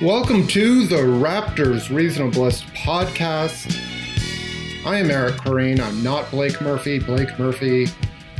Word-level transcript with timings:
Welcome 0.00 0.46
to 0.46 0.86
the 0.86 0.96
Raptors 0.96 1.88
Reasonablecast 1.88 2.64
podcast. 2.76 3.76
I 4.86 4.96
am 4.98 5.10
Eric 5.10 5.34
Koreen. 5.34 5.80
I'm 5.80 6.04
not 6.04 6.30
Blake 6.30 6.60
Murphy. 6.60 7.00
Blake 7.00 7.36
Murphy, 7.36 7.88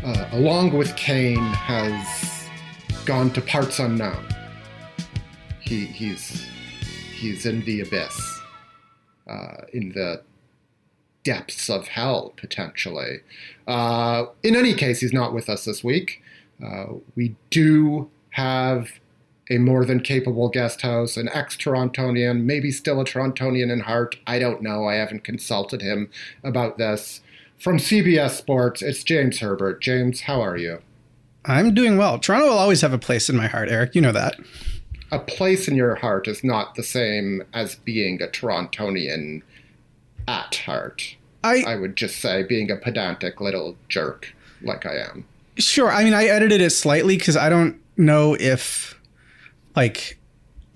uh, 0.04 0.28
along 0.30 0.72
with 0.72 0.94
Kane, 0.94 1.36
has 1.36 2.48
gone 3.04 3.30
to 3.32 3.40
parts 3.40 3.80
unknown. 3.80 4.24
He, 5.60 5.84
he's 5.86 6.46
he's 7.12 7.44
in 7.44 7.64
the 7.64 7.80
abyss, 7.80 8.40
uh, 9.28 9.62
in 9.72 9.88
the 9.88 10.22
depths 11.28 11.68
of 11.68 11.88
hell, 11.88 12.32
potentially. 12.38 13.18
Uh, 13.66 14.24
in 14.42 14.56
any 14.56 14.72
case, 14.72 15.00
he's 15.00 15.12
not 15.12 15.34
with 15.34 15.50
us 15.50 15.66
this 15.66 15.84
week. 15.84 16.22
Uh, 16.64 16.86
we 17.16 17.36
do 17.50 18.10
have 18.30 18.92
a 19.50 19.58
more 19.58 19.84
than 19.84 20.00
capable 20.00 20.48
guest 20.48 20.80
host, 20.80 21.18
an 21.18 21.28
ex 21.34 21.54
Torontonian, 21.54 22.44
maybe 22.44 22.70
still 22.70 22.98
a 22.98 23.04
Torontonian 23.04 23.70
in 23.70 23.80
heart. 23.80 24.16
I 24.26 24.38
don't 24.38 24.62
know. 24.62 24.86
I 24.86 24.94
haven't 24.94 25.22
consulted 25.22 25.82
him 25.82 26.08
about 26.42 26.78
this. 26.78 27.20
From 27.58 27.76
CBS 27.76 28.30
Sports, 28.30 28.80
it's 28.80 29.04
James 29.04 29.40
Herbert. 29.40 29.82
James, 29.82 30.22
how 30.22 30.40
are 30.40 30.56
you? 30.56 30.78
I'm 31.44 31.74
doing 31.74 31.98
well. 31.98 32.18
Toronto 32.18 32.46
will 32.46 32.58
always 32.58 32.80
have 32.80 32.94
a 32.94 32.98
place 32.98 33.28
in 33.28 33.36
my 33.36 33.48
heart, 33.48 33.68
Eric. 33.70 33.94
You 33.94 34.00
know 34.00 34.12
that. 34.12 34.36
A 35.12 35.18
place 35.18 35.68
in 35.68 35.76
your 35.76 35.96
heart 35.96 36.26
is 36.26 36.42
not 36.42 36.74
the 36.74 36.82
same 36.82 37.42
as 37.52 37.74
being 37.74 38.22
a 38.22 38.28
Torontonian 38.28 39.42
at 40.26 40.54
heart. 40.54 41.16
I, 41.44 41.62
I 41.66 41.76
would 41.76 41.96
just 41.96 42.20
say 42.20 42.42
being 42.42 42.70
a 42.70 42.76
pedantic 42.76 43.40
little 43.40 43.76
jerk 43.88 44.34
like 44.62 44.86
I 44.86 44.96
am. 44.96 45.24
Sure. 45.56 45.90
I 45.90 46.04
mean, 46.04 46.14
I 46.14 46.24
edited 46.24 46.60
it 46.60 46.70
slightly 46.70 47.16
because 47.16 47.36
I 47.36 47.48
don't 47.48 47.80
know 47.96 48.36
if, 48.38 49.00
like, 49.74 50.18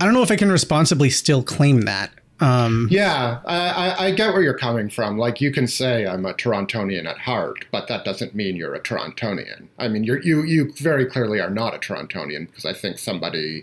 I 0.01 0.05
don't 0.05 0.15
know 0.15 0.23
if 0.23 0.31
I 0.31 0.37
can 0.37 0.51
responsibly 0.51 1.11
still 1.11 1.43
claim 1.43 1.83
that. 1.83 2.13
Um, 2.41 2.89
yeah, 2.91 3.41
I, 3.45 4.07
I, 4.07 4.11
get 4.11 4.33
where 4.33 4.43
you're 4.43 4.59
coming 4.59 4.91
from. 4.91 5.17
Like, 5.17 5.41
you 5.41 5.53
can 5.53 5.69
say 5.69 6.09
I'm 6.09 6.27
a 6.27 6.35
Torontonian 6.35 7.07
at 7.07 7.19
heart, 7.19 7.67
but 7.71 7.87
that 7.87 8.05
doesn't 8.05 8.35
mean 8.35 8.57
you're 8.57 8.75
a 8.75 8.81
Torontonian. 8.81 9.69
I 9.79 9.87
mean, 9.87 10.03
you 10.03 10.19
you 10.25 10.43
you 10.43 10.73
very 10.73 11.07
clearly 11.07 11.41
are 11.41 11.51
not 11.51 11.73
a 11.73 11.79
Torontonian 11.79 12.49
because 12.49 12.65
I 12.65 12.73
think 12.73 12.99
somebody 12.99 13.63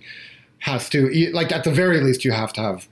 has 0.60 0.88
to, 0.90 1.10
like, 1.34 1.52
at 1.52 1.66
the 1.66 1.72
very 1.72 2.00
least, 2.00 2.24
you 2.24 2.32
have 2.32 2.54
to 2.54 2.62
have 2.62 2.88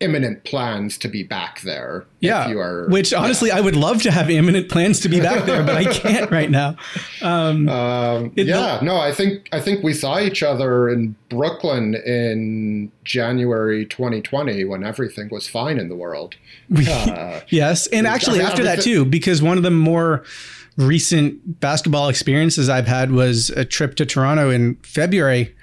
imminent 0.00 0.44
plans 0.44 0.96
to 0.98 1.08
be 1.08 1.22
back 1.22 1.60
there. 1.60 2.06
Yeah, 2.20 2.48
you 2.48 2.58
are, 2.58 2.88
which 2.88 3.12
honestly, 3.12 3.48
yeah. 3.48 3.58
I 3.58 3.60
would 3.60 3.76
love 3.76 4.02
to 4.02 4.10
have 4.10 4.30
imminent 4.30 4.68
plans 4.68 5.00
to 5.00 5.08
be 5.08 5.20
back 5.20 5.44
there, 5.44 5.62
but 5.62 5.76
I 5.76 5.84
can't 5.92 6.30
right 6.30 6.50
now. 6.50 6.76
Um, 7.22 7.68
um, 7.68 8.32
yeah, 8.34 8.78
the, 8.78 8.84
no, 8.84 8.98
I 8.98 9.12
think 9.12 9.48
I 9.52 9.60
think 9.60 9.84
we 9.84 9.92
saw 9.92 10.18
each 10.18 10.42
other 10.42 10.88
in 10.88 11.14
Brooklyn 11.28 11.94
in 11.94 12.90
January 13.04 13.86
2020 13.86 14.64
when 14.64 14.84
everything 14.84 15.28
was 15.30 15.46
fine 15.46 15.78
in 15.78 15.88
the 15.88 15.96
world. 15.96 16.34
Uh, 16.74 17.40
yes, 17.48 17.86
and 17.88 18.06
actually 18.06 18.40
after 18.40 18.62
that 18.64 18.80
too, 18.80 19.04
because 19.04 19.42
one 19.42 19.56
of 19.56 19.62
the 19.62 19.70
more 19.70 20.24
recent 20.76 21.60
basketball 21.60 22.08
experiences 22.08 22.68
I've 22.68 22.86
had 22.86 23.12
was 23.12 23.50
a 23.50 23.64
trip 23.64 23.96
to 23.96 24.06
Toronto 24.06 24.50
in 24.50 24.76
February 24.76 25.54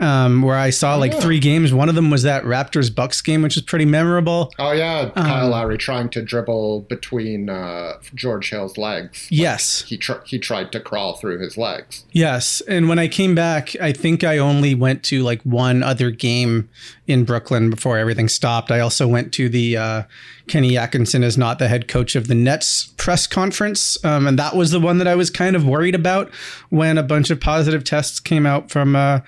um, 0.00 0.42
where 0.42 0.56
I 0.56 0.70
saw 0.70 0.96
like 0.96 1.14
three 1.20 1.38
games. 1.38 1.72
One 1.72 1.88
of 1.88 1.94
them 1.94 2.10
was 2.10 2.22
that 2.22 2.44
Raptors 2.44 2.92
Bucks 2.92 3.20
game, 3.20 3.42
which 3.42 3.54
was 3.54 3.62
pretty 3.62 3.84
memorable. 3.84 4.52
Oh 4.58 4.72
yeah, 4.72 5.10
Kyle 5.10 5.46
um, 5.46 5.50
Lowry 5.50 5.78
trying 5.78 6.08
to 6.10 6.22
dribble 6.22 6.82
between 6.82 7.48
uh, 7.48 7.98
George 8.14 8.50
Hill's 8.50 8.78
legs. 8.78 9.28
Like 9.30 9.30
yes, 9.30 9.82
he 9.82 9.96
tr- 9.96 10.24
he 10.24 10.38
tried 10.38 10.72
to 10.72 10.80
crawl 10.80 11.16
through 11.16 11.40
his 11.40 11.56
legs. 11.56 12.04
Yes, 12.12 12.60
and 12.62 12.88
when 12.88 12.98
I 12.98 13.08
came 13.08 13.34
back, 13.34 13.76
I 13.80 13.92
think 13.92 14.24
I 14.24 14.38
only 14.38 14.74
went 14.74 15.02
to 15.04 15.22
like 15.22 15.42
one 15.42 15.82
other 15.82 16.10
game 16.10 16.68
in 17.10 17.24
Brooklyn 17.24 17.70
before 17.70 17.98
everything 17.98 18.28
stopped. 18.28 18.70
I 18.70 18.80
also 18.80 19.08
went 19.08 19.32
to 19.34 19.48
the 19.48 19.76
uh, 19.76 20.02
Kenny 20.48 20.76
Atkinson 20.76 21.22
is 21.22 21.36
not 21.36 21.58
the 21.58 21.68
head 21.68 21.88
coach 21.88 22.16
of 22.16 22.28
the 22.28 22.34
Nets 22.34 22.92
press 22.96 23.26
conference. 23.26 24.02
Um, 24.04 24.26
and 24.26 24.38
that 24.38 24.56
was 24.56 24.70
the 24.70 24.80
one 24.80 24.98
that 24.98 25.06
I 25.06 25.14
was 25.14 25.30
kind 25.30 25.56
of 25.56 25.66
worried 25.66 25.94
about 25.94 26.32
when 26.70 26.98
a 26.98 27.02
bunch 27.02 27.30
of 27.30 27.40
positive 27.40 27.84
tests 27.84 28.20
came 28.20 28.46
out 28.46 28.70
from 28.70 28.96
uh, 28.96 29.20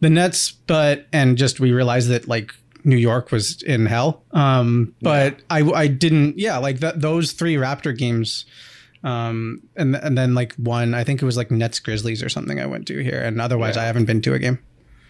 the 0.00 0.10
Nets. 0.10 0.52
But, 0.52 1.06
and 1.12 1.38
just 1.38 1.60
we 1.60 1.72
realized 1.72 2.08
that 2.08 2.28
like 2.28 2.52
New 2.84 2.96
York 2.96 3.32
was 3.32 3.62
in 3.62 3.86
hell. 3.86 4.22
Um, 4.32 4.94
but 5.00 5.38
yeah. 5.38 5.44
I, 5.50 5.70
I 5.72 5.86
didn't, 5.86 6.38
yeah, 6.38 6.58
like 6.58 6.80
that, 6.80 7.00
those 7.00 7.32
three 7.32 7.56
Raptor 7.56 7.96
games. 7.96 8.44
Um, 9.02 9.62
and, 9.76 9.96
and 9.96 10.16
then 10.16 10.34
like 10.34 10.54
one, 10.54 10.94
I 10.94 11.04
think 11.04 11.22
it 11.22 11.24
was 11.24 11.36
like 11.36 11.50
Nets 11.50 11.78
Grizzlies 11.78 12.22
or 12.22 12.28
something 12.28 12.60
I 12.60 12.66
went 12.66 12.86
to 12.88 13.02
here. 13.02 13.22
And 13.22 13.40
otherwise, 13.40 13.76
yeah. 13.76 13.82
I 13.82 13.86
haven't 13.86 14.04
been 14.04 14.20
to 14.22 14.34
a 14.34 14.38
game. 14.38 14.58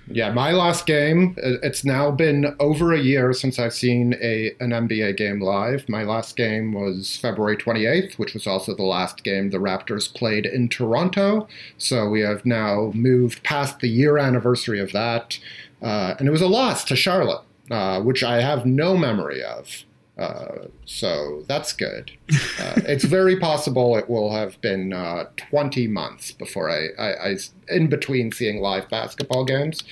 Yeah, 0.08 0.32
my 0.32 0.50
last 0.50 0.86
game. 0.86 1.36
It's 1.38 1.84
now 1.84 2.10
been 2.10 2.56
over 2.58 2.92
a 2.92 2.98
year 2.98 3.32
since 3.32 3.58
I've 3.60 3.72
seen 3.72 4.14
a 4.20 4.52
an 4.58 4.70
NBA 4.70 5.16
game 5.16 5.40
live. 5.40 5.88
My 5.88 6.02
last 6.02 6.36
game 6.36 6.72
was 6.72 7.16
February 7.16 7.56
28th, 7.56 8.18
which 8.18 8.34
was 8.34 8.46
also 8.46 8.74
the 8.74 8.82
last 8.82 9.22
game 9.22 9.50
the 9.50 9.58
Raptors 9.58 10.12
played 10.12 10.46
in 10.46 10.68
Toronto. 10.68 11.46
So 11.78 12.08
we 12.08 12.20
have 12.22 12.44
now 12.44 12.90
moved 12.92 13.44
past 13.44 13.78
the 13.80 13.88
year 13.88 14.18
anniversary 14.18 14.80
of 14.80 14.90
that, 14.92 15.38
uh, 15.80 16.14
and 16.18 16.26
it 16.26 16.32
was 16.32 16.42
a 16.42 16.48
loss 16.48 16.82
to 16.84 16.96
Charlotte, 16.96 17.42
uh, 17.70 18.00
which 18.00 18.24
I 18.24 18.40
have 18.40 18.66
no 18.66 18.96
memory 18.96 19.44
of. 19.44 19.84
Uh, 20.20 20.66
so 20.84 21.44
that's 21.48 21.72
good. 21.72 22.12
Uh, 22.60 22.80
it's 22.84 23.04
very 23.04 23.38
possible 23.38 23.96
it 23.96 24.10
will 24.10 24.30
have 24.32 24.60
been 24.60 24.92
uh, 24.92 25.24
20 25.36 25.88
months 25.88 26.30
before 26.30 26.70
I, 26.70 26.88
I, 26.98 27.28
I, 27.30 27.36
in 27.68 27.86
between 27.88 28.30
seeing 28.30 28.60
live 28.60 28.88
basketball 28.90 29.46
games. 29.46 29.82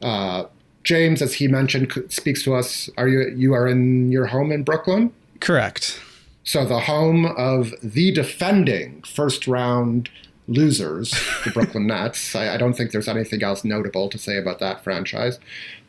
Uh, 0.00 0.44
James, 0.84 1.20
as 1.20 1.34
he 1.34 1.48
mentioned, 1.48 1.92
speaks 2.08 2.42
to 2.44 2.54
us. 2.54 2.88
Are 2.96 3.08
you 3.08 3.34
you 3.36 3.54
are 3.54 3.66
in 3.66 4.10
your 4.10 4.26
home 4.26 4.52
in 4.52 4.64
Brooklyn? 4.64 5.12
Correct. 5.40 6.00
So 6.44 6.64
the 6.66 6.80
home 6.80 7.24
of 7.24 7.74
the 7.82 8.12
defending 8.12 9.02
first 9.02 9.46
round 9.46 10.10
losers, 10.46 11.10
the 11.44 11.50
Brooklyn 11.54 11.86
Nets. 11.86 12.34
I, 12.34 12.54
I, 12.54 12.56
don't 12.56 12.74
think 12.74 12.90
there's 12.90 13.08
anything 13.08 13.42
else 13.42 13.64
notable 13.64 14.08
to 14.10 14.18
say 14.18 14.36
about 14.36 14.58
that 14.58 14.84
franchise. 14.84 15.38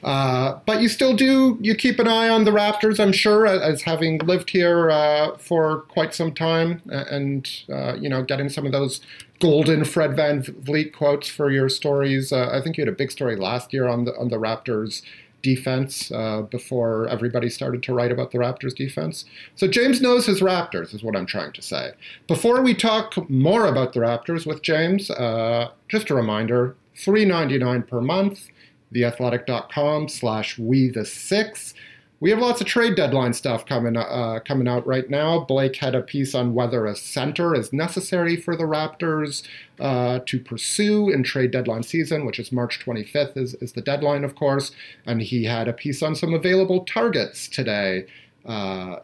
Uh, 0.03 0.59
but 0.65 0.81
you 0.81 0.87
still 0.87 1.15
do, 1.15 1.57
you 1.61 1.75
keep 1.75 1.99
an 1.99 2.07
eye 2.07 2.29
on 2.29 2.45
the 2.45 2.51
Raptors, 2.51 2.99
I'm 2.99 3.11
sure, 3.11 3.45
as 3.45 3.81
having 3.81 4.19
lived 4.19 4.51
here 4.51 4.89
uh, 4.89 5.35
for 5.37 5.81
quite 5.89 6.13
some 6.13 6.33
time 6.33 6.81
and, 6.89 7.49
uh, 7.69 7.95
you 7.95 8.07
know, 8.07 8.23
getting 8.23 8.49
some 8.49 8.65
of 8.65 8.71
those 8.71 9.01
golden 9.39 9.83
Fred 9.83 10.11
VanVleet 10.11 10.93
quotes 10.93 11.27
for 11.27 11.51
your 11.51 11.67
stories. 11.67 12.31
Uh, 12.31 12.49
I 12.51 12.61
think 12.61 12.77
you 12.77 12.83
had 12.83 12.93
a 12.93 12.95
big 12.95 13.11
story 13.11 13.35
last 13.35 13.73
year 13.73 13.87
on 13.87 14.05
the, 14.05 14.15
on 14.17 14.29
the 14.29 14.37
Raptors 14.37 15.01
defense 15.45 16.11
uh, 16.11 16.41
before 16.41 17.07
everybody 17.07 17.49
started 17.49 17.83
to 17.83 17.93
write 17.93 18.11
about 18.11 18.31
the 18.31 18.39
Raptors 18.39 18.75
defense. 18.75 19.25
So 19.53 19.67
James 19.67 20.01
knows 20.01 20.25
his 20.25 20.41
Raptors, 20.41 20.91
is 20.95 21.03
what 21.03 21.15
I'm 21.15 21.27
trying 21.27 21.53
to 21.53 21.61
say. 21.61 21.91
Before 22.27 22.63
we 22.63 22.73
talk 22.73 23.29
more 23.29 23.67
about 23.67 23.93
the 23.93 23.99
Raptors 23.99 24.47
with 24.47 24.63
James, 24.63 25.11
uh, 25.11 25.69
just 25.87 26.09
a 26.09 26.15
reminder: 26.15 26.75
$3.99 26.97 27.87
per 27.87 28.01
month. 28.01 28.47
Theathletic.com 28.91 30.07
slash 30.09 30.57
we 30.57 30.89
the 30.89 31.05
six 31.05 31.74
we 32.19 32.29
have 32.29 32.39
lots 32.39 32.61
of 32.61 32.67
trade 32.67 32.95
deadline 32.95 33.33
stuff 33.33 33.65
coming 33.65 33.97
uh, 33.97 34.39
coming 34.45 34.67
out 34.67 34.87
right 34.87 35.09
now. 35.09 35.41
Blake 35.41 35.75
had 35.75 35.95
a 35.95 36.01
piece 36.01 36.33
on 36.33 36.53
whether 36.53 36.85
a 36.85 36.95
center 36.95 37.53
is 37.53 37.73
necessary 37.73 38.37
for 38.37 38.55
the 38.55 38.63
Raptors 38.63 39.43
uh, 39.79 40.19
to 40.25 40.39
pursue 40.39 41.09
in 41.09 41.23
trade 41.23 41.51
deadline 41.51 41.83
season, 41.83 42.25
which 42.25 42.39
is 42.39 42.51
March 42.51 42.83
25th 42.83 43.35
is, 43.37 43.53
is 43.55 43.73
the 43.73 43.81
deadline, 43.81 44.23
of 44.23 44.35
course. 44.35 44.71
And 45.05 45.21
he 45.21 45.43
had 45.43 45.67
a 45.67 45.73
piece 45.73 46.01
on 46.01 46.15
some 46.15 46.33
available 46.33 46.85
targets 46.85 47.47
today. 47.47 48.05
Uh, 48.45 48.97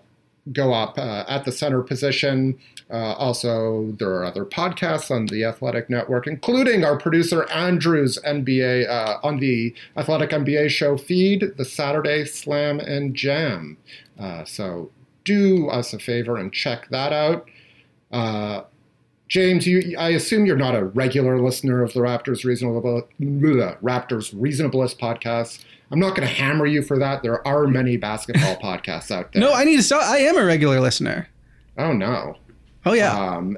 go 0.54 0.74
up 0.74 0.98
uh, 0.98 1.24
at 1.28 1.46
the 1.46 1.52
center 1.52 1.82
position. 1.82 2.58
Uh, 2.90 3.14
also, 3.14 3.94
there 4.00 4.10
are 4.10 4.26
other 4.26 4.44
podcasts 4.44 5.12
on 5.12 5.28
the 5.28 5.46
Athletic 5.46 5.90
Network, 5.90 6.28
including 6.28 6.84
our 6.84 6.98
producer 6.98 7.50
Andrew's 7.50 8.18
NBA 8.26 8.90
uh, 8.90 9.20
on 9.24 9.40
the 9.40 9.74
Athletic 9.96 10.32
NBA 10.32 10.70
show 10.70 10.98
feed, 10.98 11.54
the 11.58 11.66
Saturday 11.66 12.26
Slam 12.26 12.80
and 12.80 13.16
Jam. 13.16 13.78
Uh, 14.20 14.44
so 14.44 14.92
do 15.24 15.70
us 15.70 15.94
a 15.94 16.00
favor 16.00 16.38
and 16.38 16.52
check 16.52 16.90
that 16.90 17.14
out. 17.14 17.48
Uh, 18.12 18.64
James, 19.30 19.66
you, 19.66 19.96
I 19.98 20.10
assume 20.10 20.46
you're 20.46 20.58
not 20.58 20.76
a 20.76 20.84
regular 20.84 21.40
listener 21.40 21.82
of 21.82 21.94
the 21.94 22.02
Raptors 22.02 22.44
Reasonable 22.44 23.08
Raptors 23.22 24.36
Reasonablecast 24.36 25.00
podcast. 25.00 25.64
I'm 25.92 26.00
not 26.00 26.16
going 26.16 26.28
to 26.28 26.34
hammer 26.34 26.66
you 26.66 26.82
for 26.82 26.98
that. 27.00 27.22
There 27.22 27.46
are 27.46 27.68
many 27.68 27.98
basketball 27.98 28.56
podcasts 28.64 29.12
out 29.12 29.34
there. 29.34 29.42
No, 29.42 29.54
I 29.54 29.66
need 29.66 29.78
to 29.78 29.84
stop. 29.84 30.04
I 30.04 30.20
am 30.20 30.38
a 30.38 30.46
regular 30.46 30.80
listener. 30.80 31.28
Oh 31.78 31.94
no. 31.94 32.38
Oh 32.86 32.94
yeah. 32.94 33.14
Um, 33.14 33.58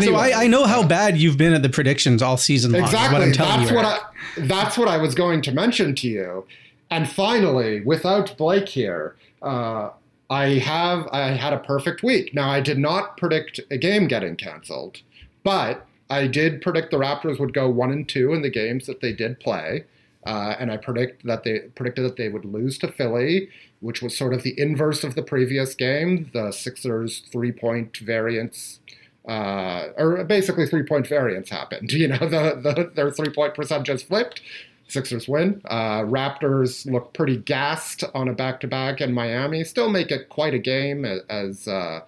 so 0.00 0.16
I, 0.16 0.44
I 0.44 0.46
know 0.48 0.64
how 0.64 0.86
bad 0.86 1.16
you've 1.16 1.38
been 1.38 1.54
at 1.54 1.62
the 1.62 1.68
predictions 1.68 2.20
all 2.20 2.36
season 2.36 2.72
long. 2.72 2.82
Exactly. 2.82 3.28
What 3.28 3.36
that's 3.36 3.70
you, 3.70 3.76
what 3.76 3.84
I. 3.84 3.98
That's 4.36 4.76
what 4.76 4.88
I 4.88 4.98
was 4.98 5.14
going 5.14 5.40
to 5.42 5.52
mention 5.52 5.94
to 5.96 6.08
you. 6.08 6.46
And 6.90 7.08
finally, 7.08 7.80
without 7.80 8.36
Blake 8.36 8.68
here, 8.68 9.16
uh, 9.42 9.90
I 10.30 10.58
have 10.58 11.08
I 11.10 11.28
had 11.28 11.52
a 11.52 11.58
perfect 11.58 12.02
week. 12.02 12.34
Now 12.34 12.50
I 12.50 12.60
did 12.60 12.78
not 12.78 13.16
predict 13.16 13.60
a 13.70 13.78
game 13.78 14.08
getting 14.08 14.36
canceled. 14.36 15.00
But 15.42 15.86
I 16.10 16.26
did 16.26 16.60
predict 16.60 16.90
the 16.90 16.98
Raptors 16.98 17.38
would 17.38 17.54
go 17.54 17.68
one 17.70 17.90
and 17.90 18.08
two 18.08 18.32
in 18.34 18.42
the 18.42 18.50
games 18.50 18.86
that 18.86 19.00
they 19.00 19.12
did 19.12 19.40
play. 19.40 19.84
Uh, 20.26 20.56
and 20.58 20.70
I 20.70 20.76
predict 20.76 21.24
that 21.26 21.44
they 21.44 21.60
predicted 21.74 22.04
that 22.04 22.16
they 22.16 22.28
would 22.28 22.44
lose 22.44 22.76
to 22.78 22.88
Philly, 22.88 23.48
which 23.80 24.02
was 24.02 24.16
sort 24.16 24.34
of 24.34 24.42
the 24.42 24.58
inverse 24.60 25.04
of 25.04 25.14
the 25.14 25.22
previous 25.22 25.74
game. 25.74 26.30
The 26.32 26.50
Sixers 26.52 27.20
three 27.30 27.52
point 27.52 27.96
variance, 27.98 28.80
uh, 29.28 29.88
or 29.96 30.24
basically 30.24 30.66
three 30.66 30.82
point 30.82 31.06
variance 31.06 31.50
happened. 31.50 31.92
You 31.98 32.08
know, 32.08 32.18
the, 32.18 32.60
the, 32.60 32.90
their 32.94 33.10
three 33.10 33.30
point 33.30 33.54
percentage 33.54 34.04
flipped. 34.04 34.42
Sixers 34.88 35.28
win. 35.28 35.60
Uh, 35.66 36.00
Raptors 36.00 36.90
look 36.90 37.12
pretty 37.12 37.36
gassed 37.36 38.04
on 38.14 38.28
a 38.28 38.32
back 38.32 38.60
to 38.60 38.66
back, 38.66 39.00
and 39.00 39.14
Miami 39.14 39.62
still 39.64 39.90
make 39.90 40.10
it 40.10 40.28
quite 40.28 40.54
a 40.54 40.58
game 40.58 41.04
as. 41.28 41.68
Uh, 41.68 42.00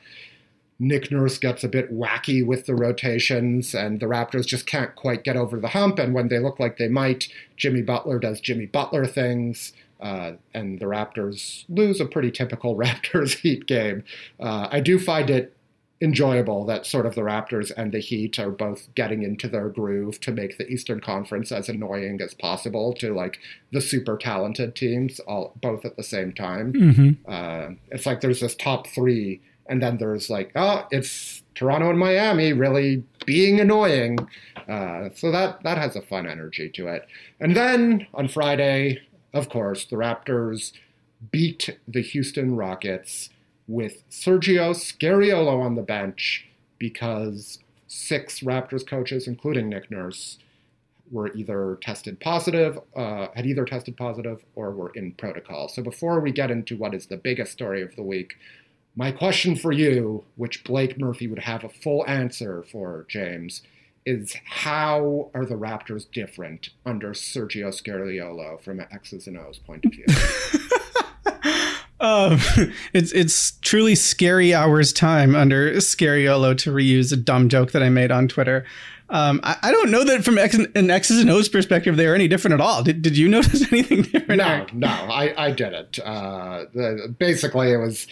Nick 0.80 1.12
Nurse 1.12 1.36
gets 1.36 1.62
a 1.62 1.68
bit 1.68 1.92
wacky 1.92 2.44
with 2.44 2.64
the 2.64 2.74
rotations, 2.74 3.74
and 3.74 4.00
the 4.00 4.06
Raptors 4.06 4.46
just 4.46 4.66
can't 4.66 4.96
quite 4.96 5.22
get 5.22 5.36
over 5.36 5.60
the 5.60 5.68
hump. 5.68 5.98
And 5.98 6.14
when 6.14 6.28
they 6.28 6.38
look 6.38 6.58
like 6.58 6.78
they 6.78 6.88
might, 6.88 7.28
Jimmy 7.56 7.82
Butler 7.82 8.18
does 8.18 8.40
Jimmy 8.40 8.64
Butler 8.64 9.04
things, 9.04 9.74
uh, 10.00 10.32
and 10.54 10.80
the 10.80 10.86
Raptors 10.86 11.66
lose 11.68 12.00
a 12.00 12.06
pretty 12.06 12.30
typical 12.30 12.76
Raptors 12.78 13.36
Heat 13.40 13.66
game. 13.66 14.04
Uh, 14.40 14.68
I 14.72 14.80
do 14.80 14.98
find 14.98 15.28
it 15.28 15.54
enjoyable 16.02 16.64
that 16.64 16.86
sort 16.86 17.04
of 17.04 17.14
the 17.14 17.20
Raptors 17.20 17.70
and 17.76 17.92
the 17.92 17.98
Heat 17.98 18.38
are 18.38 18.50
both 18.50 18.88
getting 18.94 19.22
into 19.22 19.48
their 19.48 19.68
groove 19.68 20.18
to 20.20 20.32
make 20.32 20.56
the 20.56 20.66
Eastern 20.66 21.00
Conference 21.00 21.52
as 21.52 21.68
annoying 21.68 22.20
as 22.22 22.32
possible 22.32 22.94
to 22.94 23.12
like 23.14 23.38
the 23.70 23.82
super 23.82 24.16
talented 24.16 24.74
teams 24.74 25.20
all 25.20 25.52
both 25.60 25.84
at 25.84 25.96
the 25.96 26.02
same 26.02 26.32
time. 26.32 26.72
Mm-hmm. 26.72 27.30
Uh, 27.30 27.74
it's 27.90 28.06
like 28.06 28.22
there's 28.22 28.40
this 28.40 28.54
top 28.54 28.86
three 28.86 29.42
and 29.70 29.80
then 29.80 29.96
there's 29.98 30.28
like, 30.28 30.50
oh, 30.56 30.86
it's 30.90 31.42
Toronto 31.54 31.88
and 31.88 31.98
Miami 31.98 32.52
really 32.52 33.04
being 33.24 33.60
annoying. 33.60 34.18
Uh, 34.68 35.08
so 35.14 35.30
that 35.30 35.62
that 35.62 35.78
has 35.78 35.96
a 35.96 36.02
fun 36.02 36.26
energy 36.26 36.68
to 36.70 36.88
it. 36.88 37.06
And 37.40 37.56
then 37.56 38.06
on 38.12 38.28
Friday, 38.28 39.00
of 39.32 39.48
course, 39.48 39.84
the 39.84 39.96
Raptors 39.96 40.72
beat 41.30 41.78
the 41.86 42.02
Houston 42.02 42.56
Rockets 42.56 43.30
with 43.68 44.08
Sergio 44.10 44.74
Scariolo 44.74 45.62
on 45.62 45.76
the 45.76 45.82
bench 45.82 46.48
because 46.78 47.60
six 47.86 48.40
Raptors 48.40 48.86
coaches, 48.86 49.28
including 49.28 49.68
Nick 49.68 49.90
Nurse, 49.90 50.38
were 51.12 51.32
either 51.34 51.78
tested 51.80 52.18
positive, 52.20 52.78
uh, 52.96 53.28
had 53.34 53.46
either 53.46 53.64
tested 53.64 53.96
positive, 53.96 54.44
or 54.54 54.72
were 54.72 54.90
in 54.94 55.12
protocol. 55.12 55.68
So 55.68 55.82
before 55.82 56.20
we 56.20 56.32
get 56.32 56.50
into 56.50 56.76
what 56.76 56.94
is 56.94 57.06
the 57.06 57.16
biggest 57.16 57.52
story 57.52 57.82
of 57.82 57.94
the 57.96 58.02
week, 58.02 58.34
my 58.96 59.12
question 59.12 59.56
for 59.56 59.72
you, 59.72 60.24
which 60.36 60.64
Blake 60.64 60.98
Murphy 60.98 61.26
would 61.26 61.40
have 61.40 61.64
a 61.64 61.68
full 61.68 62.06
answer 62.06 62.64
for, 62.70 63.06
James, 63.08 63.62
is 64.04 64.34
how 64.44 65.30
are 65.34 65.44
the 65.44 65.54
Raptors 65.54 66.10
different 66.10 66.70
under 66.84 67.10
Sergio 67.10 67.68
Scariolo 67.68 68.60
from 68.60 68.80
an 68.80 68.86
X's 68.92 69.26
and 69.26 69.38
O's 69.38 69.58
point 69.58 69.84
of 69.84 69.92
view? 69.92 70.04
um, 72.00 72.38
it's 72.92 73.12
it's 73.12 73.52
truly 73.60 73.94
scary 73.94 74.54
hours 74.54 74.92
time 74.92 75.34
under 75.34 75.72
Scariolo 75.74 76.56
to 76.58 76.72
reuse 76.72 77.12
a 77.12 77.16
dumb 77.16 77.48
joke 77.48 77.72
that 77.72 77.82
I 77.82 77.88
made 77.88 78.10
on 78.10 78.26
Twitter. 78.26 78.64
Um, 79.10 79.40
I, 79.42 79.56
I, 79.60 79.72
don't 79.72 79.90
know 79.90 80.04
that 80.04 80.24
from 80.24 80.38
X, 80.38 80.54
an 80.54 80.88
X's 80.88 81.20
and 81.20 81.28
O's 81.30 81.48
perspective 81.48 81.96
they 81.96 82.06
are 82.06 82.14
any 82.14 82.28
different 82.28 82.54
at 82.54 82.60
all. 82.60 82.84
Did, 82.84 83.02
did 83.02 83.18
you 83.18 83.28
notice 83.36 83.70
anything 83.72 84.02
different? 84.02 84.38
No, 84.38 84.66
no, 84.72 84.88
I, 84.88 85.46
I 85.46 85.50
didn't. 85.50 85.98
Uh, 85.98 86.66
the, 86.72 87.14
basically, 87.18 87.72
it 87.72 87.78
was 87.78 88.06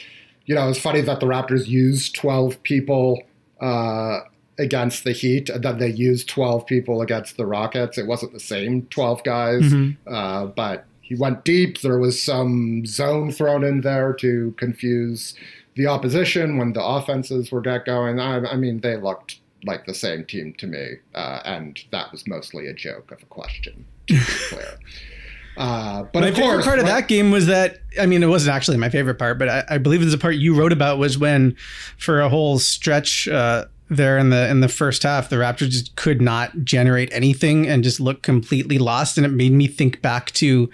you 0.48 0.54
know, 0.54 0.66
it's 0.70 0.80
funny 0.80 1.02
that 1.02 1.20
the 1.20 1.26
Raptors 1.26 1.66
used 1.66 2.14
12 2.14 2.62
people 2.62 3.22
uh, 3.60 4.20
against 4.58 5.04
the 5.04 5.12
Heat, 5.12 5.50
and 5.50 5.62
then 5.62 5.78
they 5.78 5.90
used 5.90 6.26
12 6.30 6.64
people 6.64 7.02
against 7.02 7.36
the 7.36 7.44
Rockets. 7.44 7.98
It 7.98 8.06
wasn't 8.06 8.32
the 8.32 8.40
same 8.40 8.86
12 8.86 9.22
guys, 9.24 9.60
mm-hmm. 9.60 10.12
uh, 10.12 10.46
but 10.46 10.86
he 11.02 11.14
went 11.14 11.44
deep. 11.44 11.82
There 11.82 11.98
was 11.98 12.20
some 12.20 12.86
zone 12.86 13.30
thrown 13.30 13.62
in 13.62 13.82
there 13.82 14.14
to 14.14 14.54
confuse 14.56 15.34
the 15.76 15.86
opposition 15.86 16.56
when 16.56 16.72
the 16.72 16.82
offenses 16.82 17.52
were 17.52 17.60
get 17.60 17.84
going. 17.84 18.18
I, 18.18 18.38
I 18.46 18.56
mean, 18.56 18.80
they 18.80 18.96
looked 18.96 19.40
like 19.64 19.84
the 19.84 19.94
same 19.94 20.24
team 20.24 20.54
to 20.58 20.66
me, 20.66 20.94
uh, 21.14 21.42
and 21.44 21.78
that 21.90 22.10
was 22.10 22.26
mostly 22.26 22.68
a 22.68 22.72
joke 22.72 23.12
of 23.12 23.22
a 23.22 23.26
question, 23.26 23.84
to 24.06 24.14
be 24.14 24.20
clear. 24.48 24.78
Uh, 25.58 26.04
but 26.12 26.20
my 26.20 26.28
of 26.28 26.36
favorite 26.36 26.52
course, 26.52 26.64
part 26.64 26.78
of 26.78 26.86
that 26.86 27.08
game 27.08 27.32
was 27.32 27.46
that 27.46 27.78
I 28.00 28.06
mean, 28.06 28.22
it 28.22 28.26
wasn't 28.26 28.54
actually 28.54 28.76
my 28.76 28.90
favorite 28.90 29.18
part, 29.18 29.38
but 29.38 29.48
I, 29.48 29.64
I 29.70 29.78
believe 29.78 30.02
it's 30.02 30.12
the 30.12 30.18
part 30.18 30.36
you 30.36 30.54
wrote 30.54 30.72
about 30.72 30.98
was 30.98 31.18
when, 31.18 31.56
for 31.96 32.20
a 32.20 32.28
whole 32.28 32.60
stretch 32.60 33.26
uh, 33.26 33.64
there 33.90 34.18
in 34.18 34.30
the 34.30 34.48
in 34.48 34.60
the 34.60 34.68
first 34.68 35.02
half, 35.02 35.30
the 35.30 35.36
Raptors 35.36 35.70
just 35.70 35.96
could 35.96 36.20
not 36.20 36.64
generate 36.64 37.12
anything 37.12 37.66
and 37.66 37.82
just 37.82 37.98
looked 37.98 38.22
completely 38.22 38.78
lost, 38.78 39.16
and 39.16 39.26
it 39.26 39.30
made 39.30 39.52
me 39.52 39.66
think 39.66 40.00
back 40.00 40.30
to 40.32 40.70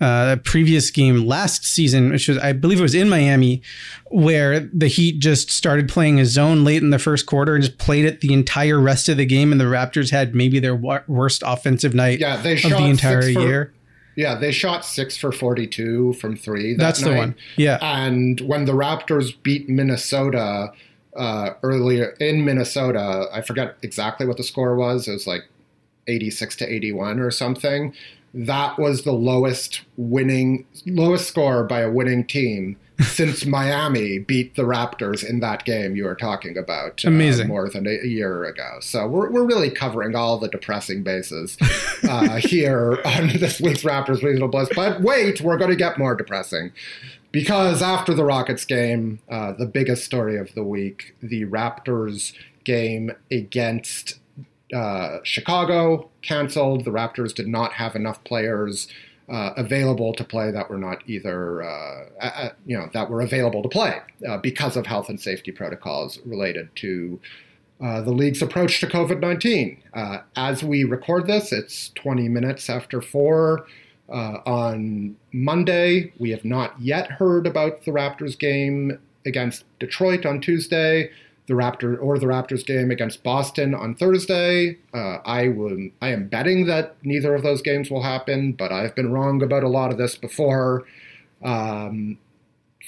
uh, 0.00 0.36
a 0.38 0.40
previous 0.42 0.90
game 0.90 1.26
last 1.26 1.66
season, 1.66 2.10
which 2.10 2.28
was 2.28 2.38
I 2.38 2.52
believe 2.52 2.78
it 2.78 2.82
was 2.82 2.94
in 2.94 3.10
Miami, 3.10 3.60
where 4.06 4.60
the 4.60 4.88
Heat 4.88 5.18
just 5.18 5.50
started 5.50 5.88
playing 5.88 6.20
a 6.20 6.24
zone 6.24 6.64
late 6.64 6.82
in 6.82 6.90
the 6.90 6.98
first 6.98 7.26
quarter 7.26 7.54
and 7.54 7.64
just 7.64 7.78
played 7.78 8.06
it 8.06 8.22
the 8.22 8.32
entire 8.32 8.80
rest 8.80 9.08
of 9.08 9.18
the 9.18 9.26
game, 9.26 9.52
and 9.52 9.60
the 9.60 9.66
Raptors 9.66 10.10
had 10.10 10.34
maybe 10.34 10.58
their 10.58 10.74
worst 10.74 11.42
offensive 11.44 11.94
night 11.94 12.20
yeah, 12.20 12.38
they 12.38 12.54
of 12.54 12.70
the 12.70 12.84
entire 12.84 13.28
year. 13.28 13.74
Yeah, 14.16 14.34
they 14.34 14.52
shot 14.52 14.84
six 14.84 15.16
for 15.16 15.32
42 15.32 16.14
from 16.14 16.36
three. 16.36 16.74
That 16.74 16.78
That's 16.78 17.02
night. 17.02 17.10
the 17.10 17.16
one. 17.16 17.34
Yeah. 17.56 17.78
And 17.80 18.40
when 18.42 18.66
the 18.66 18.72
Raptors 18.72 19.40
beat 19.42 19.68
Minnesota 19.68 20.72
uh, 21.16 21.50
earlier 21.62 22.10
in 22.20 22.44
Minnesota, 22.44 23.28
I 23.32 23.40
forget 23.42 23.76
exactly 23.82 24.26
what 24.26 24.36
the 24.36 24.42
score 24.44 24.76
was. 24.76 25.08
It 25.08 25.12
was 25.12 25.26
like 25.26 25.42
86 26.06 26.56
to 26.56 26.70
81 26.72 27.20
or 27.20 27.30
something. 27.30 27.94
That 28.34 28.78
was 28.78 29.02
the 29.02 29.12
lowest 29.12 29.82
winning, 29.96 30.66
lowest 30.86 31.28
score 31.28 31.64
by 31.64 31.80
a 31.80 31.90
winning 31.90 32.24
team 32.24 32.76
since 33.00 33.44
Miami 33.46 34.18
beat 34.18 34.54
the 34.56 34.62
Raptors 34.62 35.28
in 35.28 35.40
that 35.40 35.64
game 35.64 35.96
you 35.96 36.04
were 36.04 36.14
talking 36.14 36.56
about. 36.56 37.04
Uh, 37.04 37.08
Amazing. 37.08 37.46
Uh, 37.46 37.48
more 37.48 37.68
than 37.68 37.86
a 37.86 38.06
year 38.06 38.44
ago. 38.44 38.78
So 38.80 39.06
we're, 39.06 39.30
we're 39.30 39.44
really 39.44 39.70
covering 39.70 40.14
all 40.14 40.38
the 40.38 40.48
depressing 40.48 41.02
bases 41.02 41.56
uh, 42.08 42.36
here 42.36 42.98
on 43.04 43.28
this 43.38 43.60
week's 43.60 43.82
Raptors 43.82 44.22
Reasonable 44.22 44.66
But 44.74 45.02
wait, 45.02 45.40
we're 45.40 45.58
going 45.58 45.70
to 45.70 45.76
get 45.76 45.98
more 45.98 46.14
depressing. 46.14 46.72
Because 47.32 47.80
after 47.80 48.12
the 48.12 48.24
Rockets 48.24 48.66
game, 48.66 49.18
uh, 49.30 49.52
the 49.52 49.64
biggest 49.64 50.04
story 50.04 50.36
of 50.36 50.54
the 50.54 50.62
week, 50.62 51.16
the 51.22 51.46
Raptors 51.46 52.34
game 52.64 53.12
against 53.30 54.18
uh, 54.72 55.18
Chicago 55.22 56.10
canceled. 56.22 56.84
The 56.84 56.90
Raptors 56.90 57.34
did 57.34 57.48
not 57.48 57.74
have 57.74 57.94
enough 57.94 58.22
players 58.24 58.88
uh, 59.30 59.52
available 59.56 60.12
to 60.14 60.24
play 60.24 60.50
that 60.50 60.68
were 60.68 60.78
not 60.78 61.02
either 61.06 61.62
uh, 61.62 62.48
you 62.66 62.76
know 62.76 62.88
that 62.92 63.08
were 63.08 63.20
available 63.20 63.62
to 63.62 63.68
play 63.68 63.98
uh, 64.28 64.38
because 64.38 64.76
of 64.76 64.86
health 64.86 65.08
and 65.08 65.20
safety 65.20 65.52
protocols 65.52 66.18
related 66.24 66.68
to 66.76 67.20
uh, 67.80 68.00
the 68.02 68.10
league's 68.10 68.42
approach 68.42 68.80
to 68.80 68.86
COVID 68.86 69.20
nineteen. 69.20 69.82
Uh, 69.94 70.18
as 70.36 70.62
we 70.62 70.84
record 70.84 71.26
this, 71.26 71.52
it's 71.52 71.90
20 71.90 72.28
minutes 72.28 72.68
after 72.68 73.00
four. 73.00 73.66
on 74.08 75.16
Monday, 75.32 76.12
we 76.18 76.30
have 76.30 76.44
not 76.44 76.80
yet 76.80 77.10
heard 77.12 77.46
about 77.46 77.84
the 77.84 77.90
Raptors 77.90 78.38
game 78.38 78.98
against 79.24 79.64
Detroit 79.78 80.26
on 80.26 80.40
Tuesday 80.40 81.10
the 81.46 81.54
Raptor 81.54 82.00
or 82.00 82.18
the 82.18 82.26
Raptors 82.26 82.64
game 82.64 82.90
against 82.90 83.22
Boston 83.22 83.74
on 83.74 83.94
Thursday. 83.94 84.78
Uh, 84.94 85.18
I 85.24 85.48
will, 85.48 85.88
I 86.00 86.08
am 86.08 86.28
betting 86.28 86.66
that 86.66 86.96
neither 87.02 87.34
of 87.34 87.42
those 87.42 87.62
games 87.62 87.90
will 87.90 88.02
happen, 88.02 88.52
but 88.52 88.70
I've 88.70 88.94
been 88.94 89.12
wrong 89.12 89.42
about 89.42 89.64
a 89.64 89.68
lot 89.68 89.90
of 89.90 89.98
this 89.98 90.14
before. 90.14 90.84
Um, 91.42 92.18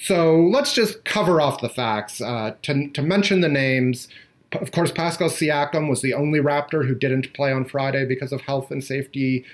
so 0.02 0.40
let's 0.40 0.72
just 0.72 1.04
cover 1.04 1.40
off 1.40 1.60
the 1.60 1.68
facts. 1.68 2.20
Uh, 2.20 2.54
to, 2.62 2.88
to 2.90 3.02
mention 3.02 3.40
the 3.40 3.48
names, 3.48 4.08
of 4.52 4.70
course, 4.70 4.92
Pascal 4.92 5.30
Siakam 5.30 5.88
was 5.88 6.02
the 6.02 6.14
only 6.14 6.38
Raptor 6.38 6.86
who 6.86 6.94
didn't 6.94 7.32
play 7.34 7.52
on 7.52 7.64
Friday 7.64 8.04
because 8.04 8.32
of 8.32 8.40
health 8.42 8.70
and 8.70 8.82
safety 8.82 9.44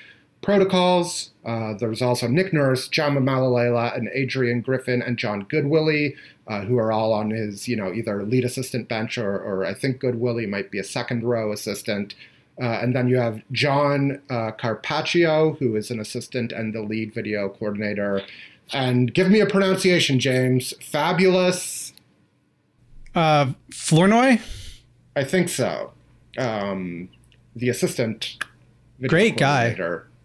protocols. 0.43 1.31
Uh, 1.45 1.75
there 1.75 1.89
was 1.89 2.03
also 2.03 2.27
Nick 2.27 2.53
Nurse, 2.53 2.89
Jama 2.89 3.21
Mahlalela, 3.21 3.97
and 3.97 4.09
Adrian 4.13 4.61
Griffin 4.61 5.03
and 5.03 5.19
John 5.19 5.45
Goodwillie, 5.45 6.17
uh, 6.49 6.63
who 6.63 6.79
are 6.79 6.93
all 6.93 7.13
on 7.13 7.31
his, 7.31 7.69
you 7.69 7.77
know, 7.77 7.93
either 7.93 8.23
lead 8.25 8.45
assistant 8.45 8.89
bench 8.89 9.19
or, 9.19 9.39
or 9.39 9.65
I 9.65 9.75
think 9.75 10.01
Goodwillie 10.01 10.49
might 10.49 10.71
be 10.71 10.79
a 10.79 10.85
second 10.85 11.23
row 11.25 11.53
assistant. 11.53 12.15
Uh, 12.61 12.79
and 12.83 12.95
then 12.95 13.09
you 13.09 13.17
have 13.17 13.43
John 13.53 14.21
uh, 14.29 14.53
Carpaccio, 14.53 15.59
who 15.59 15.77
is 15.77 15.91
an 15.91 15.99
assistant 15.99 16.53
and 16.53 16.75
the 16.75 16.83
lead 16.83 17.15
video 17.15 17.49
coordinator. 17.49 18.23
And 18.73 19.13
give 19.15 19.31
me 19.31 19.41
a 19.41 19.47
pronunciation, 19.47 20.19
James. 20.21 20.75
Fabulous. 20.83 21.93
Uh, 23.15 23.53
Flournoy? 23.73 24.41
I 25.17 25.25
think 25.25 25.49
so. 25.49 25.93
Um, 26.39 27.09
the 27.57 27.69
assistant. 27.69 28.37
Great 29.09 29.37
guy. 29.37 29.75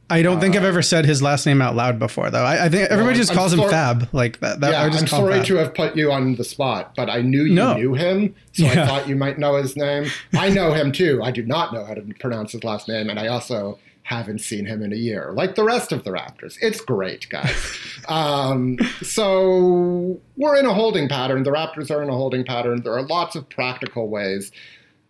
I 0.10 0.22
don't 0.22 0.40
think 0.40 0.56
I've 0.56 0.64
ever 0.64 0.82
said 0.82 1.06
his 1.06 1.22
last 1.22 1.46
name 1.46 1.62
out 1.62 1.76
loud 1.76 1.98
before, 1.98 2.30
though. 2.30 2.44
I, 2.44 2.66
I 2.66 2.70
think 2.70 2.90
everybody 2.92 3.18
well, 3.18 3.26
just 3.26 3.34
calls 3.34 3.54
him 3.54 3.68
Fab, 3.70 4.08
like 4.14 4.40
that. 4.40 4.60
that 4.60 4.72
yeah, 4.72 4.82
I 4.84 4.86
am 4.86 5.08
sorry 5.08 5.44
to 5.44 5.56
have 5.56 5.74
put 5.74 5.96
you 5.96 6.12
on 6.12 6.36
the 6.36 6.44
spot, 6.44 6.94
but 6.96 7.10
I 7.10 7.22
knew 7.22 7.44
you 7.44 7.56
no. 7.56 7.74
knew 7.76 7.94
him, 7.96 8.36
so 8.54 8.66
yeah. 8.66 8.84
I 8.84 8.88
thought 8.88 9.08
you 9.08 9.16
might 9.16 9.40
know 9.40 9.56
his 9.56 9.76
name. 9.76 10.06
I 10.34 10.50
know 10.50 10.74
him 10.74 10.92
too. 10.92 11.22
I 11.24 11.32
do 11.32 11.44
not 11.44 11.74
know 11.74 11.84
how 11.86 11.96
to 11.96 12.02
pronounce 12.20 12.52
his 12.52 12.64
last 12.64 12.88
name, 12.88 13.10
and 13.10 13.20
I 13.20 13.28
also 13.28 13.80
haven't 14.04 14.40
seen 14.40 14.66
him 14.68 14.84
in 14.84 14.94
a 14.94 14.96
year, 14.96 15.32
like 15.34 15.56
the 15.56 15.64
rest 15.64 15.92
of 15.92 16.04
the 16.04 16.12
Raptors. 16.12 16.58
It's 16.62 16.80
great, 16.80 17.28
guys. 17.30 17.76
um, 18.08 18.78
so 19.02 20.22
we're 20.38 20.56
in 20.58 20.68
a 20.68 20.74
holding 20.74 21.10
pattern. 21.10 21.42
The 21.42 21.52
Raptors 21.52 21.90
are 21.90 22.04
in 22.04 22.10
a 22.10 22.16
holding 22.16 22.46
pattern. 22.46 22.84
There 22.84 22.94
are 22.94 23.02
lots 23.02 23.36
of 23.36 23.50
practical 23.50 24.08
ways 24.08 24.52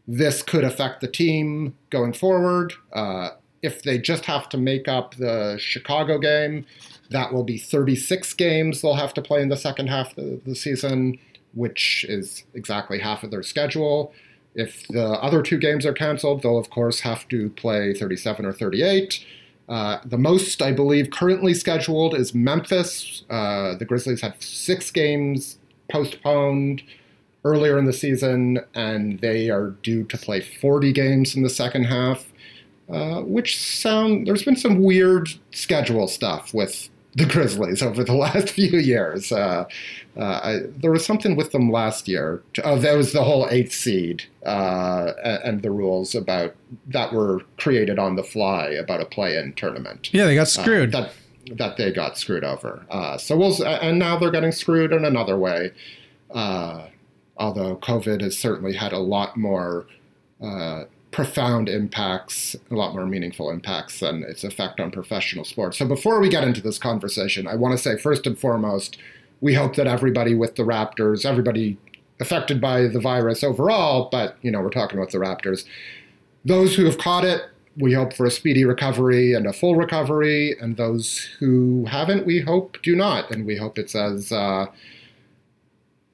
this 0.08 0.42
could 0.42 0.64
affect 0.64 1.02
the 1.02 1.08
team 1.08 1.76
going 1.90 2.14
forward. 2.14 2.74
Uh, 2.94 3.32
if 3.66 3.82
they 3.82 3.98
just 3.98 4.26
have 4.26 4.48
to 4.50 4.58
make 4.58 4.88
up 4.88 5.16
the 5.16 5.58
Chicago 5.60 6.20
game, 6.20 6.66
that 7.10 7.34
will 7.34 7.44
be 7.44 7.58
36 7.58 8.34
games 8.36 8.82
they'll 8.82 8.94
have 8.94 9.14
to 9.16 9.22
play 9.22 9.42
in 9.42 9.50
the 9.50 9.58
second 9.58 9.88
half 9.88 10.18
of 10.18 10.44
the 10.44 10.56
season, 10.56 11.18
which 11.54 12.06
is 12.08 12.44
exactly 12.54 13.00
half 13.00 13.24
of 13.24 13.32
their 13.32 13.44
schedule. 13.44 14.14
If 14.54 14.88
the 14.88 15.06
other 15.06 15.42
two 15.42 15.58
games 15.58 15.86
are 15.86 15.94
canceled, 15.94 16.44
they'll 16.44 16.58
of 16.58 16.70
course 16.70 17.02
have 17.02 17.28
to 17.30 17.50
play 17.50 17.94
37 17.94 18.46
or 18.46 18.54
38. 18.54 19.26
Uh, 19.68 19.98
the 20.06 20.18
most, 20.18 20.62
I 20.62 20.72
believe, 20.72 21.10
currently 21.10 21.56
scheduled 21.56 22.14
is 22.14 22.36
Memphis. 22.36 23.24
Uh, 23.30 23.76
the 23.76 23.86
Grizzlies 23.86 24.22
had 24.22 24.42
six 24.42 24.92
games 24.92 25.58
postponed 25.92 26.84
earlier 27.44 27.78
in 27.78 27.86
the 27.86 27.94
season, 27.94 28.60
and 28.76 29.20
they 29.20 29.50
are 29.50 29.72
due 29.82 30.04
to 30.06 30.18
play 30.18 30.42
40 30.42 30.92
games 30.94 31.36
in 31.36 31.42
the 31.42 31.50
second 31.50 31.86
half. 31.86 32.32
Uh, 32.88 33.22
which 33.22 33.60
sound 33.60 34.28
there's 34.28 34.44
been 34.44 34.56
some 34.56 34.84
weird 34.84 35.28
schedule 35.52 36.08
stuff 36.08 36.54
with 36.54 36.88
the 37.16 37.26
Grizzlies 37.26 37.82
over 37.82 38.04
the 38.04 38.14
last 38.26 38.50
few 38.50 38.78
years. 38.78 39.32
Uh, 39.32 39.66
uh, 40.16 40.22
I, 40.22 40.60
there 40.78 40.92
was 40.92 41.04
something 41.04 41.36
with 41.36 41.52
them 41.52 41.72
last 41.72 42.08
year. 42.08 42.44
Oh, 42.64 42.78
that 42.78 42.96
was 42.96 43.12
the 43.12 43.24
whole 43.24 43.48
eighth 43.50 43.74
seed 43.74 44.26
uh, 44.46 45.14
and 45.44 45.64
the 45.64 45.72
rules 45.72 46.14
about 46.14 46.54
that 46.88 47.12
were 47.12 47.42
created 47.58 47.98
on 47.98 48.18
the 48.18 48.24
fly 48.24 48.68
about 48.68 49.02
a 49.02 49.06
play-in 49.06 49.54
tournament. 49.54 50.14
Yeah, 50.14 50.26
they 50.26 50.36
got 50.36 50.42
uh, 50.42 50.46
screwed. 50.46 50.92
that 50.92 51.12
that 51.54 51.78
they 51.78 51.92
got 51.92 52.18
screwed 52.20 52.44
over. 52.44 52.86
Uh, 52.92 53.18
so 53.18 53.36
we'll 53.36 53.64
and 53.64 53.98
now 53.98 54.18
they're 54.20 54.32
getting 54.32 54.52
screwed 54.52 54.92
in 54.94 55.06
another 55.06 55.38
way. 55.38 55.72
although 56.32 57.78
COVID 57.78 58.22
has 58.22 58.38
certainly 58.38 58.74
had 58.74 58.94
a 58.94 59.00
lot 59.00 59.38
more 59.38 59.88
profound 61.16 61.70
impacts, 61.70 62.58
a 62.70 62.76
lot 62.76 62.94
more 62.94 63.06
meaningful 63.06 63.50
impacts 63.50 64.02
than 64.02 64.22
its 64.24 64.44
effect 64.44 64.82
on 64.82 64.92
professional 64.92 65.46
sports. 65.46 65.78
So 65.78 65.88
before 65.88 66.20
we 66.20 66.28
get 66.28 66.44
into 66.44 66.60
this 66.60 66.78
conversation, 66.78 67.48
I 67.48 67.56
want 67.56 67.72
to 67.72 67.78
say 67.78 67.98
first 67.98 68.28
and 68.28 68.38
foremost, 68.38 68.98
we 69.40 69.54
hope 69.54 69.78
that 69.78 69.88
everybody 69.88 70.36
with 70.36 70.58
the 70.58 70.64
Raptors, 70.64 71.26
everybody 71.26 71.78
affected 72.20 72.60
by 72.60 72.88
the 72.88 73.00
virus 73.00 73.46
overall, 73.46 74.10
but 74.12 74.36
you 74.42 74.52
know, 74.52 74.60
we're 74.60 74.70
talking 74.70 75.00
about 75.00 75.12
the 75.14 75.18
Raptors. 75.18 75.64
Those 76.44 76.76
who 76.76 76.84
have 76.84 76.98
caught 76.98 77.24
it, 77.24 77.44
we 77.78 77.94
hope 77.94 78.12
for 78.12 78.26
a 78.26 78.32
speedy 78.32 78.66
recovery 78.66 79.34
and 79.34 79.48
a 79.48 79.54
full 79.54 79.78
recovery, 79.78 80.58
and 80.60 80.76
those 80.76 81.30
who 81.40 81.86
haven't, 81.86 82.26
we 82.26 82.42
hope 82.42 82.78
do 82.84 82.94
not, 82.94 83.32
and 83.32 83.46
we 83.46 83.56
hope 83.56 83.80
it's 83.80 83.96
as 83.96 84.34
uh, 84.34 84.66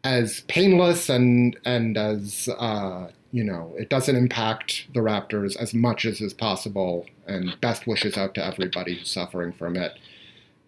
as 0.03 0.41
painless 0.41 1.09
and 1.09 1.57
and 1.65 1.97
as 1.97 2.49
uh, 2.59 3.07
you 3.31 3.43
know, 3.43 3.73
it 3.77 3.89
doesn't 3.89 4.15
impact 4.15 4.87
the 4.93 4.99
Raptors 4.99 5.55
as 5.55 5.73
much 5.73 6.05
as 6.05 6.21
is 6.21 6.33
possible, 6.33 7.05
and 7.27 7.59
best 7.61 7.87
wishes 7.87 8.17
out 8.17 8.33
to 8.35 8.45
everybody 8.45 8.95
who's 8.95 9.09
suffering 9.09 9.53
from 9.53 9.75
it. 9.75 9.97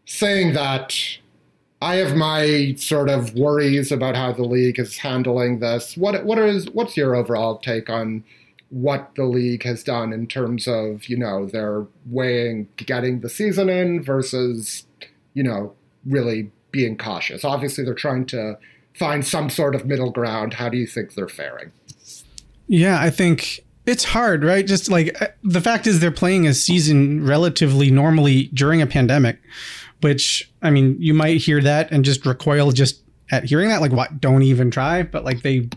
Saying 0.06 0.54
that, 0.54 0.96
I 1.82 1.96
have 1.96 2.16
my 2.16 2.76
sort 2.78 3.10
of 3.10 3.34
worries 3.34 3.92
about 3.92 4.16
how 4.16 4.32
the 4.32 4.44
league 4.44 4.80
is 4.80 4.98
handling 4.98 5.60
this. 5.60 5.98
What 5.98 6.24
what 6.26 6.40
is 6.40 6.70
what's 6.70 6.96
your 6.96 7.16
overall 7.16 7.58
take 7.58 7.90
on 7.90 8.24
what 8.70 9.12
the 9.16 9.26
league 9.26 9.64
has 9.64 9.84
done 9.84 10.14
in 10.14 10.26
terms 10.26 10.68
of 10.68 11.06
you 11.10 11.18
know 11.18 11.46
they're 11.46 11.86
weighing 12.06 12.70
getting 12.78 13.20
the 13.20 13.30
season 13.30 13.70
in 13.70 14.02
versus 14.02 14.86
you 15.34 15.44
know 15.44 15.74
really 16.06 16.52
being 16.72 16.98
cautious. 16.98 17.44
Obviously, 17.44 17.84
they're 17.84 17.94
trying 17.94 18.26
to 18.28 18.58
find 18.98 19.26
some 19.26 19.50
sort 19.50 19.76
of 19.76 19.86
middle 19.86 20.12
ground. 20.12 20.56
How 20.56 20.70
do 20.70 20.78
you 20.78 20.88
think 20.88 21.14
they're 21.14 21.28
faring? 21.28 21.72
Yeah, 22.74 23.00
I 23.00 23.12
think 23.12 23.64
it's 23.86 24.04
hard, 24.04 24.44
right? 24.44 24.66
Just 24.66 24.90
like 24.90 25.22
uh, 25.22 25.28
the 25.44 25.62
fact 25.62 25.86
is, 25.86 26.00
they're 26.00 26.10
playing 26.10 26.48
a 26.48 26.56
season 26.56 27.24
relatively 27.24 27.92
normally 27.92 28.46
during 28.48 28.82
a 28.82 28.88
pandemic, 28.88 29.38
which 30.02 30.52
I 30.64 30.72
mean, 30.72 30.96
you 31.00 31.14
might 31.14 31.38
hear 31.38 31.62
that 31.62 31.92
and 31.92 32.04
just 32.04 32.26
recoil 32.26 32.72
just 32.72 33.04
at 33.30 33.44
hearing 33.44 33.70
that. 33.70 33.80
Like, 33.80 33.92
what? 33.92 34.20
Don't 34.20 34.42
even 34.42 34.72
try. 34.72 35.04
But 35.04 35.24
like, 35.24 35.44
they 35.44 35.70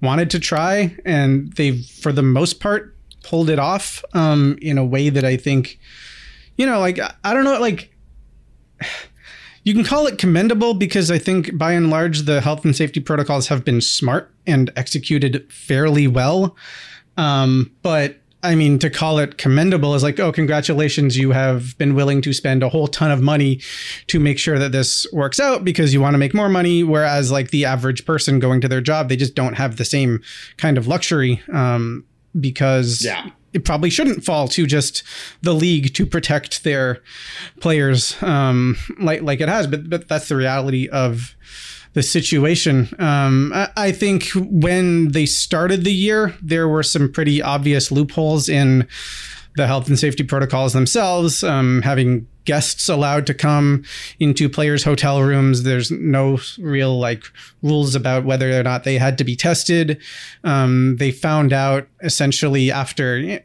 wanted 0.00 0.30
to 0.30 0.38
try, 0.38 0.96
and 1.04 1.52
they, 1.54 1.78
for 1.82 2.12
the 2.12 2.22
most 2.22 2.60
part, 2.60 2.96
pulled 3.24 3.50
it 3.50 3.58
off 3.58 4.04
um, 4.14 4.56
in 4.62 4.78
a 4.78 4.84
way 4.84 5.08
that 5.08 5.24
I 5.24 5.36
think, 5.36 5.80
you 6.56 6.64
know, 6.64 6.78
like 6.78 7.00
I 7.24 7.34
don't 7.34 7.42
know, 7.42 7.58
like 7.58 7.92
you 9.66 9.74
can 9.74 9.82
call 9.82 10.06
it 10.06 10.16
commendable 10.16 10.74
because 10.74 11.10
I 11.10 11.18
think 11.18 11.58
by 11.58 11.72
and 11.72 11.90
large 11.90 12.20
the 12.20 12.40
health 12.40 12.64
and 12.64 12.74
safety 12.74 13.00
protocols 13.00 13.48
have 13.48 13.64
been 13.64 13.80
smart 13.80 14.32
and 14.46 14.70
executed 14.76 15.52
fairly 15.52 16.06
well. 16.06 16.56
Um, 17.16 17.72
but 17.82 18.20
I 18.44 18.54
mean, 18.54 18.78
to 18.78 18.88
call 18.90 19.18
it 19.18 19.38
commendable 19.38 19.96
is 19.96 20.04
like, 20.04 20.20
oh, 20.20 20.30
congratulations, 20.30 21.18
you 21.18 21.32
have 21.32 21.76
been 21.78 21.96
willing 21.96 22.22
to 22.22 22.32
spend 22.32 22.62
a 22.62 22.68
whole 22.68 22.86
ton 22.86 23.10
of 23.10 23.20
money 23.20 23.60
to 24.06 24.20
make 24.20 24.38
sure 24.38 24.56
that 24.56 24.70
this 24.70 25.04
works 25.12 25.40
out 25.40 25.64
because 25.64 25.92
you 25.92 26.00
want 26.00 26.14
to 26.14 26.18
make 26.18 26.32
more 26.32 26.48
money. 26.48 26.84
Whereas, 26.84 27.32
like 27.32 27.50
the 27.50 27.64
average 27.64 28.04
person 28.04 28.38
going 28.38 28.60
to 28.60 28.68
their 28.68 28.80
job, 28.80 29.08
they 29.08 29.16
just 29.16 29.34
don't 29.34 29.54
have 29.54 29.78
the 29.78 29.84
same 29.84 30.22
kind 30.58 30.78
of 30.78 30.86
luxury 30.86 31.42
um, 31.52 32.04
because 32.38 33.04
yeah 33.04 33.30
it 33.56 33.64
probably 33.64 33.88
shouldn't 33.88 34.22
fall 34.22 34.46
to 34.48 34.66
just 34.66 35.02
the 35.40 35.54
league 35.54 35.94
to 35.94 36.04
protect 36.04 36.62
their 36.62 37.02
players 37.60 38.22
um, 38.22 38.76
like 39.00 39.22
like 39.22 39.40
it 39.40 39.48
has. 39.48 39.66
But 39.66 39.88
but 39.88 40.08
that's 40.08 40.28
the 40.28 40.36
reality 40.36 40.88
of 40.88 41.34
the 41.94 42.02
situation. 42.02 42.94
Um, 42.98 43.52
I, 43.54 43.70
I, 43.74 43.92
think 43.92 44.28
when 44.34 45.12
they 45.12 45.24
started 45.24 45.82
the 45.82 45.94
year, 45.94 46.34
there 46.42 46.68
were 46.68 46.82
some 46.82 47.10
pretty 47.10 47.40
obvious 47.40 47.90
loopholes 47.90 48.50
in 48.50 48.86
the 49.56 49.66
health 49.66 49.88
and 49.88 49.98
safety 49.98 50.22
protocols 50.22 50.72
themselves, 50.72 51.42
um, 51.42 51.82
having 51.82 52.26
guests 52.44 52.88
allowed 52.88 53.26
to 53.26 53.34
come 53.34 53.84
into 54.20 54.48
players' 54.48 54.84
hotel 54.84 55.22
rooms. 55.22 55.64
There's 55.64 55.90
no 55.90 56.38
real 56.58 56.98
like 56.98 57.24
rules 57.62 57.94
about 57.94 58.24
whether 58.24 58.58
or 58.58 58.62
not 58.62 58.84
they 58.84 58.98
had 58.98 59.18
to 59.18 59.24
be 59.24 59.34
tested. 59.34 60.00
Um, 60.44 60.96
they 60.98 61.10
found 61.10 61.52
out 61.52 61.88
essentially 62.02 62.70
after. 62.70 63.40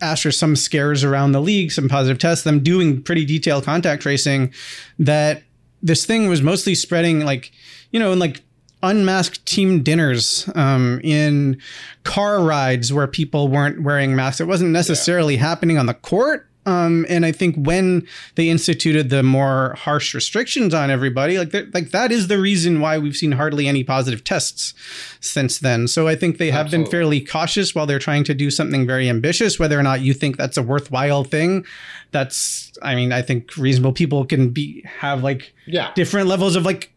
After 0.00 0.32
some 0.32 0.56
scares 0.56 1.04
around 1.04 1.30
the 1.30 1.40
league, 1.40 1.70
some 1.70 1.88
positive 1.88 2.18
tests, 2.18 2.42
them 2.42 2.58
doing 2.58 3.04
pretty 3.04 3.24
detailed 3.24 3.62
contact 3.62 4.02
tracing, 4.02 4.52
that 4.98 5.44
this 5.80 6.04
thing 6.04 6.28
was 6.28 6.42
mostly 6.42 6.74
spreading 6.74 7.20
like, 7.20 7.52
you 7.92 8.00
know, 8.00 8.10
in 8.10 8.18
like 8.18 8.42
unmasked 8.82 9.44
team 9.46 9.82
dinners, 9.82 10.48
um, 10.54 11.00
in 11.02 11.60
car 12.04 12.42
rides 12.42 12.92
where 12.92 13.06
people 13.06 13.48
weren't 13.48 13.82
wearing 13.82 14.14
masks. 14.14 14.40
It 14.40 14.46
wasn't 14.46 14.70
necessarily 14.70 15.34
yeah. 15.34 15.40
happening 15.40 15.78
on 15.78 15.86
the 15.86 15.94
court. 15.94 16.48
Um, 16.64 17.04
and 17.08 17.26
I 17.26 17.32
think 17.32 17.56
when 17.56 18.06
they 18.36 18.48
instituted 18.48 19.10
the 19.10 19.22
more 19.22 19.74
harsh 19.76 20.14
restrictions 20.14 20.72
on 20.72 20.90
everybody, 20.90 21.36
like 21.36 21.52
like 21.74 21.90
that 21.90 22.12
is 22.12 22.28
the 22.28 22.38
reason 22.38 22.80
why 22.80 22.98
we've 22.98 23.16
seen 23.16 23.32
hardly 23.32 23.66
any 23.66 23.82
positive 23.82 24.22
tests 24.22 24.72
since 25.20 25.58
then. 25.58 25.88
So 25.88 26.06
I 26.06 26.14
think 26.14 26.38
they 26.38 26.52
have 26.52 26.66
Absolutely. 26.66 26.84
been 26.84 26.90
fairly 26.90 27.20
cautious 27.20 27.74
while 27.74 27.86
they're 27.86 27.98
trying 27.98 28.22
to 28.24 28.34
do 28.34 28.48
something 28.50 28.86
very 28.86 29.08
ambitious. 29.08 29.58
Whether 29.58 29.78
or 29.78 29.82
not 29.82 30.02
you 30.02 30.14
think 30.14 30.36
that's 30.36 30.56
a 30.56 30.62
worthwhile 30.62 31.24
thing, 31.24 31.66
that's 32.12 32.72
I 32.80 32.94
mean 32.94 33.12
I 33.12 33.22
think 33.22 33.56
reasonable 33.56 33.92
people 33.92 34.24
can 34.24 34.50
be 34.50 34.82
have 34.82 35.24
like 35.24 35.52
yeah. 35.66 35.92
different 35.94 36.28
levels 36.28 36.54
of 36.54 36.64
like 36.64 36.92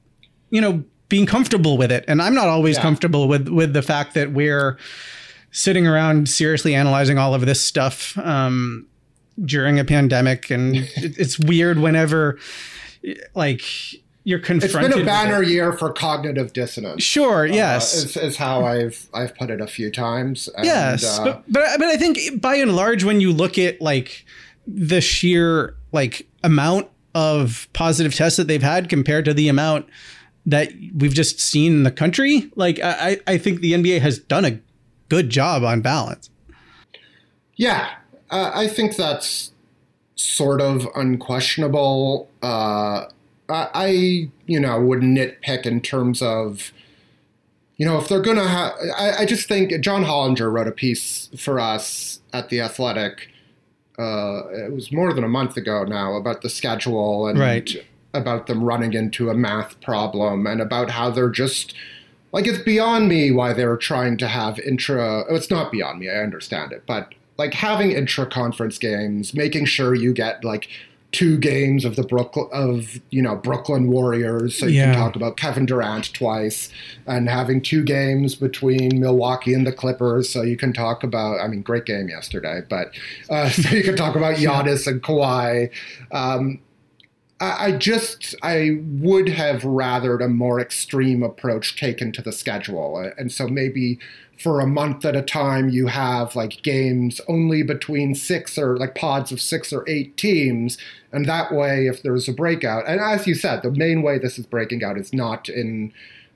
you 0.51 0.62
know 0.62 0.84
being 1.09 1.25
comfortable 1.25 1.77
with 1.77 1.91
it. 1.91 2.05
And 2.07 2.21
I'm 2.21 2.33
not 2.33 2.47
always 2.47 2.77
yeah. 2.77 2.83
comfortable 2.83 3.27
with 3.27 3.47
with 3.47 3.74
the 3.74 3.81
fact 3.81 4.13
that 4.13 4.31
we're 4.31 4.77
sitting 5.51 5.88
around 5.88 6.27
seriously 6.29 6.75
analyzing 6.75 7.17
all 7.17 7.33
of 7.33 7.45
this 7.45 7.62
stuff. 7.62 8.17
Um, 8.17 8.88
during 9.43 9.79
a 9.79 9.83
pandemic, 9.83 10.50
and 10.50 10.75
it's 10.95 11.39
weird 11.39 11.79
whenever 11.79 12.39
like 13.33 13.62
you're 14.24 14.39
confronted. 14.39 14.91
It's 14.91 14.95
been 14.95 15.01
a 15.01 15.05
banner 15.05 15.43
year 15.43 15.74
for 15.74 15.91
cognitive 15.91 16.53
dissonance. 16.53 17.03
Sure, 17.03 17.41
uh, 17.41 17.51
yes, 17.51 17.93
is, 17.93 18.17
is 18.17 18.38
how 18.38 18.65
I've 18.65 19.07
I've 19.13 19.35
put 19.35 19.50
it 19.50 19.62
a 19.62 19.67
few 19.67 19.91
times. 19.91 20.47
And, 20.55 20.65
yes, 20.65 21.19
uh, 21.19 21.24
but, 21.24 21.43
but 21.47 21.79
but 21.79 21.88
I 21.88 21.97
think 21.97 22.41
by 22.41 22.55
and 22.55 22.75
large, 22.75 23.03
when 23.03 23.21
you 23.21 23.31
look 23.31 23.57
at 23.57 23.81
like 23.81 24.25
the 24.67 25.01
sheer 25.01 25.75
like 25.91 26.27
amount 26.43 26.88
of 27.13 27.67
positive 27.74 28.13
tests 28.13 28.38
that 28.38 28.47
they've 28.47 28.63
had 28.63 28.89
compared 28.89 29.25
to 29.25 29.33
the 29.33 29.47
amount 29.47 29.88
that 30.46 30.72
we've 30.96 31.14
just 31.14 31.40
seen 31.40 31.74
in 31.74 31.84
the 31.84 31.92
country, 31.92 32.52
like 32.56 32.80
I 32.82 33.20
I 33.28 33.38
think 33.38 33.62
the 33.62 33.74
NBA 33.74 34.02
has 34.02 34.20
done 34.20 34.46
a 34.46 34.60
good 35.10 35.30
job 35.30 35.64
on 35.64 35.82
balance. 35.82 36.30
Yeah, 37.56 37.90
uh, 38.30 38.52
I 38.54 38.68
think 38.68 38.96
that's 38.96 39.52
sort 40.16 40.62
of 40.62 40.88
unquestionable. 40.96 42.30
Uh, 42.42 43.06
I, 43.48 43.70
I, 43.74 44.30
you 44.46 44.60
know, 44.60 44.82
would 44.82 45.02
nitpick 45.02 45.66
in 45.66 45.82
terms 45.82 46.22
of, 46.22 46.72
you 47.78 47.86
know, 47.86 47.98
if 48.00 48.08
they're 48.08 48.22
going 48.22 48.38
to 48.38 48.48
have, 48.48 48.74
I, 48.98 49.12
I 49.20 49.25
just 49.25 49.48
think 49.48 49.80
John 49.82 50.04
Hollinger 50.04 50.52
wrote 50.52 50.68
a 50.68 50.72
piece 50.72 51.30
for 51.38 51.60
us 51.60 52.22
at 52.34 52.50
The 52.50 52.62
Athletic. 52.62 53.30
Uh, 53.98 54.48
it 54.50 54.74
was 54.74 54.92
more 54.92 55.14
than 55.14 55.24
a 55.24 55.30
month 55.30 55.56
ago 55.56 55.84
now 55.84 56.16
about 56.16 56.42
the 56.42 56.50
schedule 56.50 57.28
and 57.28 57.40
Right. 57.40 57.86
About 58.15 58.48
them 58.48 58.63
running 58.63 58.93
into 58.93 59.29
a 59.29 59.34
math 59.36 59.79
problem 59.81 60.48
and 60.48 60.62
about 60.62 60.89
how 60.89 61.10
they're 61.10 61.29
just 61.29 61.74
like 62.31 62.48
it's 62.48 62.63
beyond 62.63 63.07
me 63.07 63.31
why 63.31 63.53
they're 63.53 63.77
trying 63.77 64.17
to 64.17 64.27
have 64.27 64.60
intra 64.60 65.24
it's 65.34 65.50
not 65.50 65.72
beyond 65.72 66.00
me 66.00 66.10
i 66.10 66.15
understand 66.15 66.72
it 66.72 66.84
but 66.88 67.13
like 67.38 67.53
having 67.53 67.91
intra 67.91 68.25
conference 68.25 68.77
games 68.77 69.34
making 69.34 69.65
sure 69.65 69.93
you 69.93 70.13
get 70.13 70.43
like 70.43 70.67
two 71.12 71.38
games 71.38 71.86
of 71.86 71.95
the 71.95 72.03
brooklyn 72.03 72.48
of 72.51 73.00
you 73.10 73.22
know 73.22 73.36
brooklyn 73.38 73.89
warriors 73.89 74.57
so 74.60 74.65
you 74.65 74.79
Yeah. 74.79 74.91
can 74.91 74.95
talk 74.95 75.15
about 75.15 75.38
kevin 75.38 75.65
durant 75.65 76.12
twice 76.13 76.69
and 77.07 77.29
having 77.29 77.62
two 77.62 77.84
games 77.84 78.36
between 78.36 79.00
milwaukee 79.00 79.53
and 79.53 79.65
the 79.65 79.72
clippers 79.72 80.27
so 80.29 80.41
you 80.41 80.57
can 80.57 80.74
talk 80.74 81.03
about 81.03 81.39
i 81.39 81.48
mean 81.48 81.62
great 81.62 81.86
game 81.86 82.10
yesterday 82.10 82.62
but 82.69 82.88
uh, 83.29 83.48
so 83.62 83.69
you 83.74 83.84
can 83.84 83.95
talk 83.95 84.15
about 84.17 84.36
Giannis 84.36 84.88
and 84.88 85.01
Kawhi. 85.01 85.69
Um, 86.12 86.60
I 87.42 87.74
just 87.74 88.34
I 88.42 88.80
would 88.82 89.27
have 89.27 89.63
rathered 89.63 90.24
a 90.24 90.30
more 90.30 90.60
extreme 90.60 91.22
approach 91.22 91.77
taken 91.77 92.13
to 92.13 92.22
the 92.22 92.32
schedule, 92.32 93.12
and 93.18 93.32
so 93.32 93.48
maybe 93.48 94.00
for 94.42 94.62
a 94.62 94.68
month 94.68 95.04
at 95.06 95.15
a 95.15 95.22
time 95.22 95.70
you 95.70 95.88
have 95.88 96.36
like 96.36 96.62
games 96.62 97.20
only 97.27 97.62
between 97.63 98.15
six 98.15 98.58
or 98.58 98.77
like 98.77 98.96
pods 98.96 99.32
of 99.34 99.42
six 99.42 99.74
or 99.74 99.84
eight 99.88 100.15
teams, 100.15 100.77
and 101.12 101.25
that 101.27 101.51
way 101.51 101.88
if 101.88 102.04
there's 102.04 102.30
a 102.30 102.34
breakout, 102.34 102.88
and 102.88 103.01
as 103.01 103.27
you 103.27 103.36
said, 103.36 103.63
the 103.63 103.72
main 103.72 104.01
way 104.01 104.18
this 104.18 104.39
is 104.39 104.46
breaking 104.46 104.82
out 104.84 104.98
is 104.98 105.13
not 105.13 105.50
in 105.50 105.92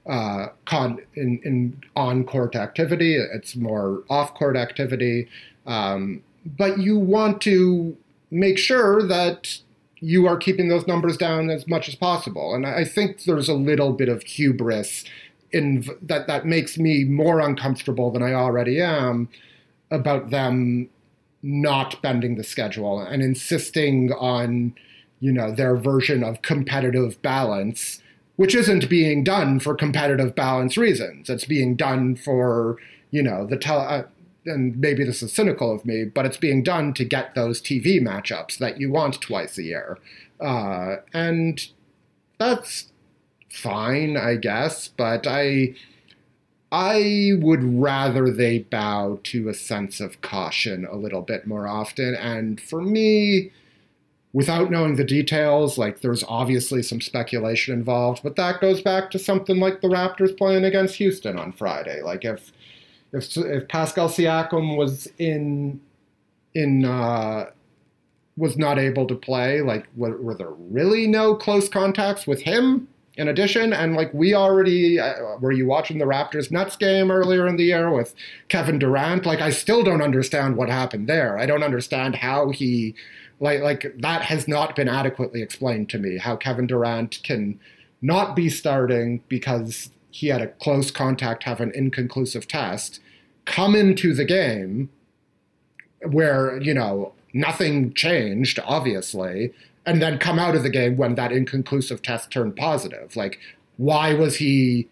uh, 0.06 0.48
con 0.66 1.00
in, 1.16 1.40
in 1.46 1.82
on 1.96 2.26
court 2.26 2.58
activity. 2.58 3.16
It's 3.16 3.56
more 3.56 4.04
off 4.10 4.34
court 4.34 4.58
activity. 4.58 5.30
Um, 5.66 6.24
but 6.46 6.80
you 6.80 6.98
want 6.98 7.42
to 7.42 7.96
make 8.32 8.58
sure 8.58 9.06
that 9.08 9.60
you 10.02 10.28
are 10.28 10.38
keeping 10.38 10.70
those 10.70 10.88
numbers 10.88 11.18
down 11.18 11.50
as 11.50 11.68
much 11.68 11.88
as 11.90 11.96
possible. 11.96 12.54
And 12.54 12.66
I 12.66 12.86
think 12.86 13.24
there's 13.24 13.50
a 13.50 13.54
little 13.54 13.94
bit 13.94 14.10
of 14.10 14.24
hubris 14.24 15.04
in 15.52 15.86
that 16.02 16.28
that 16.28 16.46
makes 16.46 16.78
me 16.78 17.04
more 17.04 17.40
uncomfortable 17.40 18.12
than 18.12 18.22
I 18.22 18.34
already 18.34 18.82
am 18.82 19.30
about 19.92 20.30
them 20.30 20.90
not 21.42 22.02
bending 22.02 22.36
the 22.36 22.44
schedule 22.44 23.00
and 23.00 23.22
insisting 23.22 24.12
on 24.14 24.76
you 25.20 25.32
know 25.32 25.52
their 25.52 25.76
version 25.76 26.24
of 26.24 26.42
competitive 26.42 27.22
balance 27.22 28.02
which 28.36 28.56
isn't 28.56 28.90
being 28.90 29.24
done 29.24 29.60
for 29.60 29.74
competitive 29.74 30.36
balance 30.36 30.78
reasons 30.78 31.30
it's 31.30 31.46
being 31.46 31.76
done 31.76 32.16
for 32.16 32.78
you 33.12 33.24
know 33.24 33.46
the 33.46 33.58
tele 33.58 33.84
uh, 33.84 34.04
and 34.46 34.78
maybe 34.78 35.04
this 35.04 35.22
is 35.22 35.34
cynical 35.34 35.74
of 35.74 35.86
me 35.86 36.06
but 36.06 36.26
it's 36.26 36.38
being 36.38 36.64
done 36.64 36.94
to 36.94 37.04
get 37.04 37.36
those 37.36 37.62
tv 37.62 38.02
matchups 38.02 38.58
that 38.58 38.80
you 38.80 38.92
want 38.92 39.22
twice 39.22 39.58
a 39.58 39.64
year 39.64 39.98
uh, 40.40 40.98
and 41.14 41.70
that's 42.38 42.92
fine 43.50 44.16
i 44.16 44.36
guess 44.36 44.88
but 44.88 45.26
i 45.28 45.74
I 46.72 47.32
would 47.40 47.64
rather 47.64 48.32
they 48.32 48.60
bow 48.60 49.20
to 49.24 49.50
a 49.50 49.54
sense 49.54 50.00
of 50.00 50.22
caution 50.22 50.86
a 50.86 50.96
little 50.96 51.22
bit 51.22 51.48
more 51.48 51.68
often. 51.68 52.14
And 52.16 52.62
for 52.62 52.82
me, 52.82 53.52
without 54.34 54.70
knowing 54.70 54.96
the 54.96 55.04
details, 55.04 55.78
like 55.78 56.02
there's 56.02 56.24
obviously 56.28 56.84
some 56.84 57.02
speculation 57.02 57.74
involved, 57.74 58.22
but 58.22 58.36
that 58.36 58.62
goes 58.62 58.82
back 58.82 59.10
to 59.12 59.20
something 59.20 59.60
like 59.60 59.82
the 59.82 59.88
Raptors 59.88 60.38
playing 60.38 60.64
against 60.64 60.96
Houston 60.96 61.40
on 61.40 61.54
Friday. 61.54 62.04
Like 62.04 62.24
if 62.24 62.52
if 63.14 63.36
if 63.38 63.68
Pascal 63.68 64.10
Siakam 64.10 64.78
was 64.78 65.08
in 65.18 65.80
in 66.54 66.86
uh, 66.86 67.48
was 68.38 68.58
not 68.58 68.80
able 68.80 69.08
to 69.08 69.16
play, 69.16 69.62
like 69.62 69.88
were, 69.96 70.22
were 70.22 70.36
there 70.36 70.52
really 70.52 71.08
no 71.08 71.36
close 71.36 71.70
contacts 71.70 72.26
with 72.26 72.42
him? 72.42 72.88
in 73.20 73.28
addition, 73.28 73.74
and 73.74 73.96
like 73.96 74.14
we 74.14 74.34
already 74.34 74.98
uh, 74.98 75.38
were 75.42 75.52
you 75.52 75.66
watching 75.66 75.98
the 75.98 76.06
Raptors 76.06 76.52
Nets 76.52 76.78
game 76.78 77.12
earlier 77.12 77.48
in 77.48 77.58
the 77.58 77.66
year 77.66 77.92
with 77.92 78.16
Kevin 78.48 78.80
Durant? 78.80 79.26
Like 79.26 79.42
I 79.42 79.50
still 79.50 79.84
don't 79.84 80.02
understand 80.02 80.56
what 80.56 80.70
happened 80.70 81.10
there. 81.10 81.38
I 81.38 81.46
don't 81.46 81.62
understand 81.62 82.16
how 82.16 82.50
he 82.52 82.96
like 83.42 83.60
like 83.60 83.94
that 83.98 84.22
has 84.22 84.48
not 84.48 84.74
been 84.74 84.88
adequately 84.88 85.42
explained 85.42 85.90
to 85.90 86.00
me. 86.00 86.18
How 86.18 86.38
Kevin 86.38 86.66
Durant 86.66 87.20
can 87.24 87.60
not 88.02 88.38
be 88.38 88.50
starting 88.50 89.22
because 89.28 89.90
he 90.12 90.28
had 90.28 90.42
a 90.42 90.48
close 90.48 90.92
contact, 90.92 91.44
have 91.44 91.62
an 91.62 91.72
inconclusive 91.74 92.48
test, 92.48 93.00
come 93.46 93.76
into 93.76 94.14
the 94.14 94.26
game 94.26 94.90
where 96.12 96.60
you 96.62 96.74
know 96.74 97.14
nothing 97.34 97.94
changed, 97.94 98.60
obviously, 98.66 99.54
and 99.86 100.02
then 100.02 100.18
come 100.18 100.40
out 100.40 100.56
of 100.56 100.64
the 100.64 100.70
game 100.70 100.98
when 100.98 101.16
that 101.16 101.32
inconclusive 101.32 102.02
test 102.02 102.32
turned 102.32 102.56
positive. 102.56 103.16
Like, 103.16 103.40
why 103.78 104.14
was 104.14 104.38
he? 104.38 104.88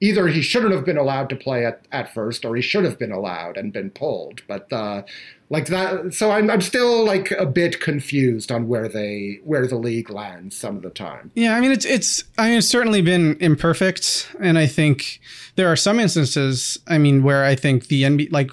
Either 0.00 0.28
he 0.28 0.42
shouldn't 0.42 0.72
have 0.72 0.84
been 0.84 0.98
allowed 0.98 1.28
to 1.30 1.36
play 1.36 1.64
at, 1.64 1.86
at 1.90 2.12
first, 2.12 2.44
or 2.44 2.54
he 2.54 2.60
should 2.60 2.84
have 2.84 2.98
been 2.98 3.12
allowed 3.12 3.56
and 3.56 3.72
been 3.72 3.90
pulled. 3.90 4.42
But 4.46 4.70
uh, 4.70 5.02
like 5.48 5.66
that, 5.66 6.12
so 6.12 6.30
I'm 6.30 6.50
I'm 6.50 6.60
still 6.60 7.04
like 7.04 7.30
a 7.30 7.46
bit 7.46 7.80
confused 7.80 8.50
on 8.50 8.66
where 8.66 8.88
they 8.88 9.40
where 9.44 9.66
the 9.66 9.76
league 9.76 10.10
lands 10.10 10.56
some 10.56 10.76
of 10.76 10.82
the 10.82 10.90
time. 10.90 11.30
Yeah, 11.34 11.54
I 11.54 11.60
mean 11.60 11.70
it's 11.70 11.84
it's 11.84 12.24
I 12.36 12.48
mean 12.48 12.58
it's 12.58 12.66
certainly 12.66 13.00
been 13.00 13.36
imperfect, 13.40 14.28
and 14.40 14.58
I 14.58 14.66
think 14.66 15.20
there 15.54 15.70
are 15.70 15.76
some 15.76 16.00
instances. 16.00 16.78
I 16.88 16.98
mean 16.98 17.22
where 17.22 17.44
I 17.44 17.54
think 17.54 17.86
the 17.86 18.02
NBA 18.02 18.32
like 18.32 18.50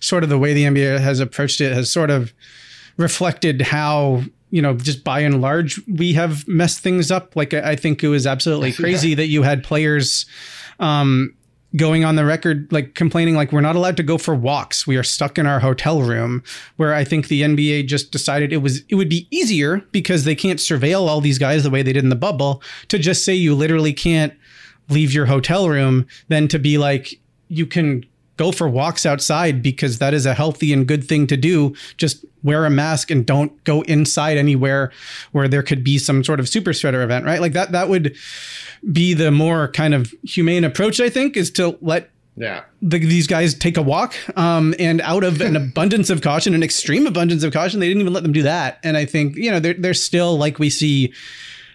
sort 0.00 0.24
of 0.24 0.28
the 0.28 0.38
way 0.38 0.52
the 0.52 0.64
NBA 0.64 1.00
has 1.00 1.20
approached 1.20 1.60
it 1.60 1.72
has 1.72 1.90
sort 1.90 2.10
of 2.10 2.32
reflected 2.96 3.62
how 3.62 4.22
you 4.50 4.62
know 4.62 4.74
just 4.74 5.04
by 5.04 5.20
and 5.20 5.40
large 5.40 5.80
we 5.86 6.14
have 6.14 6.46
messed 6.48 6.80
things 6.80 7.12
up. 7.12 7.36
Like 7.36 7.54
I 7.54 7.70
I 7.72 7.76
think 7.76 8.02
it 8.02 8.08
was 8.08 8.26
absolutely 8.26 8.72
crazy 8.82 9.14
that 9.14 9.26
you 9.26 9.42
had 9.42 9.62
players. 9.62 10.26
Um, 10.78 11.34
going 11.76 12.04
on 12.04 12.16
the 12.16 12.24
record 12.24 12.72
like 12.72 12.94
complaining 12.94 13.34
like 13.34 13.52
we're 13.52 13.60
not 13.60 13.76
allowed 13.76 13.96
to 13.98 14.02
go 14.02 14.16
for 14.16 14.34
walks. 14.34 14.86
We 14.86 14.96
are 14.96 15.02
stuck 15.02 15.38
in 15.38 15.46
our 15.46 15.60
hotel 15.60 16.00
room 16.00 16.42
where 16.76 16.94
i 16.94 17.04
think 17.04 17.28
the 17.28 17.42
nba 17.42 17.86
just 17.86 18.12
decided 18.12 18.52
it 18.52 18.58
was 18.58 18.82
it 18.88 18.94
would 18.94 19.10
be 19.10 19.26
easier 19.30 19.78
because 19.92 20.24
they 20.24 20.34
can't 20.34 20.58
surveil 20.58 21.06
all 21.06 21.20
these 21.20 21.38
guys 21.38 21.64
the 21.64 21.70
way 21.70 21.82
they 21.82 21.92
did 21.92 22.04
in 22.04 22.08
the 22.08 22.16
bubble 22.16 22.62
to 22.88 22.98
just 22.98 23.24
say 23.24 23.34
you 23.34 23.54
literally 23.54 23.92
can't 23.92 24.32
leave 24.88 25.12
your 25.12 25.26
hotel 25.26 25.68
room 25.68 26.06
than 26.28 26.48
to 26.48 26.58
be 26.58 26.78
like 26.78 27.20
you 27.48 27.66
can 27.66 28.04
go 28.36 28.52
for 28.52 28.68
walks 28.68 29.06
outside 29.06 29.62
because 29.62 29.98
that 29.98 30.14
is 30.14 30.26
a 30.26 30.34
healthy 30.34 30.72
and 30.72 30.86
good 30.86 31.04
thing 31.04 31.26
to 31.26 31.36
do. 31.36 31.74
Just 31.96 32.24
wear 32.42 32.64
a 32.64 32.70
mask 32.70 33.10
and 33.10 33.24
don't 33.26 33.64
go 33.64 33.82
inside 33.82 34.36
anywhere 34.36 34.92
where 35.32 35.48
there 35.48 35.62
could 35.62 35.82
be 35.82 35.98
some 35.98 36.22
sort 36.22 36.38
of 36.38 36.48
super 36.48 36.72
spreader 36.72 37.02
event 37.02 37.24
right? 37.24 37.40
Like 37.40 37.52
that 37.54 37.72
that 37.72 37.88
would 37.88 38.16
be 38.92 39.14
the 39.14 39.30
more 39.30 39.68
kind 39.68 39.94
of 39.94 40.12
humane 40.22 40.64
approach 40.64 41.00
i 41.00 41.08
think 41.10 41.36
is 41.36 41.50
to 41.50 41.76
let 41.80 42.08
Yeah. 42.36 42.62
the, 42.82 42.98
these 42.98 43.26
guys 43.26 43.54
take 43.54 43.76
a 43.76 43.82
walk 43.82 44.14
um, 44.38 44.74
and 44.78 45.00
out 45.00 45.24
of 45.24 45.40
an 45.40 45.56
abundance 45.62 46.10
of 46.10 46.20
caution 46.22 46.54
an 46.54 46.62
extreme 46.62 47.06
abundance 47.06 47.42
of 47.42 47.52
caution 47.52 47.80
they 47.80 47.88
didn't 47.88 48.02
even 48.02 48.12
let 48.12 48.22
them 48.22 48.32
do 48.32 48.42
that 48.42 48.78
and 48.84 48.96
i 48.96 49.04
think 49.04 49.36
you 49.36 49.50
know 49.50 49.58
they're, 49.60 49.74
they're 49.74 49.94
still 49.94 50.36
like 50.38 50.58
we 50.58 50.70
see 50.70 51.12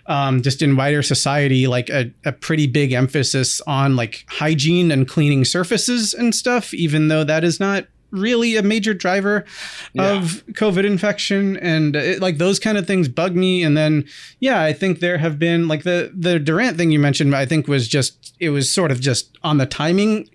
um, 0.08 0.42
just 0.42 0.62
in 0.62 0.76
wider 0.76 1.04
society 1.04 1.68
like 1.68 1.90
a, 1.90 2.12
a 2.26 2.32
pretty 2.32 2.66
big 2.68 2.92
emphasis 2.92 3.62
on 3.62 3.96
like 3.96 4.26
hygiene 4.30 4.92
and 4.92 5.08
cleaning 5.08 5.46
surfaces 5.46 6.14
and 6.14 6.34
stuff 6.34 6.74
even 6.74 7.08
though 7.08 7.24
that 7.24 7.44
is 7.44 7.60
not 7.60 7.86
really 8.12 8.56
a 8.58 8.62
major 8.64 8.94
driver 8.94 9.46
Yeah. 9.94 10.14
of 10.18 10.44
COVID 10.54 10.86
infection, 10.86 11.58
and 11.58 11.96
uh, 11.96 12.00
it, 12.00 12.22
like 12.22 12.38
those 12.38 12.60
kind 12.60 12.78
of 12.78 12.86
things 12.86 13.08
bug 13.08 13.36
me. 13.36 13.64
And 13.64 13.76
then, 13.76 14.06
yeah, 14.40 14.62
I 14.62 14.74
think 14.74 15.00
there 15.00 15.18
have 15.18 15.40
been 15.40 15.68
like 15.68 15.84
the 15.84 16.12
the 16.14 16.40
Durant 16.40 16.78
thing 16.78 16.92
you 16.92 17.00
mentioned. 17.00 17.36
I 17.36 17.46
think 17.46 17.68
was 17.68 17.88
just 17.88 18.36
it 18.40 18.50
was 18.50 18.72
sort 18.72 18.92
of 18.92 19.00
just 19.00 19.38
on 19.44 19.58
the 19.58 19.66
timing. 19.66 20.30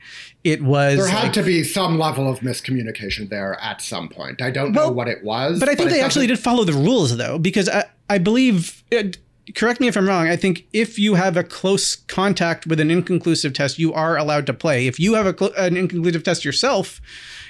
It 0.44 0.62
was 0.62 0.98
There 0.98 1.08
had 1.08 1.22
like- 1.24 1.32
to 1.34 1.42
be 1.42 1.64
some 1.64 1.98
level 1.98 2.30
of 2.30 2.40
miscommunication 2.40 3.28
there 3.30 3.58
at 3.60 3.82
some 3.82 4.08
point. 4.08 4.40
I 4.40 4.50
don't 4.50 4.72
know 4.72 4.90
what 4.90 5.08
it 5.08 5.24
was. 5.24 5.58
But 5.58 5.68
I 5.68 5.74
think 5.74 5.90
it 5.90 5.94
they 5.94 6.00
actually 6.00 6.28
did 6.28 6.38
follow 6.38 6.62
the 6.64 6.72
rules 6.72 7.16
though, 7.16 7.38
because 7.38 7.68
I, 7.68 7.84
I 8.08 8.18
believe. 8.18 8.82
It, 8.90 9.18
correct 9.54 9.80
me 9.80 9.86
if 9.88 9.96
I'm 9.96 10.08
wrong. 10.08 10.26
I 10.28 10.34
think 10.36 10.66
if 10.72 10.98
you 10.98 11.14
have 11.14 11.36
a 11.36 11.44
close 11.44 11.94
contact 11.96 12.66
with 12.66 12.80
an 12.80 12.90
inconclusive 12.90 13.52
test, 13.54 13.78
you 13.78 13.92
are 13.92 14.16
allowed 14.16 14.46
to 14.46 14.52
play. 14.52 14.86
If 14.88 14.98
you 15.00 15.14
have 15.14 15.26
a, 15.26 15.50
an 15.56 15.76
inconclusive 15.76 16.22
test 16.24 16.44
yourself, 16.44 17.00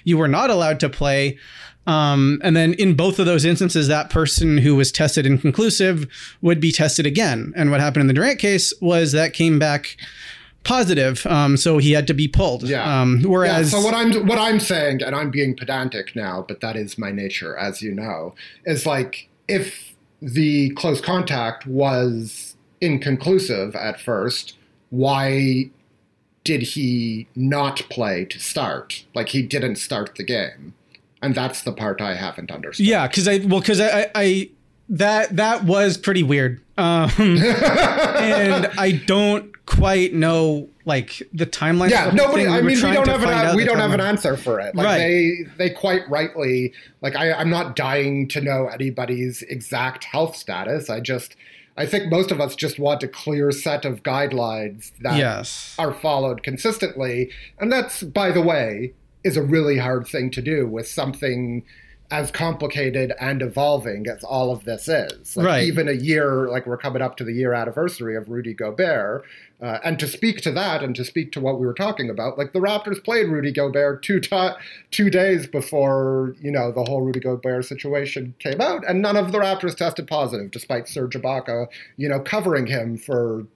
you 0.06 0.16
were 0.16 0.28
not 0.28 0.48
allowed 0.48 0.80
to 0.80 0.88
play. 0.88 1.36
Um, 1.86 2.40
and 2.42 2.56
then 2.56 2.72
in 2.74 2.94
both 2.94 3.18
of 3.18 3.26
those 3.26 3.44
instances, 3.44 3.88
that 3.88 4.08
person 4.08 4.58
who 4.58 4.74
was 4.74 4.90
tested 4.90 5.26
inconclusive 5.26 6.06
would 6.40 6.60
be 6.60 6.72
tested 6.72 7.06
again. 7.06 7.52
And 7.56 7.70
what 7.70 7.80
happened 7.80 8.02
in 8.02 8.06
the 8.06 8.14
Durant 8.14 8.38
case 8.38 8.72
was 8.80 9.12
that 9.12 9.34
came 9.34 9.58
back 9.58 9.96
positive, 10.64 11.24
um, 11.26 11.56
so 11.56 11.78
he 11.78 11.92
had 11.92 12.06
to 12.08 12.14
be 12.14 12.28
pulled. 12.28 12.64
Yeah. 12.64 13.00
Um, 13.00 13.22
whereas, 13.22 13.72
yeah, 13.72 13.78
so 13.78 13.84
what 13.84 13.94
I'm 13.94 14.26
what 14.26 14.38
I'm 14.38 14.58
saying, 14.58 15.02
and 15.02 15.14
I'm 15.14 15.30
being 15.30 15.56
pedantic 15.56 16.16
now, 16.16 16.44
but 16.46 16.60
that 16.60 16.76
is 16.76 16.98
my 16.98 17.12
nature, 17.12 17.56
as 17.56 17.82
you 17.82 17.94
know, 17.94 18.34
is 18.64 18.84
like 18.84 19.28
if 19.48 19.94
the 20.20 20.70
close 20.70 21.00
contact 21.00 21.66
was 21.66 22.56
inconclusive 22.80 23.76
at 23.76 24.00
first, 24.00 24.56
why 24.90 25.70
did 26.46 26.62
he 26.62 27.26
not 27.34 27.80
play 27.90 28.24
to 28.26 28.38
start? 28.38 29.04
Like 29.14 29.28
he 29.30 29.42
didn't 29.42 29.76
start 29.76 30.14
the 30.16 30.24
game, 30.24 30.72
and 31.20 31.34
that's 31.34 31.62
the 31.62 31.72
part 31.72 32.00
I 32.00 32.14
haven't 32.14 32.50
understood. 32.50 32.86
Yeah, 32.86 33.06
because 33.06 33.26
I 33.28 33.38
well, 33.38 33.60
because 33.60 33.80
I, 33.80 33.88
I, 34.02 34.10
I 34.14 34.50
that 34.88 35.36
that 35.36 35.64
was 35.64 35.98
pretty 35.98 36.22
weird, 36.22 36.62
um, 36.78 37.10
and 37.18 38.66
I 38.78 39.02
don't 39.06 39.52
quite 39.66 40.14
know 40.14 40.68
like 40.84 41.20
the 41.32 41.44
timeline. 41.46 41.90
Yeah, 41.90 42.10
nobody. 42.14 42.44
thing. 42.44 42.52
I 42.52 42.62
mean, 42.62 42.76
we 42.76 42.80
don't 42.80 43.08
have 43.08 43.24
an 43.24 43.56
we 43.56 43.64
don't 43.64 43.80
have 43.80 43.92
an 43.92 44.00
answer 44.00 44.36
for 44.36 44.60
it. 44.60 44.74
Like 44.76 44.86
Right. 44.86 44.98
they 44.98 45.32
they 45.58 45.70
quite 45.70 46.08
rightly 46.08 46.72
like 47.02 47.16
I, 47.16 47.32
I'm 47.32 47.50
not 47.50 47.74
dying 47.76 48.28
to 48.28 48.40
know 48.40 48.68
anybody's 48.68 49.42
exact 49.42 50.04
health 50.04 50.36
status. 50.36 50.88
I 50.88 51.00
just 51.00 51.34
I 51.76 51.84
think 51.86 52.10
most 52.10 52.30
of 52.30 52.40
us 52.40 52.56
just 52.56 52.78
want 52.78 53.02
a 53.02 53.08
clear 53.08 53.52
set 53.52 53.84
of 53.84 54.02
guidelines 54.02 54.92
that 55.00 55.18
Yes. 55.18 55.74
are 55.78 55.92
followed 55.92 56.42
consistently, 56.42 57.30
and 57.58 57.70
that's 57.70 58.02
by 58.02 58.30
the 58.30 58.40
way 58.42 58.94
is 59.24 59.36
a 59.36 59.42
really 59.42 59.78
hard 59.78 60.06
thing 60.06 60.30
to 60.30 60.40
do 60.40 60.66
with 60.66 60.86
something 60.88 61.64
as 62.10 62.30
complicated 62.30 63.12
and 63.20 63.42
evolving 63.42 64.06
as 64.06 64.22
all 64.22 64.52
of 64.52 64.64
this 64.64 64.88
is. 64.88 65.36
Like 65.36 65.46
Right. 65.46 65.64
Even 65.64 65.88
a 65.88 65.92
year, 65.92 66.48
like 66.48 66.66
we're 66.66 66.76
coming 66.76 67.02
up 67.02 67.16
to 67.16 67.24
the 67.24 67.32
year 67.32 67.52
anniversary 67.52 68.16
of 68.16 68.28
Rudy 68.28 68.54
Gobert, 68.54 69.24
uh, 69.60 69.78
and 69.84 69.98
to 69.98 70.06
speak 70.06 70.40
to 70.42 70.50
that 70.52 70.84
and 70.84 70.94
to 70.94 71.04
speak 71.04 71.32
to 71.32 71.40
what 71.40 71.58
we 71.58 71.66
were 71.66 71.74
talking 71.74 72.08
about, 72.10 72.38
like 72.38 72.52
the 72.52 72.60
Raptors 72.60 73.02
played 73.02 73.28
Rudy 73.28 73.50
Gobert 73.52 74.02
two 74.02 74.20
ti 74.20 74.50
two 74.90 75.10
days 75.10 75.46
before 75.46 76.34
you 76.40 76.50
know 76.50 76.70
the 76.70 76.84
whole 76.84 77.02
Rudy 77.02 77.20
Gobert 77.20 77.64
situation 77.64 78.34
came 78.38 78.60
out, 78.60 78.84
and 78.88 79.02
none 79.02 79.16
of 79.16 79.32
the 79.32 79.38
Raptors 79.38 79.76
tested 79.76 80.06
positive, 80.06 80.50
despite 80.50 80.88
Serge 80.88 81.14
Ibaka, 81.14 81.66
you 81.96 82.08
know, 82.08 82.20
covering 82.20 82.66
him 82.66 82.96
for. 82.96 83.46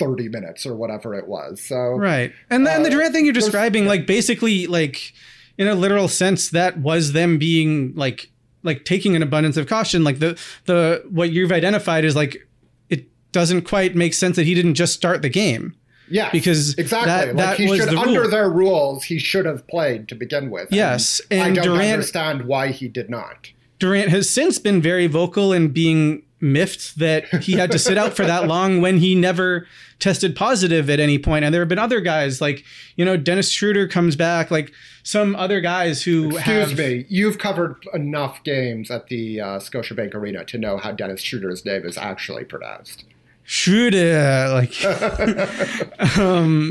30 0.00 0.28
minutes 0.28 0.66
or 0.66 0.74
whatever 0.74 1.14
it 1.14 1.28
was. 1.28 1.60
So 1.60 1.76
Right, 1.76 2.32
and 2.50 2.66
then 2.66 2.82
the 2.82 2.88
Uh, 2.88 2.94
Durant 2.94 3.12
thing 3.14 3.24
you're 3.26 3.32
describing, 3.32 3.86
like 3.86 4.08
basically, 4.08 4.66
like 4.66 5.12
in 5.58 5.68
a 5.68 5.74
literal 5.74 6.08
sense, 6.08 6.50
that 6.50 6.78
was 6.78 7.12
them 7.12 7.38
being 7.38 7.94
like 7.94 8.30
like 8.62 8.84
taking 8.84 9.14
an 9.14 9.22
abundance 9.22 9.56
of 9.56 9.66
caution. 9.66 10.04
Like 10.04 10.18
the 10.18 10.38
the 10.66 11.04
what 11.10 11.30
you've 11.32 11.52
identified 11.52 12.04
is 12.04 12.16
like 12.16 12.46
it 12.88 13.06
doesn't 13.32 13.62
quite 13.62 13.94
make 13.94 14.14
sense 14.14 14.36
that 14.36 14.46
he 14.46 14.54
didn't 14.54 14.74
just 14.74 14.94
start 14.94 15.22
the 15.22 15.28
game. 15.28 15.74
Yeah, 16.10 16.28
Because 16.30 16.74
exactly. 16.74 17.08
that- 17.10 17.26
like 17.28 17.36
that 17.36 17.56
he 17.58 17.70
was 17.70 17.80
should, 17.80 17.88
the 17.88 17.98
under 17.98 18.20
rule. 18.22 18.30
their 18.30 18.50
rules, 18.50 19.04
he 19.04 19.18
should 19.18 19.46
have 19.46 19.66
played 19.68 20.06
to 20.08 20.14
begin 20.14 20.50
with. 20.50 20.68
Yes, 20.70 21.22
and, 21.30 21.40
and 21.40 21.58
I 21.58 21.62
don't 21.62 21.76
Durant- 21.76 21.92
understand 21.92 22.42
why 22.44 22.68
he 22.72 22.88
did 22.88 23.08
not. 23.08 23.48
Durant 23.78 24.10
has 24.10 24.28
since 24.28 24.58
been 24.58 24.82
very 24.82 25.06
vocal 25.06 25.50
in 25.52 25.68
being 25.68 26.23
miffed 26.40 26.98
that 26.98 27.26
he 27.42 27.52
had 27.52 27.70
to 27.70 27.78
sit 27.78 27.96
out 27.96 28.14
for 28.14 28.24
that 28.26 28.46
long 28.46 28.80
when 28.80 28.98
he 28.98 29.14
never 29.14 29.66
tested 29.98 30.36
positive 30.36 30.90
at 30.90 31.00
any 31.00 31.18
point. 31.18 31.44
And 31.44 31.54
there 31.54 31.62
have 31.62 31.68
been 31.68 31.78
other 31.78 32.00
guys 32.00 32.40
like, 32.40 32.64
you 32.96 33.04
know, 33.04 33.16
Dennis 33.16 33.50
Schroeder 33.50 33.88
comes 33.88 34.16
back, 34.16 34.50
like 34.50 34.72
some 35.02 35.34
other 35.36 35.60
guys 35.60 36.02
who 36.02 36.30
Excuse 36.36 36.70
have 36.70 36.78
me, 36.78 37.06
you've 37.08 37.38
covered 37.38 37.76
enough 37.94 38.42
games 38.42 38.90
at 38.90 39.06
the 39.06 39.40
uh, 39.40 39.58
Scotiabank 39.58 40.14
Arena 40.14 40.44
to 40.46 40.58
know 40.58 40.76
how 40.76 40.92
Dennis 40.92 41.20
Schroeder's 41.22 41.64
name 41.64 41.84
is 41.86 41.96
actually 41.96 42.44
pronounced. 42.44 43.04
Schroeder, 43.44 44.48
like 44.52 44.72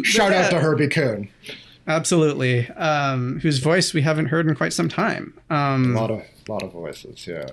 Shout 0.05 0.33
out 0.33 0.49
to 0.51 0.59
Herbie 0.59 0.87
Kuhn. 0.87 1.29
absolutely, 1.87 2.67
um, 2.71 3.39
whose 3.41 3.59
voice 3.59 3.93
we 3.93 4.01
haven't 4.01 4.27
heard 4.27 4.47
in 4.47 4.55
quite 4.55 4.73
some 4.73 4.89
time. 4.89 5.33
Um, 5.49 5.95
A 5.95 5.99
lot 5.99 6.11
of 6.11 6.23
lot 6.47 6.63
of 6.63 6.71
voices, 6.71 7.25
yeah. 7.27 7.47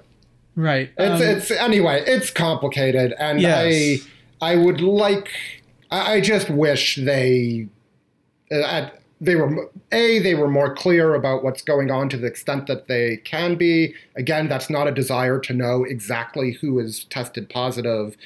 Right. 0.61 0.91
It's 0.99 1.23
um, 1.23 1.29
it's 1.29 1.51
anyway, 1.51 2.03
it's 2.07 2.31
complicated, 2.31 3.15
and 3.19 3.41
Yes. 3.41 4.07
I 4.41 4.53
I 4.53 4.57
would 4.57 4.81
like 4.81 5.31
I, 5.91 6.15
I 6.15 6.21
just 6.21 6.51
wish 6.51 6.97
they 6.97 7.69
uh, 8.53 8.63
at, 8.63 9.03
they 9.21 9.37
were 9.37 9.71
a 9.93 10.19
they 10.21 10.35
were 10.35 10.49
more 10.49 10.75
clear 10.75 11.15
about 11.15 11.45
what's 11.45 11.63
going 11.63 11.91
on 11.91 12.09
to 12.11 12.17
the 12.17 12.27
extent 12.27 12.67
that 12.67 12.89
they 12.89 13.19
can 13.19 13.57
be. 13.57 13.95
Again, 14.17 14.49
that's 14.49 14.71
not 14.71 14.89
a 14.89 14.93
desire 14.93 15.39
to 15.41 15.53
know 15.53 15.85
exactly 15.85 16.53
who 16.53 16.79
is 16.79 17.05
tested 17.05 17.51
positive, 17.51 18.17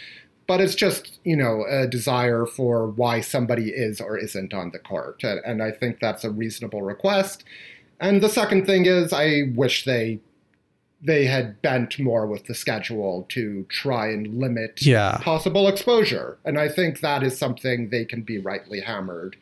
but 0.47 0.61
it's 0.61 0.75
just 0.75 1.19
you 1.25 1.37
know 1.37 1.65
a 1.69 1.87
desire 1.87 2.47
for 2.47 2.87
why 2.87 3.21
somebody 3.21 3.71
is 3.71 4.01
or 4.01 4.17
isn't 4.17 4.55
on 4.55 4.71
the 4.71 4.79
court, 4.79 5.25
and, 5.25 5.41
and 5.45 5.63
I 5.63 5.73
think 5.73 5.99
that's 6.01 6.25
a 6.25 6.31
reasonable 6.31 6.83
request. 6.83 7.45
And 8.01 8.23
the 8.23 8.29
second 8.29 8.67
thing 8.67 8.87
is, 8.87 9.13
I 9.13 9.53
wish 9.55 9.85
they 9.85 10.21
they 11.05 11.27
had 11.27 11.61
bent 11.61 11.99
more 11.99 12.27
with 12.27 12.47
the 12.47 12.55
schedule 12.55 13.27
to 13.29 13.65
try 13.69 14.09
and 14.09 14.39
limit 14.41 14.81
Yeah. 14.81 15.19
possible 15.19 15.69
exposure. 15.69 16.39
And 16.45 16.59
I 16.59 16.69
think 16.69 17.01
that 17.01 17.23
is 17.23 17.37
something 17.39 17.91
they 17.91 18.05
can 18.07 18.23
be 18.23 18.39
rightly 18.39 18.81
hammered 18.81 19.37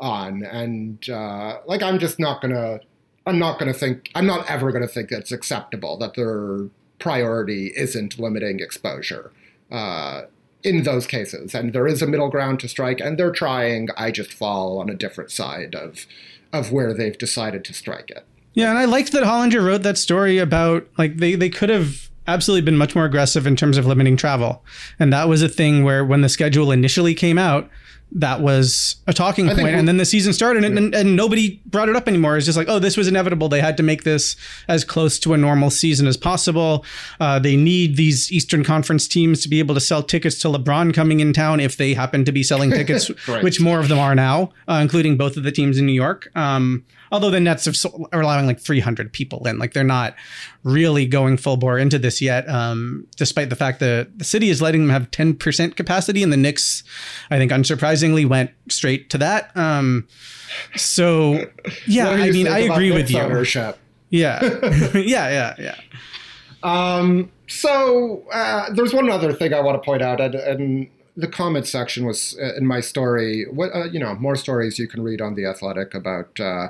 on. 0.00 0.42
And 0.44 1.08
uh, 1.08 1.58
like, 1.66 1.80
I'm 1.82 1.98
just 2.00 2.18
not 2.18 2.42
gonna, 2.42 2.80
I'm 3.24 3.38
not 3.38 3.58
gonna 3.60 3.72
think, 3.72 4.10
I'm 4.16 4.26
not 4.26 4.50
ever 4.50 4.72
gonna 4.72 4.88
think 4.88 5.12
it's 5.12 5.30
acceptable 5.32 5.96
that 5.98 6.14
their 6.14 6.68
priority 6.98 7.72
isn't 7.76 8.18
limiting 8.18 8.58
exposure. 8.60 9.30
Uh, 9.70 10.22
in 10.64 10.82
those 10.82 11.06
cases, 11.06 11.54
and 11.54 11.72
there 11.72 11.86
is 11.86 12.02
a 12.02 12.06
middle 12.08 12.28
ground 12.28 12.58
to 12.58 12.66
strike, 12.68 12.98
and 13.00 13.16
they're 13.16 13.30
trying. 13.30 13.88
I 13.96 14.10
just 14.10 14.32
fall 14.32 14.78
on 14.80 14.90
a 14.90 14.94
different 14.94 15.30
side 15.30 15.76
of 15.76 16.06
of 16.52 16.72
where 16.72 16.92
they've 16.92 17.16
decided 17.16 17.64
to 17.66 17.72
strike 17.74 18.10
it. 18.10 18.24
Yeah, 18.56 18.70
and 18.70 18.78
I 18.78 18.86
liked 18.86 19.12
that 19.12 19.22
Hollinger 19.22 19.62
wrote 19.62 19.82
that 19.82 19.98
story 19.98 20.38
about 20.38 20.88
like 20.96 21.18
they 21.18 21.34
they 21.34 21.50
could 21.50 21.68
have 21.68 22.08
absolutely 22.26 22.62
been 22.62 22.78
much 22.78 22.94
more 22.94 23.04
aggressive 23.04 23.46
in 23.46 23.54
terms 23.54 23.76
of 23.76 23.86
limiting 23.86 24.16
travel. 24.16 24.64
And 24.98 25.12
that 25.12 25.28
was 25.28 25.42
a 25.42 25.48
thing 25.48 25.84
where 25.84 26.04
when 26.04 26.22
the 26.22 26.28
schedule 26.30 26.72
initially 26.72 27.14
came 27.14 27.38
out, 27.38 27.68
that 28.18 28.40
was 28.40 28.96
a 29.06 29.12
talking 29.12 29.46
point. 29.46 29.68
and 29.68 29.86
then 29.86 29.98
the 29.98 30.04
season 30.06 30.32
started 30.32 30.64
and, 30.64 30.78
and, 30.78 30.94
and 30.94 31.14
nobody 31.16 31.60
brought 31.66 31.90
it 31.90 31.96
up 31.96 32.08
anymore. 32.08 32.36
It's 32.38 32.46
just 32.46 32.56
like, 32.56 32.66
oh, 32.68 32.78
this 32.78 32.96
was 32.96 33.06
inevitable. 33.08 33.50
They 33.50 33.60
had 33.60 33.76
to 33.76 33.82
make 33.82 34.04
this 34.04 34.36
as 34.68 34.84
close 34.84 35.18
to 35.20 35.34
a 35.34 35.36
normal 35.36 35.68
season 35.68 36.06
as 36.06 36.16
possible. 36.16 36.82
Uh, 37.20 37.38
they 37.38 37.56
need 37.56 37.96
these 37.96 38.32
Eastern 38.32 38.64
Conference 38.64 39.06
teams 39.06 39.42
to 39.42 39.50
be 39.50 39.58
able 39.58 39.74
to 39.74 39.80
sell 39.82 40.02
tickets 40.02 40.38
to 40.40 40.48
LeBron 40.48 40.94
coming 40.94 41.20
in 41.20 41.34
town 41.34 41.60
if 41.60 41.76
they 41.76 41.92
happen 41.92 42.24
to 42.24 42.32
be 42.32 42.42
selling 42.42 42.70
tickets, 42.70 43.10
Right. 43.28 43.44
which 43.44 43.60
more 43.60 43.80
of 43.80 43.88
them 43.88 43.98
are 43.98 44.14
now, 44.14 44.50
uh, 44.66 44.78
including 44.80 45.18
both 45.18 45.36
of 45.36 45.42
the 45.42 45.52
teams 45.52 45.76
in 45.76 45.84
New 45.84 45.92
York. 45.92 46.30
Um, 46.34 46.84
although 47.12 47.30
the 47.30 47.38
Nets 47.40 47.68
are, 47.68 48.20
allowing 48.20 48.46
like 48.46 48.58
300 48.60 49.12
people 49.12 49.46
in, 49.46 49.58
like 49.58 49.74
they're 49.74 49.84
not 49.84 50.14
really 50.64 51.06
going 51.06 51.36
full 51.36 51.56
bore 51.56 51.78
into 51.78 51.98
this 51.98 52.20
yet. 52.20 52.48
Um, 52.48 53.06
despite 53.16 53.50
the 53.50 53.56
fact 53.56 53.78
that 53.80 54.18
the 54.18 54.24
city 54.24 54.48
is 54.50 54.60
letting 54.60 54.80
them 54.80 54.90
have 54.90 55.10
10% 55.12 55.76
capacity, 55.76 56.22
and 56.24 56.32
the 56.32 56.36
Knicks, 56.36 56.82
I 57.30 57.38
think, 57.38 57.52
unsurprisingly, 58.06 58.28
went 58.28 58.50
straight 58.68 59.10
to 59.10 59.18
that. 59.18 59.56
Um, 59.56 60.06
so 60.74 61.48
yeah, 61.86 62.08
I 62.08 62.30
mean, 62.30 62.48
I 62.48 62.60
agree 62.60 62.92
with 62.92 63.10
you. 63.10 63.20
Ownership? 63.20 63.78
Yeah, 64.10 64.42
yeah, 64.94 65.54
yeah, 65.54 65.54
yeah. 65.58 65.80
Um, 66.62 67.30
so 67.48 68.24
uh, 68.32 68.72
there's 68.72 68.94
one 68.94 69.10
other 69.10 69.32
thing 69.32 69.54
I 69.54 69.60
want 69.60 69.80
to 69.80 69.84
point 69.84 70.02
out, 70.02 70.20
and, 70.20 70.34
and 70.34 70.88
the 71.16 71.28
comment 71.28 71.66
section 71.66 72.04
was 72.04 72.36
uh, 72.40 72.54
in 72.56 72.66
my 72.66 72.80
story. 72.80 73.46
What 73.50 73.74
uh, 73.74 73.84
you 73.84 73.98
know, 73.98 74.14
more 74.14 74.36
stories 74.36 74.78
you 74.78 74.88
can 74.88 75.02
read 75.02 75.20
on 75.20 75.34
the 75.34 75.46
Athletic 75.46 75.94
about. 75.94 76.38
Uh, 76.40 76.68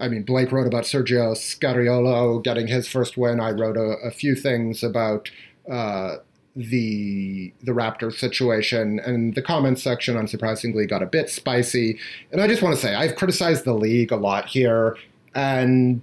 I 0.00 0.08
mean, 0.08 0.24
Blake 0.24 0.50
wrote 0.50 0.66
about 0.66 0.82
Sergio 0.82 1.36
Scariolo 1.36 2.42
getting 2.42 2.66
his 2.66 2.88
first 2.88 3.16
win. 3.16 3.38
I 3.38 3.50
wrote 3.50 3.76
a, 3.76 3.98
a 4.04 4.10
few 4.10 4.34
things 4.34 4.82
about 4.82 5.30
uh, 5.70 6.16
the 6.54 7.52
the 7.62 7.72
Raptors 7.72 8.14
situation, 8.14 9.00
and 9.00 9.34
the 9.34 9.42
comments 9.42 9.82
section, 9.82 10.16
unsurprisingly, 10.16 10.88
got 10.88 11.02
a 11.02 11.06
bit 11.06 11.30
spicy. 11.30 11.98
And 12.30 12.40
I 12.40 12.46
just 12.46 12.62
want 12.62 12.74
to 12.74 12.80
say, 12.80 12.94
I've 12.94 13.16
criticized 13.16 13.64
the 13.64 13.74
league 13.74 14.12
a 14.12 14.16
lot 14.16 14.46
here, 14.46 14.96
and 15.34 16.02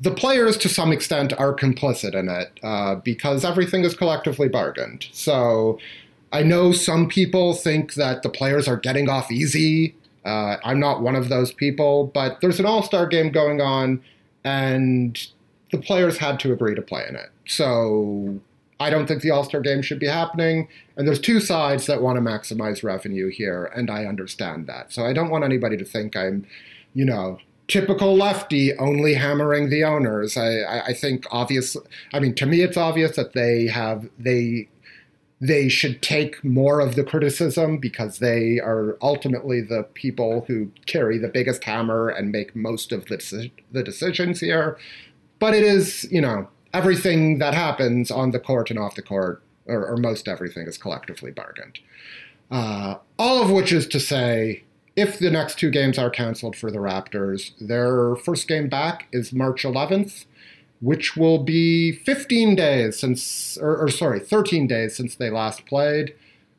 the 0.00 0.10
players, 0.10 0.56
to 0.58 0.68
some 0.68 0.92
extent, 0.92 1.32
are 1.38 1.54
complicit 1.54 2.14
in 2.14 2.28
it 2.28 2.58
uh, 2.62 2.96
because 2.96 3.44
everything 3.44 3.84
is 3.84 3.94
collectively 3.94 4.48
bargained. 4.48 5.06
So 5.12 5.78
I 6.32 6.42
know 6.42 6.72
some 6.72 7.08
people 7.08 7.54
think 7.54 7.94
that 7.94 8.22
the 8.22 8.28
players 8.28 8.66
are 8.66 8.76
getting 8.76 9.08
off 9.08 9.30
easy. 9.30 9.94
Uh, 10.24 10.56
I'm 10.64 10.80
not 10.80 11.02
one 11.02 11.14
of 11.14 11.28
those 11.28 11.52
people, 11.52 12.06
but 12.14 12.40
there's 12.40 12.58
an 12.58 12.66
all 12.66 12.82
star 12.82 13.06
game 13.06 13.30
going 13.30 13.60
on, 13.60 14.02
and 14.44 15.24
the 15.70 15.78
players 15.78 16.18
had 16.18 16.40
to 16.40 16.52
agree 16.52 16.74
to 16.74 16.82
play 16.82 17.04
in 17.08 17.16
it. 17.16 17.30
So 17.46 18.40
I 18.82 18.90
don't 18.90 19.06
think 19.06 19.22
the 19.22 19.30
All 19.30 19.44
Star 19.44 19.60
game 19.60 19.82
should 19.82 19.98
be 19.98 20.06
happening. 20.06 20.68
And 20.96 21.06
there's 21.06 21.20
two 21.20 21.40
sides 21.40 21.86
that 21.86 22.02
want 22.02 22.16
to 22.16 22.20
maximize 22.20 22.82
revenue 22.82 23.30
here, 23.30 23.66
and 23.74 23.90
I 23.90 24.04
understand 24.04 24.66
that. 24.66 24.92
So 24.92 25.04
I 25.06 25.12
don't 25.12 25.30
want 25.30 25.44
anybody 25.44 25.76
to 25.76 25.84
think 25.84 26.16
I'm, 26.16 26.46
you 26.92 27.04
know, 27.04 27.38
typical 27.68 28.14
lefty 28.16 28.76
only 28.76 29.14
hammering 29.14 29.70
the 29.70 29.84
owners. 29.84 30.36
I, 30.36 30.80
I, 30.88 30.92
think 30.92 31.24
obvious. 31.30 31.76
I 32.12 32.20
mean, 32.20 32.34
to 32.34 32.46
me, 32.46 32.60
it's 32.60 32.76
obvious 32.76 33.16
that 33.16 33.32
they 33.32 33.66
have 33.68 34.08
they 34.18 34.68
they 35.40 35.68
should 35.68 36.02
take 36.02 36.44
more 36.44 36.80
of 36.80 36.94
the 36.94 37.02
criticism 37.02 37.78
because 37.78 38.18
they 38.18 38.60
are 38.60 38.96
ultimately 39.02 39.60
the 39.60 39.82
people 39.94 40.44
who 40.46 40.70
carry 40.86 41.18
the 41.18 41.26
biggest 41.26 41.64
hammer 41.64 42.08
and 42.08 42.30
make 42.30 42.54
most 42.54 42.92
of 42.92 43.06
the, 43.06 43.50
the 43.72 43.82
decisions 43.82 44.38
here. 44.38 44.78
But 45.40 45.54
it 45.54 45.64
is, 45.64 46.06
you 46.12 46.20
know, 46.20 46.48
everything 46.72 47.38
that 47.38 47.54
happens 47.54 48.10
on 48.10 48.30
the 48.30 48.40
court 48.40 48.70
and 48.70 48.78
off 48.78 48.94
the 48.94 49.02
court, 49.02 49.42
or, 49.66 49.86
or 49.86 49.96
most 49.96 50.28
everything, 50.28 50.66
is 50.66 50.78
collectively 50.78 51.30
bargained. 51.30 51.78
Uh, 52.50 52.96
all 53.18 53.42
of 53.42 53.50
which 53.50 53.72
is 53.72 53.86
to 53.88 54.00
say, 54.00 54.64
if 54.94 55.18
the 55.18 55.30
next 55.30 55.58
two 55.58 55.70
games 55.70 55.98
are 55.98 56.10
canceled 56.10 56.54
for 56.54 56.70
the 56.70 56.78
Raptors, 56.78 57.52
their 57.58 58.14
first 58.16 58.46
game 58.46 58.68
back 58.68 59.08
is 59.12 59.32
March 59.32 59.62
11th 59.62 60.26
which 60.82 61.16
will 61.16 61.38
be 61.38 61.92
15 61.92 62.56
days 62.56 62.98
since, 62.98 63.56
or, 63.58 63.76
or 63.76 63.88
sorry, 63.88 64.18
13 64.18 64.66
days 64.66 64.96
since 64.96 65.14
they 65.14 65.30
last 65.30 65.64
played, 65.64 66.12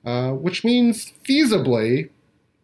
uh, 0.05 0.31
which 0.31 0.63
means 0.63 1.11
feasibly 1.27 2.09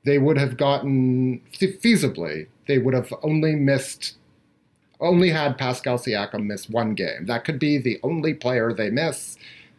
they 0.05 0.17
would 0.17 0.37
have 0.37 0.55
gotten, 0.55 1.41
feasibly, 1.51 2.47
they 2.67 2.77
would 2.77 2.93
have 2.93 3.13
only 3.23 3.55
missed, 3.55 4.15
only 4.99 5.29
had 5.29 5.57
Pascal 5.57 5.97
Siakam 5.97 6.45
miss 6.45 6.69
one 6.69 6.93
game. 6.93 7.25
That 7.25 7.45
could 7.45 7.59
be 7.59 7.77
the 7.77 7.99
only 8.03 8.33
player 8.33 8.73
they 8.73 8.89
miss. 8.89 9.37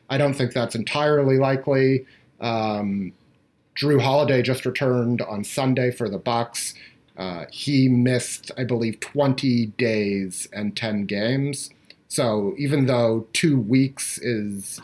I 0.09 0.18
don't 0.18 0.35
think 0.35 0.52
that's 0.52 0.74
entirely 0.74 1.38
likely. 1.38 2.06
Um, 2.40 3.12
Jrue 3.76 4.00
Holiday 4.00 4.42
just 4.42 4.66
returned 4.66 5.22
on 5.22 5.44
Sunday 5.44 5.90
for 5.90 6.09
the 6.09 6.18
Bucks. 6.18 6.74
Uh, 7.16 7.44
he 7.50 7.88
missed, 7.88 8.50
I 8.56 8.64
believe, 8.64 9.00
20 9.00 9.66
days 9.66 10.48
and 10.52 10.76
10 10.76 11.06
games. 11.06 11.70
So 12.09 12.54
even 12.59 12.87
though 12.87 13.26
two 13.33 13.61
weeks 13.61 14.18
is 14.18 14.80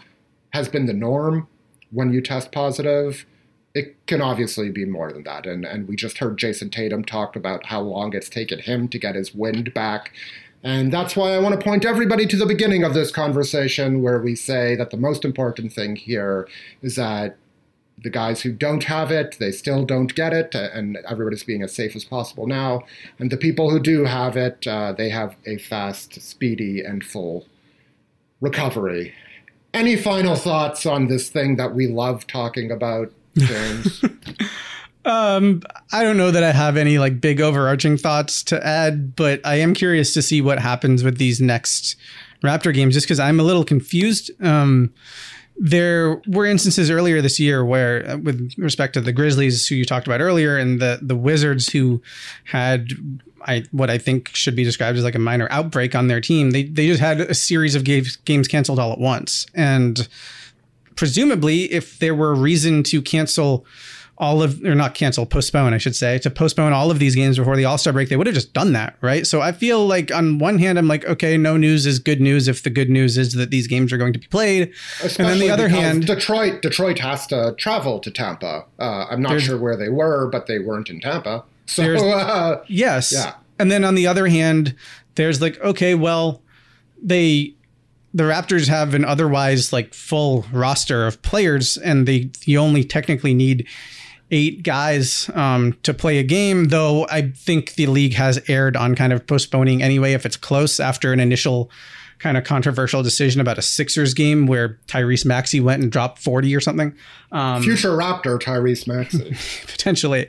has 0.50 0.68
been 0.68 0.86
the 0.86 0.92
norm 0.92 1.48
when 1.90 2.12
you 2.12 2.20
test 2.20 2.52
positive, 2.52 3.26
it 3.76 3.94
can 4.06 4.22
obviously 4.22 4.70
be 4.70 4.86
more 4.86 5.12
than 5.12 5.22
that. 5.24 5.44
And 5.46 5.66
and 5.66 5.86
we 5.86 5.96
just 5.96 6.18
heard 6.18 6.38
Jayson 6.38 6.70
Tatum 6.70 7.04
talk 7.04 7.36
about 7.36 7.66
how 7.66 7.82
long 7.82 8.14
it's 8.14 8.30
taken 8.30 8.58
him 8.58 8.88
to 8.88 8.98
get 8.98 9.14
his 9.14 9.34
wind 9.34 9.74
back. 9.74 10.12
And 10.62 10.90
that's 10.90 11.14
why 11.14 11.34
I 11.34 11.38
want 11.38 11.60
to 11.60 11.64
point 11.64 11.84
everybody 11.84 12.26
to 12.26 12.36
the 12.36 12.46
beginning 12.46 12.82
of 12.82 12.94
this 12.94 13.12
conversation 13.12 14.02
where 14.02 14.18
we 14.18 14.34
say 14.34 14.74
that 14.76 14.90
the 14.90 14.96
most 14.96 15.24
important 15.24 15.72
thing 15.72 15.94
here 15.94 16.48
is 16.80 16.96
that 16.96 17.36
the 18.02 18.10
guys 18.10 18.40
who 18.40 18.52
don't 18.52 18.84
have 18.84 19.10
it, 19.10 19.36
they 19.38 19.52
still 19.52 19.84
don't 19.84 20.14
get 20.14 20.32
it, 20.32 20.54
and 20.54 20.98
everybody's 21.08 21.44
being 21.44 21.62
as 21.62 21.74
safe 21.74 21.94
as 21.94 22.04
possible 22.04 22.46
now. 22.46 22.82
And 23.18 23.30
the 23.30 23.36
people 23.36 23.70
who 23.70 23.78
do 23.78 24.04
have 24.04 24.36
it, 24.36 24.66
uh, 24.66 24.92
they 24.92 25.10
have 25.10 25.36
a 25.44 25.58
fast, 25.58 26.20
speedy, 26.20 26.80
and 26.80 27.04
full 27.04 27.46
recovery. 28.40 29.14
Any 29.72 29.96
final 29.96 30.36
thoughts 30.36 30.86
on 30.86 31.08
this 31.08 31.28
thing 31.28 31.56
that 31.56 31.74
we 31.74 31.86
love 31.86 32.26
talking 32.26 32.70
about, 32.70 33.12
Um, 35.06 35.62
I 35.92 36.02
don't 36.02 36.16
know 36.16 36.32
that 36.32 36.42
I 36.42 36.50
have 36.50 36.76
any 36.76 36.98
like 36.98 37.20
big 37.20 37.40
overarching 37.40 37.96
thoughts 37.96 38.42
to 38.44 38.66
add, 38.66 39.14
but 39.14 39.40
I 39.44 39.54
am 39.54 39.72
curious 39.72 40.12
to 40.14 40.20
see 40.20 40.42
what 40.42 40.58
happens 40.58 41.04
with 41.04 41.16
these 41.16 41.40
next 41.40 41.94
Raptor 42.42 42.74
games, 42.74 42.94
just 42.94 43.06
because 43.06 43.20
I'm 43.20 43.38
a 43.38 43.44
little 43.44 43.64
confused. 43.64 44.30
Um, 44.42 44.92
there 45.56 46.20
were 46.26 46.44
instances 46.44 46.90
earlier 46.90 47.22
this 47.22 47.40
year 47.40 47.64
where, 47.64 48.06
uh, 48.10 48.18
with 48.18 48.52
respect 48.58 48.94
to 48.94 49.00
the 49.00 49.12
Grizzlies, 49.12 49.66
who 49.68 49.76
you 49.76 49.84
talked 49.84 50.06
about 50.08 50.20
earlier, 50.20 50.58
and 50.58 50.80
the 50.80 50.98
the 51.00 51.16
Wizards, 51.16 51.68
who 51.68 52.02
had 52.44 52.90
I 53.46 53.64
what 53.70 53.90
I 53.90 53.98
think 53.98 54.34
should 54.34 54.56
be 54.56 54.64
described 54.64 54.98
as 54.98 55.04
like 55.04 55.14
a 55.14 55.20
minor 55.20 55.46
outbreak 55.50 55.94
on 55.94 56.08
their 56.08 56.20
team, 56.20 56.50
they 56.50 56.64
they 56.64 56.88
just 56.88 57.00
had 57.00 57.20
a 57.20 57.34
series 57.34 57.74
of 57.76 57.84
games 57.84 58.16
games 58.16 58.48
canceled 58.48 58.80
all 58.80 58.92
at 58.92 58.98
once, 58.98 59.46
and 59.54 60.08
presumably, 60.96 61.72
if 61.72 61.98
there 61.98 62.14
were 62.14 62.30
a 62.30 62.34
reason 62.34 62.82
to 62.84 63.00
cancel 63.00 63.66
all 64.18 64.42
of 64.42 64.62
or 64.64 64.74
not 64.74 64.94
cancel 64.94 65.26
postpone 65.26 65.74
i 65.74 65.78
should 65.78 65.94
say 65.94 66.18
to 66.18 66.30
postpone 66.30 66.72
all 66.72 66.90
of 66.90 66.98
these 66.98 67.14
games 67.14 67.36
before 67.38 67.56
the 67.56 67.64
all-star 67.64 67.92
break 67.92 68.08
they 68.08 68.16
would 68.16 68.26
have 68.26 68.34
just 68.34 68.52
done 68.52 68.72
that 68.72 68.96
right? 69.00 69.26
So 69.26 69.42
i 69.42 69.52
feel 69.52 69.86
like 69.86 70.10
on 70.10 70.38
one 70.38 70.58
hand 70.58 70.78
i'm 70.78 70.88
like 70.88 71.04
okay 71.04 71.36
no 71.36 71.56
news 71.56 71.86
is 71.86 71.98
good 71.98 72.20
news 72.20 72.48
if 72.48 72.62
the 72.62 72.70
good 72.70 72.88
news 72.88 73.18
is 73.18 73.34
that 73.34 73.50
these 73.50 73.66
games 73.66 73.92
are 73.92 73.98
going 73.98 74.12
to 74.12 74.18
be 74.18 74.26
played. 74.26 74.72
Especially 75.02 75.24
and 75.24 75.32
then 75.32 75.38
the 75.40 75.50
other 75.50 75.68
hand 75.68 76.06
detroit 76.06 76.62
detroit 76.62 76.98
has 76.98 77.26
to 77.26 77.54
travel 77.58 77.98
to 78.00 78.10
tampa. 78.10 78.64
Uh, 78.78 79.06
i'm 79.10 79.20
not 79.20 79.40
sure 79.40 79.58
where 79.58 79.76
they 79.76 79.88
were 79.88 80.28
but 80.28 80.46
they 80.46 80.58
weren't 80.58 80.88
in 80.88 81.00
tampa. 81.00 81.44
So 81.66 81.82
uh, 82.08 82.62
yes. 82.68 83.12
yeah. 83.12 83.34
And 83.58 83.70
then 83.70 83.84
on 83.84 83.96
the 83.96 84.06
other 84.06 84.28
hand 84.28 84.74
there's 85.16 85.42
like 85.42 85.60
okay 85.60 85.94
well 85.94 86.42
they 87.02 87.55
the 88.16 88.22
Raptors 88.22 88.66
have 88.68 88.94
an 88.94 89.04
otherwise 89.04 89.74
like 89.74 89.92
full 89.92 90.46
roster 90.50 91.06
of 91.06 91.20
players, 91.20 91.76
and 91.76 92.08
they 92.08 92.30
you 92.46 92.58
only 92.58 92.82
technically 92.82 93.34
need 93.34 93.68
eight 94.30 94.62
guys 94.62 95.30
um, 95.34 95.74
to 95.82 95.92
play 95.92 96.18
a 96.18 96.22
game, 96.22 96.68
though 96.68 97.06
I 97.10 97.30
think 97.30 97.74
the 97.74 97.86
league 97.86 98.14
has 98.14 98.42
erred 98.48 98.74
on 98.74 98.94
kind 98.94 99.12
of 99.12 99.26
postponing 99.26 99.82
anyway 99.82 100.14
if 100.14 100.24
it's 100.24 100.36
close 100.36 100.80
after 100.80 101.12
an 101.12 101.20
initial 101.20 101.70
kind 102.18 102.38
of 102.38 102.44
controversial 102.44 103.02
decision 103.02 103.42
about 103.42 103.58
a 103.58 103.62
Sixers 103.62 104.14
game 104.14 104.46
where 104.46 104.78
Tyrese 104.86 105.26
Maxey 105.26 105.60
went 105.60 105.82
and 105.82 105.92
dropped 105.92 106.18
40 106.18 106.56
or 106.56 106.60
something. 106.60 106.94
Um, 107.30 107.62
Future 107.62 107.90
Raptor 107.90 108.40
Tyrese 108.40 108.86
Maxey. 108.86 109.36
potentially. 109.66 110.26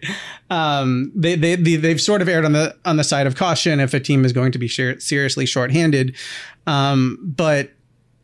Um, 0.50 1.14
they, 1.16 1.36
they, 1.36 1.56
they, 1.56 1.90
have 1.90 2.02
sort 2.02 2.22
of 2.22 2.28
erred 2.28 2.44
on 2.44 2.52
the, 2.52 2.76
on 2.84 2.98
the 2.98 3.06
side 3.06 3.26
of 3.26 3.36
caution 3.36 3.80
if 3.80 3.94
a 3.94 4.02
team 4.02 4.26
is 4.26 4.34
going 4.34 4.52
to 4.52 4.60
be 4.60 4.68
seriously 4.68 5.46
shorthanded. 5.46 6.14
Um, 6.66 7.18
but 7.22 7.72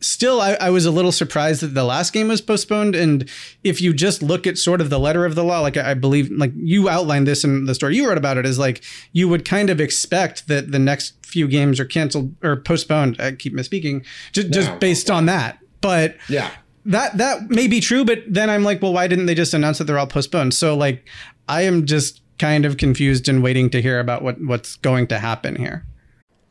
still, 0.03 0.41
I, 0.41 0.53
I, 0.59 0.69
was 0.69 0.85
a 0.85 0.91
little 0.91 1.11
surprised 1.11 1.61
that 1.61 1.73
the 1.73 1.83
last 1.83 2.13
game 2.13 2.27
was 2.27 2.41
postponed. 2.41 2.95
And 2.95 3.29
if 3.63 3.81
you 3.81 3.93
just 3.93 4.21
look 4.21 4.45
at 4.45 4.57
sort 4.57 4.81
of 4.81 4.89
the 4.89 4.99
letter 4.99 5.25
of 5.25 5.35
the 5.35 5.43
law, 5.43 5.61
like 5.61 5.77
I 5.77 5.93
believe, 5.93 6.29
like 6.31 6.51
you 6.55 6.89
outlined 6.89 7.27
this 7.27 7.43
in 7.43 7.65
the 7.65 7.75
story 7.75 7.95
you 7.95 8.07
wrote 8.07 8.17
about 8.17 8.37
it, 8.37 8.45
is 8.45 8.59
like 8.59 8.83
you 9.11 9.27
would 9.27 9.45
kind 9.45 9.69
of 9.69 9.79
expect 9.79 10.47
that 10.47 10.71
the 10.71 10.79
next 10.79 11.13
few 11.25 11.47
games 11.47 11.79
are 11.79 11.85
canceled 11.85 12.35
or 12.43 12.57
postponed. 12.57 13.19
I 13.19 13.31
keep 13.31 13.53
misspeaking, 13.53 14.05
just, 14.31 14.49
no. 14.49 14.53
just 14.53 14.79
based 14.79 15.09
on 15.09 15.25
that. 15.27 15.59
But 15.81 16.17
yeah, 16.29 16.51
that 16.85 17.17
that 17.17 17.49
may 17.49 17.67
be 17.67 17.79
true. 17.79 18.05
But 18.05 18.23
then 18.27 18.49
I'm 18.49 18.63
like, 18.63 18.81
well, 18.81 18.93
why 18.93 19.07
didn't 19.07 19.25
they 19.25 19.35
just 19.35 19.53
announce 19.53 19.77
that 19.77 19.85
they're 19.85 19.99
all 19.99 20.07
postponed? 20.07 20.53
So 20.53 20.75
like, 20.75 21.07
I 21.47 21.63
am 21.63 21.85
just 21.85 22.21
kind 22.39 22.65
of 22.65 22.77
confused 22.77 23.29
and 23.29 23.43
waiting 23.43 23.69
to 23.69 23.81
hear 23.81 23.99
about 23.99 24.21
what 24.21 24.41
what's 24.41 24.75
going 24.77 25.07
to 25.07 25.19
happen 25.19 25.55
here. 25.55 25.85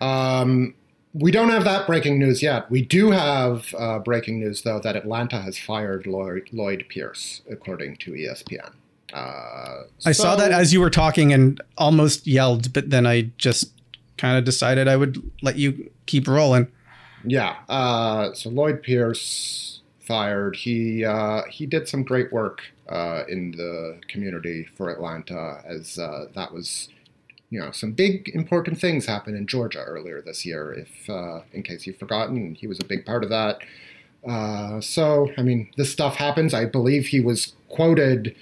Um, 0.00 0.74
we 1.14 1.30
don't 1.30 1.48
have 1.48 1.64
that 1.64 1.86
breaking 1.86 2.18
news 2.18 2.42
yet. 2.42 2.70
We 2.70 2.82
do 2.82 3.10
have 3.10 3.74
uh, 3.76 3.98
breaking 3.98 4.40
news, 4.40 4.62
though, 4.62 4.80
that 4.80 4.94
Atlanta 4.96 5.40
has 5.40 5.58
fired 5.58 6.06
Lloyd, 6.06 6.48
Lloyd 6.52 6.84
Pierce, 6.88 7.42
according 7.50 7.96
to 7.98 8.12
ESPN. 8.12 8.72
Uh, 9.12 9.84
I 10.04 10.12
saw 10.12 10.36
that 10.36 10.52
as 10.52 10.72
you 10.72 10.80
were 10.80 10.90
talking 10.90 11.32
and 11.32 11.60
almost 11.78 12.26
yelled, 12.26 12.72
but 12.72 12.90
then 12.90 13.06
I 13.06 13.30
just 13.38 13.72
kind 14.18 14.36
of 14.36 14.44
decided 14.44 14.86
I 14.86 14.96
would 14.96 15.22
let 15.40 15.56
you 15.56 15.90
keep 16.06 16.28
rolling. 16.28 16.68
Yeah. 17.24 17.56
Uh, 17.68 18.34
so 18.34 18.50
Lloyd 18.50 18.82
Pierce 18.82 19.80
fired. 20.00 20.56
He 20.56 21.04
uh, 21.04 21.42
he 21.50 21.66
did 21.66 21.88
some 21.88 22.02
great 22.02 22.32
work 22.32 22.62
uh, 22.88 23.24
in 23.28 23.52
the 23.52 24.00
community 24.08 24.64
for 24.76 24.90
Atlanta, 24.90 25.62
as 25.66 25.98
uh, 25.98 26.26
that 26.34 26.52
was, 26.52 26.88
you 27.50 27.58
know, 27.58 27.70
some 27.70 27.92
big 27.92 28.28
important 28.34 28.78
things 28.78 29.06
happened 29.06 29.36
in 29.36 29.46
Georgia 29.46 29.80
earlier 29.80 30.20
this 30.20 30.44
year. 30.44 30.72
If 30.72 31.10
uh, 31.10 31.40
in 31.52 31.62
case 31.62 31.86
you've 31.86 31.98
forgotten, 31.98 32.54
he 32.54 32.66
was 32.66 32.78
a 32.78 32.84
big 32.84 33.06
part 33.06 33.24
of 33.24 33.30
that. 33.30 33.58
Uh, 34.28 34.80
so 34.80 35.30
I 35.38 35.42
mean, 35.42 35.70
this 35.76 35.92
stuff 35.92 36.16
happens. 36.16 36.52
I 36.52 36.66
believe 36.66 37.06
he 37.06 37.20
was 37.20 37.54
quoted 37.68 38.34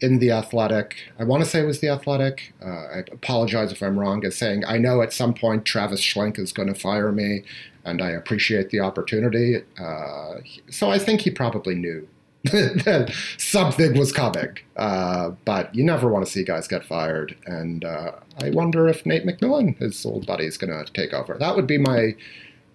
in 0.00 0.18
the 0.18 0.30
Athletic. 0.30 0.96
I 1.18 1.24
want 1.24 1.42
to 1.42 1.48
say 1.48 1.60
it 1.60 1.66
was 1.66 1.80
the 1.80 1.88
Athletic. 1.88 2.54
Uh, 2.64 2.68
I 2.68 3.04
apologize 3.12 3.72
if 3.72 3.82
I'm 3.82 3.98
wrong. 3.98 4.24
As 4.24 4.36
saying, 4.36 4.64
I 4.66 4.78
know 4.78 5.02
at 5.02 5.12
some 5.12 5.34
point 5.34 5.64
Travis 5.64 6.00
Schlenk 6.00 6.38
is 6.38 6.52
going 6.52 6.72
to 6.72 6.78
fire 6.78 7.12
me, 7.12 7.42
and 7.84 8.00
I 8.00 8.10
appreciate 8.10 8.70
the 8.70 8.80
opportunity. 8.80 9.62
Uh, 9.78 10.36
so 10.70 10.90
I 10.90 10.98
think 10.98 11.22
he 11.22 11.30
probably 11.30 11.74
knew 11.74 12.08
that 12.46 13.12
something 13.38 13.98
was 13.98 14.12
coming. 14.12 14.58
Uh, 14.76 15.30
but 15.44 15.74
you 15.74 15.84
never 15.84 16.08
want 16.08 16.24
to 16.24 16.30
see 16.30 16.44
guys 16.44 16.68
get 16.68 16.84
fired, 16.84 17.36
and 17.46 17.84
uh, 17.84 18.12
I 18.40 18.50
wonder 18.50 18.88
if 18.88 19.04
Nate 19.06 19.24
McMillan, 19.24 19.76
his 19.78 20.04
old 20.04 20.26
buddy, 20.26 20.44
is 20.44 20.58
going 20.58 20.70
to 20.70 20.92
take 20.92 21.12
over. 21.12 21.36
That 21.38 21.56
would 21.56 21.66
be 21.66 21.78
my 21.78 22.14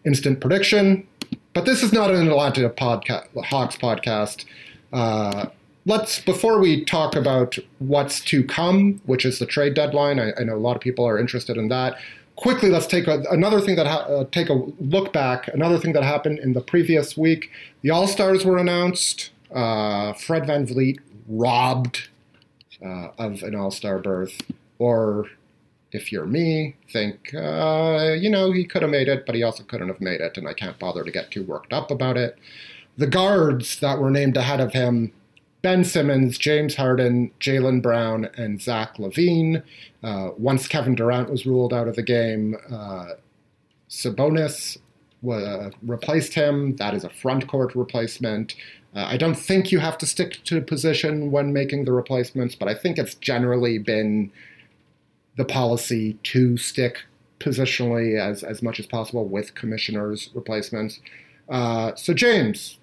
instant 0.06 0.40
prediction. 0.40 1.08
But 1.54 1.66
this 1.66 1.84
is 1.84 1.92
not 1.92 2.12
an 2.12 2.28
Atlanta 2.28 2.70
podcast, 2.70 3.28
Hawks 3.46 3.76
podcast. 3.76 4.46
Uh, 4.94 5.48
let's 5.86 6.20
before 6.20 6.60
we 6.60 6.86
talk 6.86 7.16
about 7.16 7.58
what's 7.80 8.22
to 8.22 8.44
come, 8.44 9.02
which 9.06 9.26
is 9.26 9.40
the 9.40 9.46
trade 9.46 9.74
deadline. 9.74 10.20
I, 10.20 10.32
I 10.40 10.44
know 10.44 10.56
a 10.56 10.58
lot 10.58 10.76
of 10.76 10.82
people 10.82 11.06
are 11.06 11.20
interested 11.20 11.58
in 11.58 11.68
that. 11.70 11.98
Quickly, 12.38 12.70
let's 12.70 12.88
take 12.88 13.08
a, 13.08 13.24
another 13.30 13.60
thing 13.62 13.76
that 13.76 13.86
ha- 13.86 14.06
uh, 14.06 14.26
take 14.32 14.50
a 14.50 14.54
look 14.80 15.14
back. 15.14 15.48
Another 15.50 15.78
thing 15.78 15.94
that 15.94 16.04
happened 16.04 16.40
in 16.40 16.54
the 16.54 16.62
previous 16.62 17.18
week: 17.18 17.52
the 17.82 17.90
All 17.90 18.08
Stars 18.08 18.46
were 18.46 18.58
announced. 18.58 19.31
Uh, 19.54 20.14
Fred 20.14 20.44
VanVleet 20.44 21.00
robbed 21.28 22.10
uh, 22.84 23.10
of 23.18 23.44
an 23.44 23.56
All 23.56 23.72
Star 23.72 24.00
berth, 24.00 24.42
or 24.80 25.28
if 25.92 26.12
you're 26.12 26.26
me, 26.26 26.76
think, 26.92 27.34
uh, 27.36 28.16
you 28.18 28.30
know, 28.30 28.52
he 28.52 28.66
could 28.66 28.82
have 28.82 28.92
made 28.92 29.10
it, 29.10 29.26
but 29.26 29.36
he 29.36 29.44
also 29.44 29.64
couldn't 29.64 29.90
have 29.90 30.00
made 30.02 30.22
it, 30.22 30.38
and 30.38 30.48
I 30.48 30.54
can't 30.54 30.80
bother 30.80 31.04
to 31.04 31.12
get 31.12 31.32
too 31.32 31.44
worked 31.44 31.74
up 31.74 31.92
about 31.92 32.18
it. 32.18 32.38
The 32.98 33.08
guards 33.08 33.80
that 33.80 34.00
were 34.00 34.12
named 34.12 34.38
ahead 34.38 34.60
of 34.62 34.74
him 34.74 35.12
Ben 35.62 35.84
Simmons, 35.84 36.38
James 36.38 36.76
Harden, 36.76 37.32
Jaylen 37.40 37.82
Brown, 37.82 38.30
and 38.36 38.60
Zach 38.60 38.98
LaVine. 38.98 39.62
Uh, 40.04 40.32
once 40.38 40.68
Kevin 40.68 40.96
Durant 40.96 41.30
was 41.30 41.46
ruled 41.46 41.74
out 41.74 41.88
of 41.88 41.96
the 41.96 42.02
game, 42.02 42.58
uh, 42.72 43.10
Sabonis 43.88 44.78
uh, 45.30 45.70
replaced 45.84 46.34
him. 46.34 46.76
That 46.78 46.96
is 46.96 47.04
a 47.04 47.10
front 47.10 47.48
court 47.48 47.76
replacement. 47.76 48.56
Uh, 48.96 49.06
I 49.08 49.18
don't 49.18 49.36
think 49.36 49.72
you 49.72 49.80
have 49.80 49.98
to 50.00 50.06
stick 50.06 50.44
to 50.46 50.62
position 50.62 51.32
when 51.32 51.54
making 51.54 51.86
the 51.86 51.94
replacements, 51.94 52.56
but 52.56 52.68
I 52.68 52.74
think 52.74 52.98
it's 52.98 53.16
generally 53.16 53.78
been 53.78 54.32
the 55.38 55.46
policy 55.46 56.18
to 56.24 56.58
stick 56.58 57.06
positionally 57.40 58.20
as, 58.20 58.44
as 58.44 58.62
much 58.62 58.80
as 58.80 58.86
possible 58.86 59.26
with 59.26 59.56
commissioners' 59.56 60.30
replacements. 60.34 61.00
Uh, 61.50 61.96
so, 61.96 62.14
James, 62.14 62.78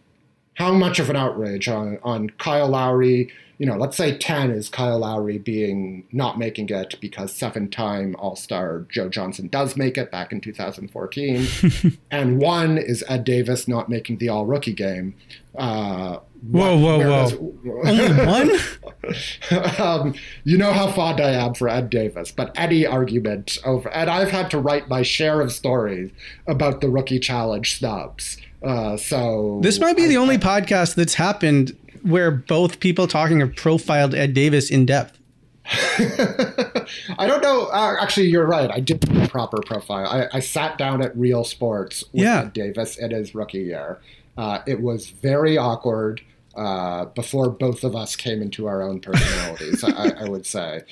how 0.55 0.73
much 0.73 0.99
of 0.99 1.11
an 1.11 1.17
outrage 1.17 1.69
on, 1.69 1.99
on 2.03 2.31
Kyle 2.31 2.69
Lowry? 2.69 3.31
You 3.59 3.67
know, 3.67 3.77
let's 3.77 3.97
say 3.97 4.17
10 4.17 4.53
is 4.53 4.69
Kyle 4.69 5.01
Lowry 5.01 5.39
being 5.39 6.07
not 6.13 6.39
making 6.39 6.69
it 6.69 6.95
because 7.01 7.35
seven 7.35 7.69
time 7.69 8.15
All 8.19 8.37
Star 8.37 8.87
Joe 8.89 9.09
Johnson 9.09 9.49
does 9.49 9.77
make 9.77 9.99
it 9.99 10.11
back 10.13 10.33
in 10.33 10.41
2014. 10.41 11.99
and 12.11 12.41
one 12.41 12.79
is 12.79 13.05
Ed 13.09 13.25
Davis 13.25 13.67
not 13.67 13.89
making 13.89 14.19
the 14.19 14.29
All 14.29 14.47
Rookie 14.47 14.73
game. 14.73 15.15
Uh, 15.57 16.19
Whoa, 16.51 16.79
whoa, 16.79 16.99
whoa. 17.01 17.83
Only 17.85 18.25
one? 18.25 19.81
um, 19.81 20.15
you 20.45 20.57
know 20.57 20.73
how 20.73 20.91
fond 20.93 21.21
I 21.21 21.31
am 21.31 21.55
for 21.55 21.69
Ed 21.69 21.91
Davis, 21.91 22.31
but 22.31 22.53
any 22.55 22.87
argument 22.87 23.59
over, 23.65 23.89
and 23.93 24.09
I've 24.09 24.31
had 24.31 24.51
to 24.53 24.59
write 24.61 24.89
my 24.89 25.03
share 25.03 25.41
of 25.41 25.51
stories 25.51 26.13
about 26.47 26.81
the 26.81 26.89
rookie 26.89 27.19
challenge 27.19 27.77
snubs. 27.79 28.37
Uh, 28.63 28.97
so 28.97 29.59
This 29.63 29.81
might 29.81 29.97
be 29.97 30.07
the 30.07 30.17
only 30.17 30.39
podcast 30.39 30.95
that's 30.95 31.15
happened 31.15 31.77
where 32.03 32.31
both 32.31 32.81
people 32.81 33.07
talking 33.07 33.41
have 33.41 33.55
profiled 33.57 34.15
Ed 34.15 34.35
Davis 34.35 34.71
in 34.71 34.87
depth. 34.87 35.19
I 35.99 37.27
don't 37.27 37.43
know. 37.43 37.67
Uh, 37.67 37.97
actually, 38.01 38.29
you're 38.29 38.47
right. 38.47 38.71
I 38.71 38.81
did 38.81 39.05
a 39.17 39.29
proper 39.29 39.61
profile. 39.61 40.07
I, 40.09 40.37
I 40.39 40.41
sat 40.41 40.79
down 40.79 41.03
at 41.03 41.17
Real 41.17 41.45
Sports 41.45 42.05
with 42.13 42.23
Yeah. 42.23 42.41
Ed 42.43 42.53
Davis 42.53 42.97
in 42.97 43.11
his 43.11 43.35
rookie 43.35 43.59
year. 43.59 43.99
Uh, 44.37 44.61
it 44.67 44.81
was 44.81 45.11
very 45.11 45.59
awkward 45.59 46.21
uh, 46.57 47.07
before 47.07 47.51
both 47.51 47.85
of 47.85 47.95
us 47.95 48.17
came 48.17 48.41
into 48.41 48.67
our 48.67 48.83
own 48.83 49.01
personalities. 49.01 49.85
I, 49.85 50.11
I 50.25 50.29
would 50.29 50.47
say. 50.47 50.83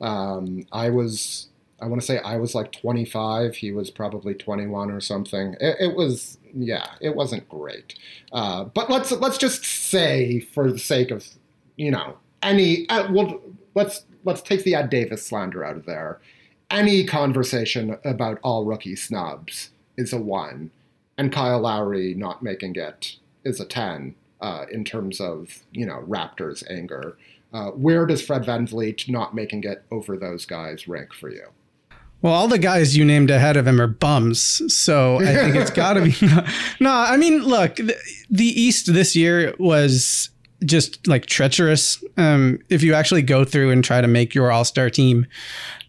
Um, 0.00 0.66
I 0.72 0.90
was. 0.90 1.48
I 1.80 1.86
want 1.86 2.00
to 2.00 2.06
say 2.06 2.18
I 2.20 2.36
was 2.36 2.54
like 2.54 2.72
25. 2.72 3.56
He 3.56 3.70
was 3.70 3.90
probably 3.90 4.32
21 4.34 4.90
or 4.90 5.00
something. 5.00 5.54
It, 5.60 5.76
it 5.80 5.96
was. 5.96 6.38
Yeah, 6.58 6.86
it 7.00 7.14
wasn't 7.14 7.48
great. 7.48 7.94
Uh, 8.32 8.64
but 8.64 8.88
let's 8.88 9.12
let's 9.12 9.36
just 9.36 9.64
say, 9.64 10.40
for 10.40 10.72
the 10.72 10.78
sake 10.78 11.10
of 11.10 11.26
you 11.76 11.90
know 11.90 12.16
any, 12.42 12.88
uh, 12.88 13.12
well, 13.12 13.40
let's 13.74 14.04
let's 14.24 14.40
take 14.40 14.64
the 14.64 14.74
Ed 14.74 14.88
Davis 14.88 15.24
slander 15.24 15.64
out 15.64 15.76
of 15.76 15.84
there. 15.84 16.20
Any 16.70 17.04
conversation 17.04 17.98
about 18.04 18.40
all 18.42 18.64
rookie 18.64 18.96
snubs 18.96 19.70
is 19.98 20.12
a 20.12 20.18
one, 20.20 20.70
and 21.18 21.30
Kyle 21.32 21.60
Lowry 21.60 22.14
not 22.14 22.42
making 22.42 22.76
it 22.76 23.16
is 23.44 23.60
a 23.60 23.66
ten 23.66 24.14
uh, 24.40 24.64
in 24.72 24.82
terms 24.84 25.20
of 25.20 25.62
you 25.72 25.84
know 25.84 26.04
Raptors 26.08 26.64
anger. 26.70 27.18
Uh, 27.52 27.70
where 27.70 28.06
does 28.06 28.24
Fred 28.24 28.42
VanVleet 28.42 29.08
not 29.08 29.34
making 29.34 29.64
it 29.64 29.84
over 29.90 30.16
those 30.16 30.46
guys 30.46 30.88
rank 30.88 31.12
for 31.12 31.30
you? 31.30 31.46
Well, 32.26 32.34
all 32.34 32.48
the 32.48 32.58
guys 32.58 32.96
you 32.96 33.04
named 33.04 33.30
ahead 33.30 33.56
of 33.56 33.68
him 33.68 33.80
are 33.80 33.86
bums, 33.86 34.60
so 34.74 35.20
I 35.20 35.32
think 35.32 35.54
it's 35.54 35.70
got 35.84 35.92
to 35.92 36.02
be. 36.02 36.16
no, 36.80 36.90
I 36.90 37.16
mean, 37.16 37.44
look, 37.44 37.76
the, 37.76 37.96
the 38.28 38.46
East 38.46 38.92
this 38.92 39.14
year 39.14 39.54
was 39.60 40.30
just 40.64 41.06
like 41.06 41.26
treacherous. 41.26 42.02
Um, 42.16 42.58
if 42.68 42.82
you 42.82 42.94
actually 42.94 43.22
go 43.22 43.44
through 43.44 43.70
and 43.70 43.84
try 43.84 44.00
to 44.00 44.08
make 44.08 44.34
your 44.34 44.50
All 44.50 44.64
Star 44.64 44.90
team, 44.90 45.28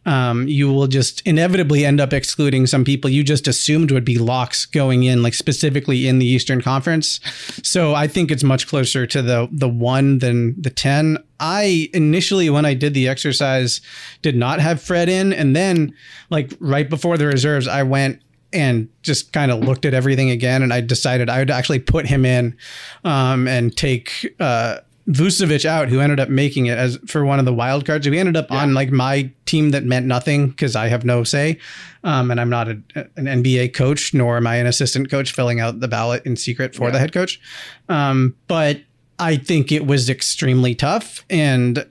um, 0.08 0.48
you 0.48 0.72
will 0.72 0.88
just 0.88 1.22
inevitably 1.28 1.86
end 1.86 2.00
up 2.00 2.14
excluding 2.14 2.66
some 2.66 2.86
people 2.86 3.10
you 3.10 3.24
just 3.24 3.46
assumed 3.46 3.92
would 3.92 4.06
be 4.06 4.18
locks 4.18 4.66
going 4.66 5.04
in, 5.04 5.22
like 5.22 5.34
specifically 5.34 6.08
in 6.08 6.18
the 6.18 6.26
Eastern 6.26 6.62
Conference. 6.62 7.20
So 7.62 7.94
I 7.94 8.08
think 8.08 8.32
it's 8.32 8.44
much 8.44 8.68
closer 8.68 9.06
to 9.06 9.22
the 9.22 9.50
the 9.52 9.70
one 9.70 10.20
than 10.20 10.60
the 10.60 10.70
ten. 10.70 11.18
I 11.40 11.90
initially, 11.94 12.50
when 12.50 12.66
I 12.66 12.74
did 12.74 12.94
the 12.94 13.10
exercise, 13.10 13.82
did 14.22 14.36
not 14.36 14.62
have 14.62 14.82
Fred 14.82 15.10
in, 15.10 15.34
and 15.34 15.56
then 15.56 15.94
like 16.30 16.54
right 16.60 16.90
before 16.90 17.18
the 17.18 17.28
reserves, 17.28 17.68
I 17.68 17.84
went 17.84 18.22
and 18.54 18.88
just 19.04 19.34
kind 19.34 19.52
of 19.52 19.60
looked 19.60 19.84
at 19.84 19.94
everything 19.94 20.30
again, 20.30 20.64
and 20.64 20.74
I 20.74 20.80
decided 20.80 21.30
I 21.30 21.40
would 21.40 21.52
actually 21.52 21.80
put 21.80 22.08
him 22.08 22.26
in 22.26 22.56
um, 23.04 23.46
and 23.48 23.76
take. 23.76 24.34
Uh, 24.40 24.78
Vucevic 25.10 25.64
out, 25.66 25.88
who 25.90 26.00
ended 26.02 26.20
up 26.20 26.28
making 26.30 26.66
it 26.66 26.78
as 26.78 26.98
for 27.08 27.24
one 27.26 27.40
of 27.40 27.46
the 27.46 27.54
wild 27.54 27.86
cards. 27.86 28.08
We 28.08 28.20
ended 28.20 28.36
up 28.36 28.52
on 28.52 28.74
like 28.74 28.92
my 28.92 29.32
team 29.46 29.72
that 29.72 29.86
meant 29.86 30.06
nothing 30.06 30.50
because 30.50 30.76
I 30.76 30.88
have 30.88 31.06
no 31.06 31.24
say, 31.24 31.60
um, 32.04 32.30
and 32.30 32.42
I'm 32.42 32.50
not 32.50 32.68
a, 32.68 32.72
an 33.16 33.26
NBA 33.26 33.74
coach, 33.74 34.14
nor 34.14 34.36
am 34.38 34.46
I 34.48 34.58
an 34.58 34.68
assistant 34.68 35.10
coach 35.10 35.32
filling 35.32 35.60
out 35.62 35.80
the 35.80 35.88
ballot 35.88 36.26
in 36.26 36.36
secret 36.36 36.76
for 36.76 36.92
the 36.92 37.00
head 37.00 37.14
coach. 37.14 37.40
Um, 37.88 38.36
but 38.48 38.82
I 39.18 39.38
think 39.38 39.72
it 39.72 39.86
was 39.88 40.10
extremely 40.10 40.76
tough, 40.76 41.24
and 41.30 41.86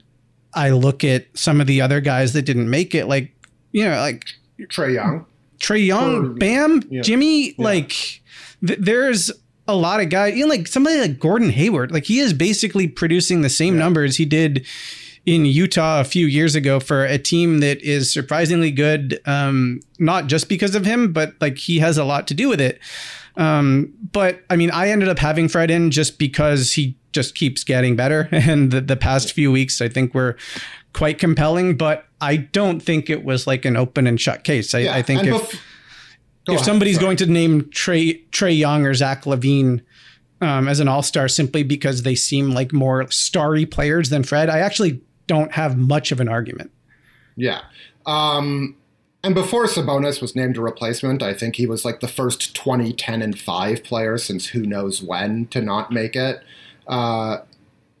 I 0.53 0.69
look 0.69 1.03
at 1.03 1.25
some 1.35 1.59
of 1.59 1.65
the 1.67 1.81
other 1.81 1.99
guys 2.01 2.33
that 2.33 2.43
didn't 2.43 2.69
make 2.69 2.93
it, 2.93 3.07
like 3.07 3.33
you 3.71 3.83
know, 3.83 3.99
like 3.99 4.25
Trae 4.59 4.93
Young. 4.93 5.25
Trae 5.59 5.83
Young, 5.85 6.21
For- 6.33 6.33
Bam, 6.39 6.83
yeah. 6.91 7.01
Jimmy, 7.01 7.47
Yeah. 7.47 7.53
like 7.57 8.21
th- 8.65 8.79
there's 8.79 9.31
a 9.67 9.75
lot 9.75 9.99
of 9.99 10.09
guys, 10.09 10.35
even 10.35 10.49
like 10.49 10.67
somebody 10.67 10.99
like 10.99 11.19
Gordon 11.19 11.49
Hayward, 11.49 11.91
like 11.91 12.05
he 12.05 12.19
is 12.19 12.33
basically 12.33 12.87
producing 12.87 13.41
the 13.41 13.49
same 13.49 13.77
numbers 13.77 14.17
he 14.17 14.25
did 14.25 14.65
in 15.25 15.45
Utah 15.45 15.99
a 15.99 16.05
few 16.05 16.25
years 16.25 16.55
ago 16.55 16.79
for 16.79 17.03
a 17.03 17.17
team 17.17 17.59
that 17.59 17.81
is 17.81 18.11
surprisingly 18.11 18.71
good, 18.71 19.19
um, 19.25 19.81
not 19.99 20.27
just 20.27 20.47
because 20.47 20.73
of 20.73 20.85
him, 20.85 21.11
but 21.11 21.33
like 21.41 21.57
he 21.57 21.79
has 21.79 21.97
a 21.97 22.05
lot 22.05 22.27
to 22.27 22.33
do 22.33 22.47
with 22.47 22.61
it. 22.61 22.79
Um, 23.35 23.93
but 24.13 24.41
I 24.49 24.55
mean, 24.55 24.71
I 24.71 24.89
ended 24.89 25.09
up 25.09 25.19
having 25.19 25.49
Fred 25.49 25.69
in 25.69 25.91
just 25.91 26.17
because 26.17 26.73
he 26.73 26.97
just 27.11 27.35
keeps 27.35 27.63
getting 27.63 27.95
better. 27.95 28.29
And 28.47 28.71
the, 28.71 28.79
the 28.79 28.95
past 28.95 29.33
few 29.33 29.51
weeks, 29.51 29.81
I 29.81 29.89
think 29.89 30.13
were 30.13 30.37
quite 30.93 31.19
compelling, 31.19 31.75
but 31.75 32.05
I 32.21 32.37
don't 32.37 32.79
think 32.79 33.09
it 33.09 33.25
was 33.25 33.45
like 33.45 33.65
an 33.65 33.75
open 33.75 34.07
and 34.07 34.19
shut 34.19 34.45
case. 34.45 34.73
I, 34.73 34.97
I 34.97 35.01
think 35.01 35.19
and 35.19 35.29
if, 35.29 35.35
bef- 35.35 35.61
Go 36.47 36.53
if 36.53 36.59
ahead, 36.59 36.65
somebody's 36.65 36.95
sorry. 36.95 37.05
going 37.05 37.17
to 37.17 37.25
name 37.27 37.63
Trae, 37.65 38.23
Trae 38.29 38.57
Young 38.57 38.85
or 38.85 38.93
Zach 38.93 39.25
LaVine, 39.25 39.81
um, 40.41 40.67
as 40.67 40.79
an 40.79 40.87
all-star 40.87 41.27
simply 41.27 41.63
because 41.63 42.03
they 42.03 42.15
seem 42.15 42.51
like 42.51 42.71
more 42.71 43.09
starry 43.11 43.65
players 43.65 44.09
than 44.09 44.23
Fred, 44.23 44.49
I 44.49 44.59
actually 44.59 45.01
don't 45.27 45.51
have 45.51 45.77
much 45.77 46.11
of 46.11 46.19
an 46.19 46.29
argument. 46.29 46.71
Yeah. 47.35 47.61
Um, 48.05 48.75
and 49.23 49.35
before 49.35 49.65
Sabonis 49.65 50.21
was 50.21 50.35
named 50.35 50.57
a 50.57 50.61
replacement, 50.61 51.21
I 51.21 51.33
think 51.33 51.55
he 51.55 51.67
was 51.67 51.83
like 51.83 51.99
the 51.99 52.07
first 52.07 52.55
20, 52.55 52.93
10, 52.93 53.21
and 53.21 53.37
5 53.37 53.83
player 53.83 54.17
since 54.17 54.47
who 54.47 54.65
knows 54.65 55.01
when 55.01 55.47
to 55.47 55.61
not 55.61 55.91
make 55.91 56.15
it. 56.15 56.41
Uh, 56.87 57.39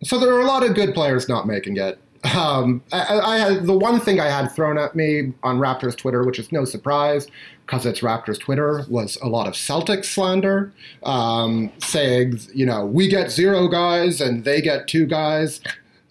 so 0.03 0.19
there 0.19 0.33
are 0.33 0.41
a 0.41 0.45
lot 0.45 0.63
of 0.63 0.75
good 0.75 0.93
players 0.93 1.27
not 1.27 1.47
making 1.47 1.77
it. 1.77 1.99
Um, 2.35 2.83
I, 2.91 3.19
I 3.19 3.53
the 3.59 3.77
one 3.77 3.99
thing 3.99 4.19
I 4.19 4.25
had 4.25 4.49
thrown 4.49 4.77
at 4.77 4.95
me 4.95 5.33
on 5.43 5.59
Raptors 5.59 5.95
Twitter, 5.95 6.23
which 6.23 6.39
is 6.39 6.51
no 6.51 6.65
surprise 6.65 7.27
because 7.67 7.85
it's 7.85 7.99
Raptors 7.99 8.39
Twitter, 8.39 8.85
was 8.87 9.17
a 9.21 9.27
lot 9.27 9.45
of 9.45 9.53
Celtics 9.53 10.05
slander, 10.05 10.71
um, 11.03 11.69
saying, 11.79 12.39
you 12.53 12.65
know, 12.65 12.85
we 12.85 13.09
get 13.09 13.29
zero 13.29 13.67
guys 13.67 14.21
and 14.21 14.45
they 14.45 14.61
get 14.61 14.87
two 14.87 15.05
guys. 15.05 15.59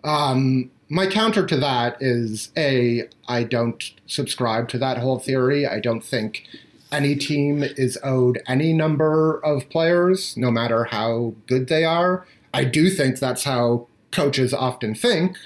Um, 0.04 0.70
my 0.90 1.06
counter 1.06 1.46
to 1.46 1.56
that 1.56 1.96
is 2.00 2.50
a 2.58 3.08
I 3.26 3.42
don't 3.44 3.82
subscribe 4.06 4.68
to 4.68 4.78
that 4.78 4.98
whole 4.98 5.18
theory. 5.18 5.66
I 5.66 5.80
don't 5.80 6.04
think 6.04 6.44
any 6.92 7.16
team 7.16 7.62
is 7.62 7.98
owed 8.04 8.40
any 8.46 8.74
number 8.74 9.38
of 9.38 9.68
players, 9.70 10.36
no 10.36 10.50
matter 10.50 10.84
how 10.84 11.34
good 11.46 11.68
they 11.68 11.84
are. 11.84 12.26
I 12.52 12.64
do 12.64 12.90
think 12.90 13.18
that's 13.18 13.44
how 13.44 13.88
coaches 14.12 14.52
often 14.52 14.94
think, 14.94 15.38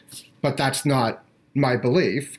but 0.43 0.57
that's 0.57 0.85
not 0.85 1.23
my 1.55 1.77
belief. 1.77 2.37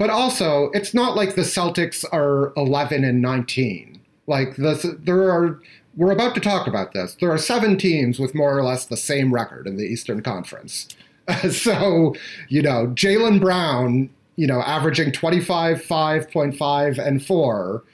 But 0.00 0.08
also, 0.08 0.70
it's 0.72 0.94
not 0.94 1.14
like 1.14 1.34
the 1.34 1.42
Celtics 1.42 2.06
are 2.10 2.54
11 2.56 3.04
and 3.04 3.20
19. 3.20 4.00
Like 4.26 4.56
the, 4.56 4.98
there 4.98 5.30
are 5.30 5.60
we're 5.94 6.10
about 6.10 6.34
to 6.36 6.40
talk 6.40 6.66
about 6.66 6.94
this. 6.94 7.18
There 7.20 7.30
are 7.30 7.36
seven 7.36 7.76
teams 7.76 8.18
with 8.18 8.34
more 8.34 8.56
or 8.56 8.64
less 8.64 8.86
the 8.86 8.96
same 8.96 9.34
record 9.34 9.66
in 9.66 9.76
the 9.76 9.84
Eastern 9.84 10.22
Conference. 10.22 10.88
so, 11.50 12.14
you 12.48 12.62
know, 12.62 12.86
Jaylen 12.94 13.40
Brown, 13.40 14.08
you 14.36 14.46
know, 14.46 14.62
averaging 14.62 15.12
25, 15.12 15.82
5.5, 15.82 17.06
and 17.06 17.22
4, 17.22 17.84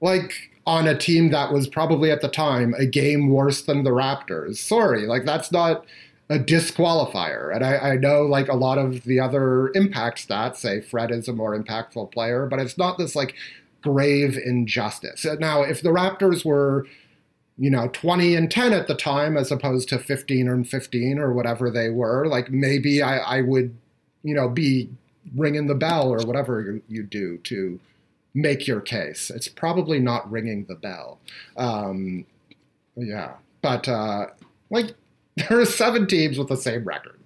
like 0.00 0.50
on 0.66 0.88
a 0.88 0.98
team 0.98 1.30
that 1.30 1.52
was 1.52 1.68
probably 1.68 2.10
at 2.10 2.22
the 2.22 2.28
time 2.28 2.74
a 2.74 2.86
game 2.86 3.30
worse 3.30 3.62
than 3.62 3.84
the 3.84 3.90
Raptors. 3.90 4.56
Sorry, 4.56 5.06
like 5.06 5.24
that's 5.24 5.52
not 5.52 5.86
a 6.28 6.38
disqualifier. 6.38 7.54
And 7.54 7.64
I, 7.64 7.76
I 7.92 7.96
know 7.96 8.22
like 8.22 8.48
a 8.48 8.56
lot 8.56 8.78
of 8.78 9.04
the 9.04 9.20
other 9.20 9.70
impact 9.74 10.26
stats 10.26 10.56
say 10.56 10.80
Fred 10.80 11.10
is 11.10 11.28
a 11.28 11.32
more 11.32 11.58
impactful 11.58 12.12
player, 12.12 12.46
but 12.46 12.58
it's 12.58 12.76
not 12.76 12.98
this 12.98 13.14
like 13.14 13.34
grave 13.82 14.36
injustice. 14.36 15.24
Now, 15.38 15.62
if 15.62 15.82
the 15.82 15.90
Raptors 15.90 16.44
were 16.44 16.86
you 17.58 17.70
know, 17.70 17.88
20 17.88 18.34
and 18.34 18.50
10 18.50 18.72
at 18.72 18.86
the 18.86 18.94
time 18.94 19.36
as 19.36 19.50
opposed 19.50 19.88
to 19.88 19.98
15 19.98 20.48
and 20.48 20.68
15 20.68 21.18
or 21.18 21.32
whatever 21.32 21.70
they 21.70 21.88
were, 21.88 22.26
like 22.26 22.50
maybe 22.50 23.02
I, 23.02 23.18
I 23.18 23.40
would, 23.42 23.74
you 24.22 24.34
know, 24.34 24.48
be 24.48 24.90
ringing 25.34 25.66
the 25.66 25.74
bell 25.74 26.10
or 26.10 26.24
whatever 26.26 26.80
you, 26.88 27.02
do 27.02 27.38
to 27.38 27.80
make 28.34 28.66
your 28.66 28.80
case. 28.80 29.30
It's 29.30 29.48
probably 29.48 29.98
not 29.98 30.30
ringing 30.30 30.66
the 30.66 30.74
bell. 30.74 31.18
Um, 31.56 32.26
yeah. 32.94 33.34
But, 33.62 33.88
uh, 33.88 34.26
like, 34.68 34.94
there 35.36 35.60
are 35.60 35.64
seven 35.64 36.06
teams 36.06 36.38
with 36.38 36.48
the 36.48 36.56
same 36.56 36.84
record. 36.84 37.20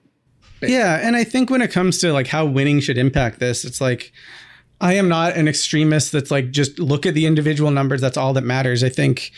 Yeah, 0.63 1.01
and 1.03 1.17
I 1.17 1.25
think 1.25 1.49
when 1.49 1.63
it 1.63 1.71
comes 1.71 1.99
to 1.99 2.13
like 2.13 2.27
how 2.27 2.45
winning 2.45 2.81
should 2.81 2.99
impact 2.99 3.39
this, 3.39 3.65
it's 3.65 3.81
like 3.81 4.13
I 4.81 4.95
am 4.95 5.09
not 5.09 5.37
an 5.37 5.49
extremist 5.49 6.13
that's 6.13 6.31
like 6.31 6.51
just 6.51 6.79
look 6.79 7.07
at 7.07 7.15
the 7.15 7.27
individual 7.27 7.71
numbers, 7.71 8.01
that's 8.01 8.17
all 8.17 8.33
that 8.35 8.45
matters. 8.45 8.85
I 8.85 8.89
think 8.89 9.33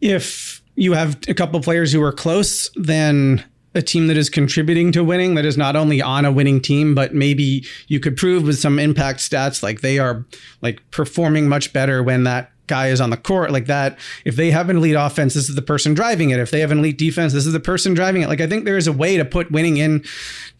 if 0.00 0.62
you 0.74 0.92
have 0.92 1.18
a 1.28 1.34
couple 1.34 1.60
players 1.60 1.92
who 1.92 2.02
are 2.02 2.12
close, 2.12 2.70
then 2.74 3.44
a 3.74 3.82
team 3.82 4.06
that 4.06 4.16
is 4.16 4.30
contributing 4.30 4.92
to 4.92 5.04
winning, 5.04 5.34
that 5.34 5.44
is 5.44 5.56
not 5.56 5.76
only 5.76 6.00
on 6.00 6.24
a 6.24 6.32
winning 6.32 6.60
team, 6.60 6.94
but 6.94 7.14
maybe 7.14 7.64
you 7.88 8.00
could 8.00 8.16
prove 8.16 8.44
with 8.44 8.58
some 8.58 8.78
impact 8.78 9.20
stats 9.20 9.62
like 9.62 9.80
they 9.82 9.98
are 9.98 10.24
like 10.62 10.80
performing 10.90 11.48
much 11.48 11.72
better 11.72 12.02
when 12.02 12.24
that 12.24 12.50
guy 12.68 12.88
is 12.88 13.00
on 13.00 13.10
the 13.10 13.16
court 13.16 13.50
like 13.50 13.66
that. 13.66 13.98
If 14.24 14.36
they 14.36 14.50
have 14.50 14.70
an 14.70 14.76
elite 14.76 14.96
offense, 14.96 15.34
this 15.34 15.48
is 15.48 15.54
the 15.54 15.62
person 15.62 15.94
driving 15.94 16.30
it. 16.30 16.38
If 16.38 16.50
they 16.50 16.60
have 16.60 16.70
an 16.70 16.78
elite 16.78 16.98
defense, 16.98 17.32
this 17.32 17.46
is 17.46 17.52
the 17.52 17.60
person 17.60 17.94
driving 17.94 18.22
it. 18.22 18.28
Like 18.28 18.40
I 18.40 18.46
think 18.46 18.64
there 18.64 18.76
is 18.76 18.86
a 18.86 18.92
way 18.92 19.16
to 19.16 19.24
put 19.24 19.50
winning 19.50 19.78
in 19.78 20.04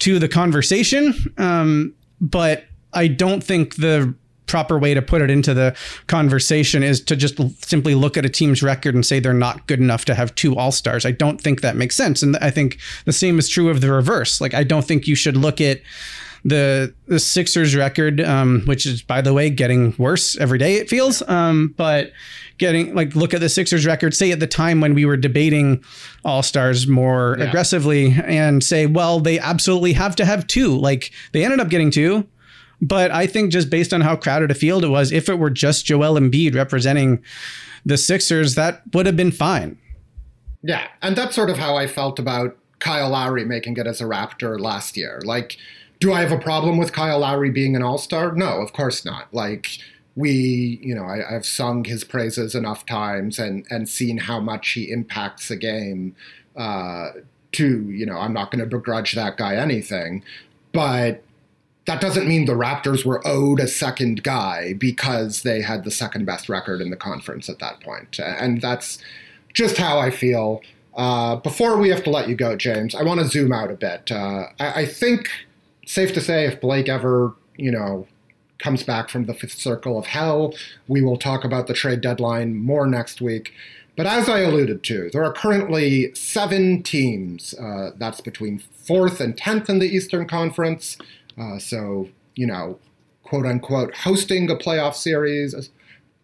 to 0.00 0.18
the 0.18 0.28
conversation, 0.28 1.14
um, 1.38 1.94
but 2.20 2.64
I 2.92 3.06
don't 3.06 3.44
think 3.44 3.76
the 3.76 4.14
proper 4.46 4.78
way 4.78 4.94
to 4.94 5.02
put 5.02 5.20
it 5.20 5.30
into 5.30 5.54
the 5.54 5.76
conversation 6.06 6.82
is 6.82 7.02
to 7.02 7.14
just 7.14 7.38
simply 7.62 7.94
look 7.94 8.16
at 8.16 8.24
a 8.24 8.30
team's 8.30 8.62
record 8.62 8.94
and 8.94 9.04
say 9.04 9.20
they're 9.20 9.34
not 9.34 9.66
good 9.66 9.78
enough 9.78 10.06
to 10.06 10.14
have 10.14 10.34
two 10.34 10.56
all-stars. 10.56 11.04
I 11.04 11.10
don't 11.10 11.40
think 11.40 11.60
that 11.60 11.76
makes 11.76 11.94
sense. 11.94 12.22
And 12.22 12.36
I 12.38 12.50
think 12.50 12.78
the 13.04 13.12
same 13.12 13.38
is 13.38 13.48
true 13.48 13.68
of 13.68 13.82
the 13.82 13.92
reverse. 13.92 14.40
Like 14.40 14.54
I 14.54 14.64
don't 14.64 14.84
think 14.84 15.06
you 15.06 15.14
should 15.14 15.36
look 15.36 15.60
at 15.60 15.82
the 16.48 16.94
the 17.06 17.18
Sixers 17.20 17.74
record, 17.76 18.20
um, 18.20 18.62
which 18.66 18.86
is 18.86 19.02
by 19.02 19.20
the 19.20 19.32
way 19.34 19.50
getting 19.50 19.94
worse 19.98 20.36
every 20.38 20.58
day. 20.58 20.74
It 20.74 20.88
feels, 20.88 21.22
um, 21.28 21.74
but 21.76 22.12
getting 22.58 22.94
like 22.94 23.14
look 23.14 23.34
at 23.34 23.40
the 23.40 23.48
Sixers 23.48 23.86
record. 23.86 24.14
Say 24.14 24.32
at 24.32 24.40
the 24.40 24.46
time 24.46 24.80
when 24.80 24.94
we 24.94 25.04
were 25.04 25.16
debating 25.16 25.82
All 26.24 26.42
Stars 26.42 26.86
more 26.86 27.36
Yeah. 27.38 27.46
aggressively, 27.46 28.16
and 28.24 28.62
say, 28.64 28.86
well, 28.86 29.20
they 29.20 29.38
absolutely 29.38 29.92
have 29.94 30.16
to 30.16 30.24
have 30.24 30.46
two. 30.46 30.76
Like 30.76 31.12
they 31.32 31.44
ended 31.44 31.60
up 31.60 31.68
getting 31.68 31.90
two. 31.90 32.26
But 32.80 33.10
I 33.10 33.26
think 33.26 33.50
just 33.50 33.70
based 33.70 33.92
on 33.92 34.02
how 34.02 34.14
crowded 34.14 34.52
a 34.52 34.54
field 34.54 34.84
it 34.84 34.88
was, 34.88 35.10
if 35.10 35.28
it 35.28 35.34
were 35.40 35.50
just 35.50 35.84
Joel 35.84 36.14
Embiid 36.18 36.54
representing 36.54 37.22
the 37.84 37.96
Sixers, 37.96 38.54
that 38.54 38.82
would 38.92 39.06
have 39.06 39.16
been 39.16 39.32
fine. 39.32 39.76
Yeah, 40.62 40.86
and 41.02 41.16
that's 41.16 41.34
sort 41.34 41.50
of 41.50 41.58
how 41.58 41.76
I 41.76 41.88
felt 41.88 42.20
about 42.20 42.56
Kyle 42.78 43.10
Lowry 43.10 43.44
making 43.44 43.76
it 43.78 43.86
as 43.88 44.00
a 44.00 44.04
Raptor 44.04 44.60
last 44.60 44.96
year. 44.96 45.20
Like, 45.24 45.56
do 46.00 46.12
I 46.12 46.20
have 46.20 46.32
a 46.32 46.38
problem 46.38 46.78
with 46.78 46.92
Kyle 46.92 47.20
Lowry 47.20 47.50
being 47.50 47.74
an 47.76 47.82
All 47.82 47.98
Star? 47.98 48.32
No, 48.32 48.60
of 48.60 48.72
course 48.72 49.04
not. 49.04 49.32
Like, 49.32 49.68
we, 50.16 50.78
you 50.82 50.94
know, 50.94 51.04
I, 51.04 51.36
I've 51.36 51.46
sung 51.46 51.84
his 51.84 52.04
praises 52.04 52.54
enough 52.54 52.86
times 52.86 53.38
and 53.38 53.66
and 53.70 53.88
seen 53.88 54.18
how 54.18 54.40
much 54.40 54.70
he 54.70 54.90
impacts 54.90 55.48
the 55.48 55.56
game. 55.56 56.14
Uh, 56.56 57.10
to 57.52 57.90
you 57.90 58.04
know, 58.04 58.18
I'm 58.18 58.32
not 58.32 58.50
going 58.50 58.60
to 58.60 58.66
begrudge 58.66 59.14
that 59.14 59.36
guy 59.36 59.56
anything, 59.56 60.22
but 60.72 61.22
that 61.86 62.00
doesn't 62.02 62.28
mean 62.28 62.44
the 62.44 62.52
Raptors 62.52 63.04
were 63.04 63.26
owed 63.26 63.60
a 63.60 63.66
second 63.66 64.22
guy 64.22 64.74
because 64.74 65.42
they 65.42 65.62
had 65.62 65.84
the 65.84 65.90
second 65.90 66.26
best 66.26 66.48
record 66.50 66.82
in 66.82 66.90
the 66.90 66.96
conference 66.96 67.48
at 67.48 67.60
that 67.60 67.80
point. 67.80 68.18
And 68.20 68.60
that's 68.60 68.98
just 69.54 69.78
how 69.78 69.98
I 69.98 70.10
feel. 70.10 70.60
Uh, 70.94 71.36
before 71.36 71.78
we 71.78 71.88
have 71.88 72.04
to 72.04 72.10
let 72.10 72.28
you 72.28 72.34
go, 72.34 72.56
James, 72.56 72.94
I 72.94 73.02
want 73.04 73.20
to 73.20 73.26
zoom 73.26 73.52
out 73.52 73.70
a 73.70 73.74
bit. 73.74 74.12
Uh, 74.12 74.48
I, 74.60 74.82
I 74.82 74.86
think 74.86 75.30
safe 75.88 76.12
to 76.12 76.20
say 76.20 76.44
if 76.44 76.60
Blake 76.60 76.88
ever, 76.88 77.34
you 77.56 77.72
know, 77.72 78.06
comes 78.58 78.82
back 78.82 79.08
from 79.08 79.24
the 79.24 79.32
fifth 79.32 79.58
circle 79.58 79.98
of 79.98 80.06
hell, 80.06 80.54
we 80.86 81.00
will 81.00 81.16
talk 81.16 81.44
about 81.44 81.66
the 81.66 81.72
trade 81.72 82.02
deadline 82.02 82.54
more 82.54 82.86
next 82.86 83.20
week. 83.20 83.54
But 83.96 84.06
as 84.06 84.28
I 84.28 84.40
alluded 84.40 84.82
to, 84.84 85.10
there 85.12 85.24
are 85.24 85.32
currently 85.32 86.14
seven 86.14 86.82
teams. 86.82 87.54
Uh, 87.54 87.90
that's 87.96 88.20
between 88.20 88.58
fourth 88.58 89.20
and 89.20 89.36
tenth 89.36 89.70
in 89.70 89.78
the 89.78 89.88
Eastern 89.88 90.28
Conference. 90.28 90.98
Uh, 91.40 91.58
so, 91.58 92.08
you 92.34 92.46
know, 92.46 92.78
quote 93.22 93.46
unquote, 93.46 93.94
hosting 93.94 94.50
a 94.50 94.56
playoff 94.56 94.94
series, 94.94 95.70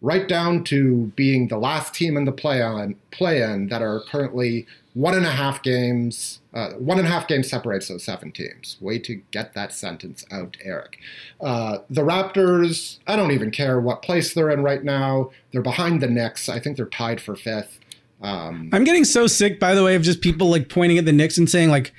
right 0.01 0.27
down 0.27 0.63
to 0.65 1.11
being 1.15 1.47
the 1.47 1.57
last 1.57 1.93
team 1.95 2.15
in 2.15 2.25
the 2.25 2.31
play-on 2.31 2.95
play-in 3.11 3.67
that 3.69 3.81
are 3.81 4.01
currently 4.11 4.67
one 4.95 5.13
and 5.13 5.25
a 5.25 5.31
half 5.31 5.61
games. 5.61 6.39
Uh, 6.53 6.69
one 6.71 6.97
and 6.97 7.05
a 7.05 7.11
half 7.11 7.27
games 7.27 7.49
separates 7.49 7.89
those 7.89 8.03
seven 8.03 8.31
teams. 8.31 8.77
Way 8.79 8.97
to 8.99 9.15
get 9.29 9.53
that 9.53 9.73
sentence 9.73 10.25
out, 10.31 10.55
Eric. 10.63 10.97
Uh, 11.39 11.79
the 11.89 12.01
Raptors. 12.01 12.99
I 13.05 13.17
don't 13.17 13.31
even 13.31 13.51
care 13.51 13.79
what 13.79 14.01
place 14.01 14.33
they're 14.33 14.49
in 14.49 14.63
right 14.63 14.83
now. 14.83 15.31
They're 15.51 15.61
behind 15.61 16.01
the 16.01 16.07
Knicks. 16.07 16.47
I 16.47 16.59
think 16.59 16.77
they're 16.77 16.85
tied 16.85 17.19
for 17.19 17.35
fifth. 17.35 17.77
Um, 18.21 18.69
I'm 18.71 18.85
getting 18.85 19.03
so 19.03 19.27
sick, 19.27 19.59
by 19.59 19.75
the 19.75 19.83
way, 19.83 19.95
of 19.95 20.01
just 20.01 20.21
people 20.21 20.49
like 20.49 20.69
pointing 20.69 20.97
at 20.97 21.03
the 21.03 21.11
Knicks 21.11 21.37
and 21.37 21.49
saying 21.49 21.69
like 21.69 21.93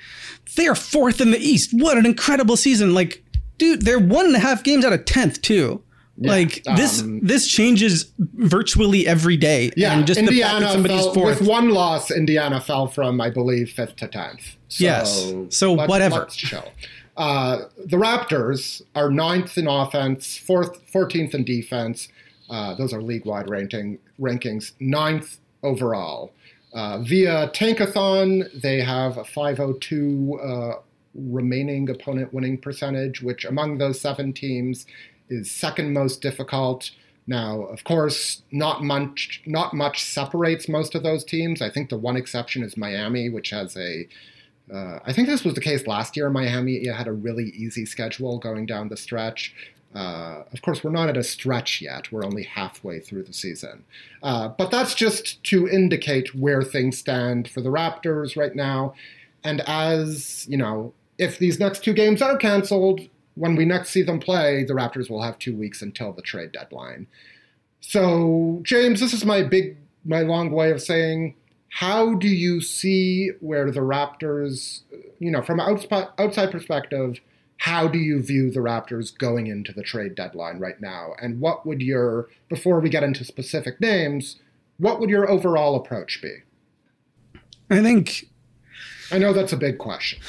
they 0.55 0.67
are 0.67 0.75
fourth 0.75 1.21
in 1.21 1.29
the 1.29 1.37
East. 1.37 1.69
What 1.73 1.99
an 1.99 2.05
incredible 2.07 2.57
season! 2.57 2.95
Like, 2.95 3.23
dude, 3.59 3.83
they're 3.83 3.99
one 3.99 4.25
and 4.25 4.35
a 4.35 4.39
half 4.39 4.63
games 4.63 4.83
out 4.83 4.91
of 4.91 5.05
tenth 5.05 5.39
too. 5.43 5.83
Like 6.17 6.63
this, 6.75 7.01
um, 7.01 7.19
this 7.21 7.47
changes 7.47 8.11
virtually 8.19 9.05
every 9.07 9.37
day. 9.37 9.71
Yeah, 9.77 9.97
and 9.97 10.07
just 10.07 10.19
Indiana 10.19 10.81
fell, 10.83 11.13
fourth. 11.13 11.39
with 11.39 11.47
one 11.47 11.69
loss. 11.69 12.09
Indiana 12.11 12.59
fell 12.59 12.87
from, 12.87 13.21
I 13.21 13.29
believe, 13.29 13.69
fifth 13.71 13.95
to 13.97 14.07
tenth. 14.07 14.55
So 14.67 14.83
Yes. 14.83 15.33
So 15.49 15.73
let's- 15.73 15.89
whatever. 15.89 16.15
Let's 16.19 16.35
chill. 16.35 16.65
Uh, 17.15 17.63
the 17.85 17.97
Raptors 17.97 18.81
are 18.95 19.09
ninth 19.09 19.57
in 19.57 19.67
offense, 19.67 20.37
fourth, 20.37 20.79
fourteenth 20.91 21.33
in 21.33 21.43
defense. 21.43 22.09
Uh, 22.49 22.75
those 22.75 22.93
are 22.93 23.01
league-wide 23.01 23.49
ranking 23.49 23.97
rankings. 24.19 24.71
Ninth 24.79 25.37
overall. 25.63 26.31
Uh, 26.73 26.99
via 26.99 27.49
Tankathon, 27.53 28.61
they 28.61 28.81
have 28.81 29.17
a 29.17 29.23
502 29.23 30.39
uh, 30.41 30.73
remaining 31.15 31.89
opponent 31.89 32.33
winning 32.33 32.57
percentage, 32.57 33.21
which 33.21 33.45
among 33.45 33.77
those 33.79 33.99
seven 33.99 34.31
teams 34.33 34.85
is 35.29 35.51
second 35.51 35.93
most 35.93 36.21
difficult. 36.21 36.91
Now, 37.27 37.63
of 37.63 37.83
course, 37.83 38.41
not 38.51 38.83
much 38.83 39.41
not 39.45 39.73
much 39.73 40.03
separates 40.03 40.69
most 40.69 40.95
of 40.95 41.03
those 41.03 41.25
teams. 41.25 41.61
I 41.61 41.69
think 41.69 41.89
the 41.89 41.97
one 41.97 42.15
exception 42.15 42.63
is 42.63 42.77
Miami, 42.77 43.29
which 43.29 43.49
has 43.49 43.75
a 43.75 44.07
uh, 44.73 44.99
I 45.05 45.13
think 45.13 45.27
this 45.27 45.43
was 45.43 45.53
the 45.53 45.61
case 45.61 45.87
last 45.87 46.17
year. 46.17 46.29
Miami 46.29 46.87
had 46.87 47.07
a 47.07 47.13
really 47.13 47.49
easy 47.55 47.85
schedule 47.85 48.37
going 48.37 48.65
down 48.65 48.89
the 48.89 48.97
stretch. 48.97 49.53
Uh, 49.95 50.43
of 50.51 50.61
course, 50.61 50.83
we're 50.83 50.91
not 50.91 51.09
at 51.09 51.17
a 51.17 51.23
stretch 51.23 51.81
yet. 51.81 52.11
We're 52.11 52.25
only 52.25 52.43
halfway 52.43 52.99
through 52.99 53.23
the 53.23 53.33
season. 53.33 53.85
Uh, 54.21 54.49
but 54.49 54.69
that's 54.69 54.93
just 54.93 55.41
to 55.45 55.67
indicate 55.67 56.35
where 56.35 56.61
things 56.61 56.97
stand 56.97 57.49
for 57.49 57.61
the 57.61 57.69
Raptors 57.69 58.35
right 58.35 58.55
now. 58.55 58.93
And 59.43 59.61
as, 59.65 60.45
you 60.49 60.57
know, 60.57 60.93
if 61.17 61.39
these 61.39 61.59
next 61.59 61.83
two 61.83 61.93
games 61.93 62.21
are 62.21 62.37
canceled, 62.37 63.01
when 63.37 63.55
we 63.55 63.65
next 63.65 63.89
see 63.91 64.03
them 64.03 64.19
play, 64.19 64.63
the 64.63 64.73
Raptors 64.73 65.09
will 65.09 65.21
have 65.21 65.37
two 65.39 65.55
weeks 65.55 65.81
until 65.81 66.11
the 66.13 66.21
trade 66.21 66.51
deadline. 66.51 67.07
So, 67.79 68.59
James, 68.63 68.99
this 68.99 69.13
is 69.13 69.23
my 69.25 69.43
big, 69.43 69.77
my 70.03 70.21
long 70.21 70.51
way 70.51 70.71
of 70.71 70.81
saying, 70.81 71.35
how 71.69 72.15
do 72.15 72.27
you 72.27 72.59
see 72.61 73.31
where 73.39 73.69
the 73.71 73.81
Raptors, 73.81 74.81
you 75.19 75.29
know, 75.31 75.41
from 75.41 75.59
an 75.59 75.69
outside, 75.69 76.07
outside 76.17 76.51
perspective, 76.51 77.19
how 77.57 77.87
do 77.87 77.97
you 77.97 78.21
view 78.21 78.51
the 78.51 78.59
Raptors 78.59 79.15
going 79.17 79.47
into 79.47 79.71
the 79.71 79.83
trade 79.83 80.15
deadline 80.15 80.59
right 80.59 80.79
now? 80.81 81.13
And 81.21 81.39
what 81.39 81.65
would 81.65 81.81
your, 81.81 82.29
before 82.49 82.79
we 82.79 82.89
get 82.89 83.03
into 83.03 83.23
specific 83.23 83.79
names, 83.81 84.37
what 84.77 84.99
would 84.99 85.09
your 85.09 85.29
overall 85.29 85.75
approach 85.75 86.21
be? 86.21 86.37
I 87.69 87.81
think 87.81 88.25
I 89.11 89.17
know 89.17 89.33
that's 89.33 89.53
a 89.53 89.57
big 89.57 89.77
question. 89.77 90.19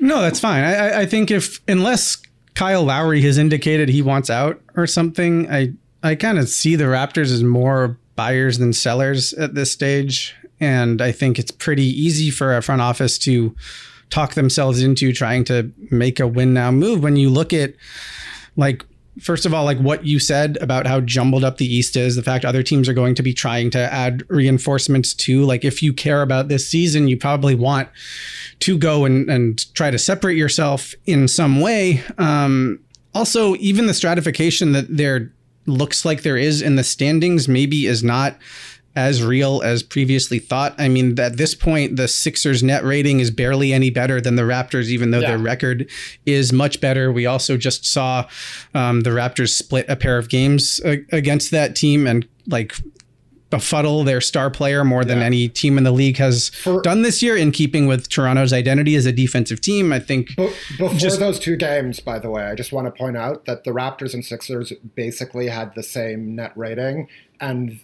No, 0.00 0.20
that's 0.20 0.40
fine. 0.40 0.62
I, 0.64 0.74
I- 0.74 1.00
I 1.00 1.06
think 1.06 1.30
if 1.30 1.60
unless 1.68 2.18
Kyle 2.58 2.82
Lowry 2.82 3.22
has 3.22 3.38
indicated 3.38 3.88
he 3.88 4.02
wants 4.02 4.28
out 4.28 4.60
or 4.74 4.84
something, 4.84 5.48
I 5.48 5.74
I 6.02 6.16
kind 6.16 6.40
of 6.40 6.48
see 6.48 6.74
the 6.74 6.86
Raptors 6.86 7.30
as 7.32 7.44
more 7.44 7.96
buyers 8.16 8.58
than 8.58 8.72
sellers 8.72 9.32
at 9.34 9.54
this 9.54 9.70
stage, 9.70 10.34
and 10.58 11.00
I 11.00 11.12
think 11.12 11.38
it's 11.38 11.52
pretty 11.52 11.84
easy 11.84 12.30
for 12.30 12.56
a 12.56 12.60
front 12.60 12.82
office 12.82 13.16
to 13.20 13.54
talk 14.10 14.34
themselves 14.34 14.82
into 14.82 15.12
trying 15.12 15.44
to 15.44 15.72
make 15.92 16.18
a 16.18 16.26
win 16.26 16.52
now 16.52 16.72
move. 16.72 17.00
When 17.00 17.14
you 17.14 17.30
look 17.30 17.52
at 17.52 17.74
like 18.56 18.84
first 19.20 19.46
of 19.46 19.54
all 19.54 19.64
like 19.64 19.78
what 19.78 20.04
you 20.04 20.18
said 20.18 20.58
about 20.60 20.86
how 20.86 21.00
jumbled 21.00 21.44
up 21.44 21.58
the 21.58 21.66
east 21.66 21.96
is 21.96 22.16
the 22.16 22.22
fact 22.22 22.44
other 22.44 22.62
teams 22.62 22.88
are 22.88 22.94
going 22.94 23.14
to 23.14 23.22
be 23.22 23.34
trying 23.34 23.70
to 23.70 23.78
add 23.78 24.22
reinforcements 24.28 25.14
too. 25.14 25.44
Like 25.44 25.64
if 25.64 25.82
you 25.82 25.92
care 25.92 26.22
about 26.22 26.48
this 26.48 26.68
season 26.68 27.08
you 27.08 27.16
probably 27.16 27.54
want 27.54 27.88
to 28.60 28.78
go 28.78 29.04
and, 29.04 29.28
and 29.30 29.74
try 29.74 29.90
to 29.90 29.98
separate 29.98 30.36
yourself 30.36 30.94
in 31.06 31.28
some 31.28 31.60
way. 31.60 32.02
Um, 32.18 32.80
also 33.14 33.56
even 33.56 33.86
the 33.86 33.94
stratification 33.94 34.72
that 34.72 34.96
there 34.96 35.32
looks 35.66 36.04
like 36.04 36.22
there 36.22 36.36
is 36.36 36.62
in 36.62 36.76
the 36.76 36.84
standings 36.84 37.48
maybe 37.48 37.86
is 37.86 38.02
not 38.02 38.36
as 38.98 39.22
real 39.22 39.62
as 39.64 39.84
previously 39.84 40.40
thought. 40.40 40.74
I 40.76 40.88
mean, 40.88 41.18
at 41.20 41.36
this 41.36 41.54
point, 41.54 41.94
the 41.96 42.08
Sixers 42.08 42.64
net 42.64 42.82
rating 42.82 43.20
is 43.20 43.30
barely 43.30 43.72
any 43.72 43.90
better 43.90 44.20
than 44.20 44.34
the 44.34 44.42
Raptors, 44.42 44.86
even 44.88 45.12
though 45.12 45.20
Yeah. 45.20 45.28
their 45.30 45.38
record 45.38 45.88
is 46.26 46.52
much 46.52 46.80
better. 46.80 47.12
We 47.12 47.24
also 47.24 47.56
just 47.56 47.86
saw 47.86 48.26
um, 48.74 49.02
the 49.02 49.10
Raptors 49.10 49.50
split 49.50 49.86
a 49.88 49.94
pair 49.94 50.18
of 50.18 50.28
games 50.28 50.80
uh, 50.84 50.96
against 51.12 51.52
that 51.52 51.76
team 51.76 52.08
and 52.08 52.26
like 52.48 52.74
befuddle 53.50 54.04
their 54.04 54.20
star 54.20 54.50
player 54.50 54.84
more 54.84 55.04
than 55.04 55.18
Yeah. 55.20 55.24
any 55.26 55.48
team 55.48 55.78
in 55.78 55.84
the 55.84 55.90
league 55.92 56.18
has 56.18 56.50
For- 56.50 56.82
done 56.82 57.00
this 57.02 57.22
year 57.22 57.34
in 57.36 57.50
keeping 57.50 57.86
with 57.86 58.08
Toronto's 58.10 58.52
identity 58.52 58.94
as 58.96 59.06
a 59.06 59.12
defensive 59.12 59.60
team. 59.62 59.90
I 59.92 60.00
think 60.00 60.36
Be- 60.36 60.50
before 60.76 60.98
Just- 60.98 61.18
those 61.20 61.38
two 61.38 61.56
games, 61.56 61.98
by 62.00 62.18
the 62.18 62.28
way, 62.30 62.42
I 62.42 62.54
just 62.54 62.72
want 62.72 62.88
to 62.88 62.90
point 62.90 63.16
out 63.16 63.46
that 63.46 63.64
the 63.64 63.70
Raptors 63.70 64.12
and 64.12 64.22
Sixers 64.24 64.72
basically 64.96 65.46
had 65.48 65.74
the 65.76 65.82
same 65.82 66.34
net 66.36 66.52
rating, 66.56 67.06
and 67.40 67.78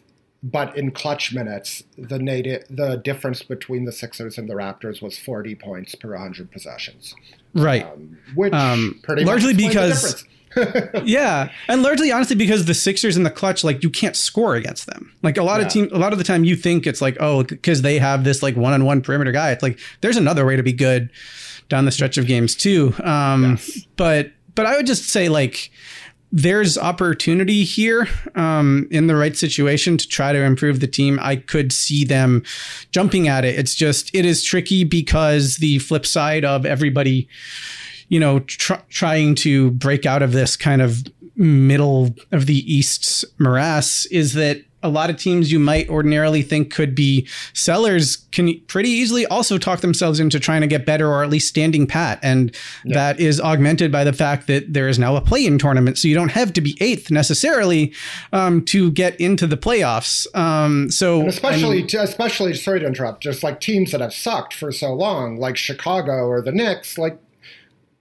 but 0.45 0.77
in 0.77 0.91
clutch 0.93 1.33
minutes, 1.33 1.83
the 1.97 2.19
native 2.19 2.65
the 2.71 2.97
difference 2.97 3.43
between 3.43 3.85
the 3.87 3.93
Sixers 3.93 4.37
and 4.39 4.49
the 4.49 4.55
Raptors 4.55 5.01
was 5.03 5.19
40 5.19 5.55
points 5.57 5.95
per 5.95 6.11
100 6.13 6.53
possessions, 6.53 7.15
right. 7.55 7.87
which 8.35 8.53
Um, 8.53 9.01
pretty 9.03 9.25
largely 9.25 9.55
much 9.55 9.65
explains 9.75 10.03
the 10.03 10.25
because- 10.25 10.25
yeah, 11.05 11.51
and 11.67 11.83
largely 11.83 12.13
honestly 12.13 12.37
because 12.37 12.67
the 12.67 12.75
Sixers 12.75 13.17
in 13.17 13.25
the 13.25 13.31
clutch, 13.31 13.65
like 13.65 13.83
you 13.83 13.91
can't 13.91 14.15
score 14.15 14.55
against 14.55 14.87
them. 14.87 15.13
Like 15.23 15.37
a 15.37 15.43
lot 15.43 15.59
Yeah. 15.61 15.67
of 15.67 15.73
team, 15.73 15.89
a 15.93 15.99
lot 15.99 16.13
of 16.13 16.19
the 16.19 16.25
time 16.25 16.45
you 16.45 16.55
think 16.55 16.87
it's 16.87 17.01
like 17.01 17.17
oh 17.19 17.43
because 17.43 17.83
they 17.83 17.99
have 17.99 18.23
this 18.23 18.41
like 18.43 18.55
one 18.55 18.73
on 18.73 18.85
one 18.85 19.01
perimeter 19.03 19.33
guy. 19.33 19.51
It's 19.51 19.63
like 19.65 19.81
there's 20.01 20.17
another 20.17 20.45
way 20.47 20.55
to 20.55 20.63
be 20.63 20.73
good 20.73 21.11
down 21.71 21.87
the 21.87 21.91
stretch 21.91 22.19
of 22.19 22.27
games 22.29 22.55
too. 22.55 22.95
Um, 23.03 23.59
But 23.97 24.31
but 24.55 24.67
I 24.67 24.77
would 24.77 24.87
just 24.87 25.09
say 25.09 25.29
like 25.29 25.71
there's 26.37 26.77
opportunity 26.77 27.63
here 27.63 28.09
um, 28.35 28.89
in 28.91 29.07
the 29.07 29.15
right 29.15 29.37
situation 29.37 29.97
to 29.97 30.09
try 30.09 30.33
to 30.33 30.43
improve 30.43 30.81
the 30.81 30.89
team. 30.89 31.17
I 31.23 31.37
could 31.37 31.73
see 31.73 32.05
them 32.05 32.43
jumping 32.91 33.29
at 33.29 33.45
it. 33.45 33.57
It's 33.57 33.77
just 33.77 34.13
it 34.13 34.27
is 34.27 34.43
tricky 34.43 34.83
because 34.83 35.59
the 35.59 35.79
flip 35.79 36.05
side 36.05 36.45
of 36.45 36.67
everybody 36.67 37.29
you 38.09 38.21
know, 38.21 38.41
tr- 38.41 38.75
trying 38.91 39.35
to 39.35 39.71
break 39.73 40.07
out 40.07 40.23
of 40.23 40.33
this 40.33 40.57
kind 40.57 40.83
of 40.83 41.03
middle 41.37 42.15
of 42.33 42.47
the 42.47 42.73
East's 42.73 43.25
morass 43.39 44.07
is 44.07 44.35
that 44.35 44.63
a 44.85 44.89
lot 44.89 45.11
of 45.11 45.17
teams 45.17 45.51
you 45.51 45.59
might 45.59 45.89
ordinarily 45.89 46.43
think 46.43 46.73
could 46.73 46.95
be 46.95 47.27
sellers 47.55 48.17
can 48.31 48.61
pretty 48.67 48.91
easily 48.91 49.27
also 49.27 49.59
talk 49.59 49.81
themselves 49.81 50.21
into 50.21 50.39
trying 50.39 50.61
to 50.61 50.67
get 50.67 50.85
better 50.87 51.09
or 51.09 51.25
at 51.25 51.31
least 51.31 51.49
standing 51.49 51.87
pat. 51.87 52.21
And 52.23 52.55
that 52.85 53.19
is 53.19 53.41
augmented 53.41 53.91
by 53.91 54.05
the 54.05 54.13
fact 54.13 54.47
that 54.47 54.73
there 54.73 54.89
is 54.89 54.99
now 54.99 55.17
a 55.17 55.21
play 55.21 55.47
in 55.47 55.59
tournament. 55.59 55.99
So 55.99 56.07
you 56.07 56.15
don't 56.15 56.31
have 56.33 56.53
to 56.53 56.61
be 56.61 56.77
eighth 56.81 57.11
necessarily 57.11 57.93
um, 58.33 58.65
to 58.67 58.91
get 58.93 59.19
into 59.19 59.47
the 59.47 59.57
playoffs. 59.57 60.27
Um, 60.37 60.91
so 60.91 61.21
And 61.21 61.29
especially, 61.29 61.79
I 61.79 61.87
mean- 61.87 62.01
especially, 62.01 62.55
sorry 62.55 62.81
to 62.81 62.87
interrupt, 62.87 63.23
just 63.23 63.43
like 63.43 63.61
teams 63.61 63.91
that 63.93 64.03
have 64.03 64.13
sucked 64.13 64.53
for 64.55 64.71
so 64.71 64.93
long, 64.93 65.39
like 65.39 65.57
Chicago 65.57 66.27
or 66.27 66.43
the 66.43 66.53
Knicks, 66.53 66.99
like 66.99 67.19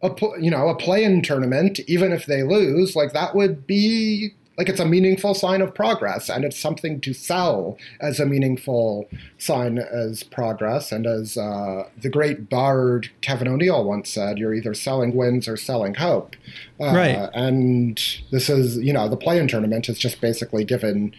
a 0.01 0.11
you 0.39 0.51
know 0.51 0.67
a 0.67 0.75
play-in 0.75 1.21
tournament, 1.21 1.79
even 1.87 2.11
if 2.11 2.25
they 2.25 2.43
lose, 2.43 2.93
like 2.95 3.13
that 3.13 3.33
would 3.33 3.65
be 3.65 4.33
like 4.57 4.69
it's 4.69 4.79
a 4.79 4.85
meaningful 4.85 5.33
sign 5.33 5.61
of 5.61 5.73
progress, 5.73 6.29
and 6.29 6.45
it's 6.45 6.59
something 6.59 7.01
to 7.01 7.13
sell 7.13 7.77
as 7.99 8.19
a 8.19 8.25
meaningful 8.25 9.09
sign 9.37 9.79
as 9.79 10.23
progress. 10.23 10.91
And 10.91 11.07
as 11.07 11.37
uh, 11.37 11.87
the 11.99 12.09
great 12.09 12.49
bard 12.49 13.09
Kevin 13.21 13.47
O'Neill 13.47 13.83
once 13.83 14.09
said, 14.09 14.37
"You're 14.37 14.53
either 14.53 14.73
selling 14.73 15.15
wins 15.15 15.47
or 15.47 15.57
selling 15.57 15.95
hope." 15.95 16.35
Uh, 16.79 16.93
Right. 16.93 17.29
And 17.33 17.99
this 18.31 18.49
is, 18.49 18.77
you 18.77 18.93
know, 18.93 19.07
the 19.09 19.17
play-in 19.17 19.47
tournament 19.47 19.87
has 19.87 19.97
just 19.97 20.21
basically 20.21 20.63
given 20.63 21.15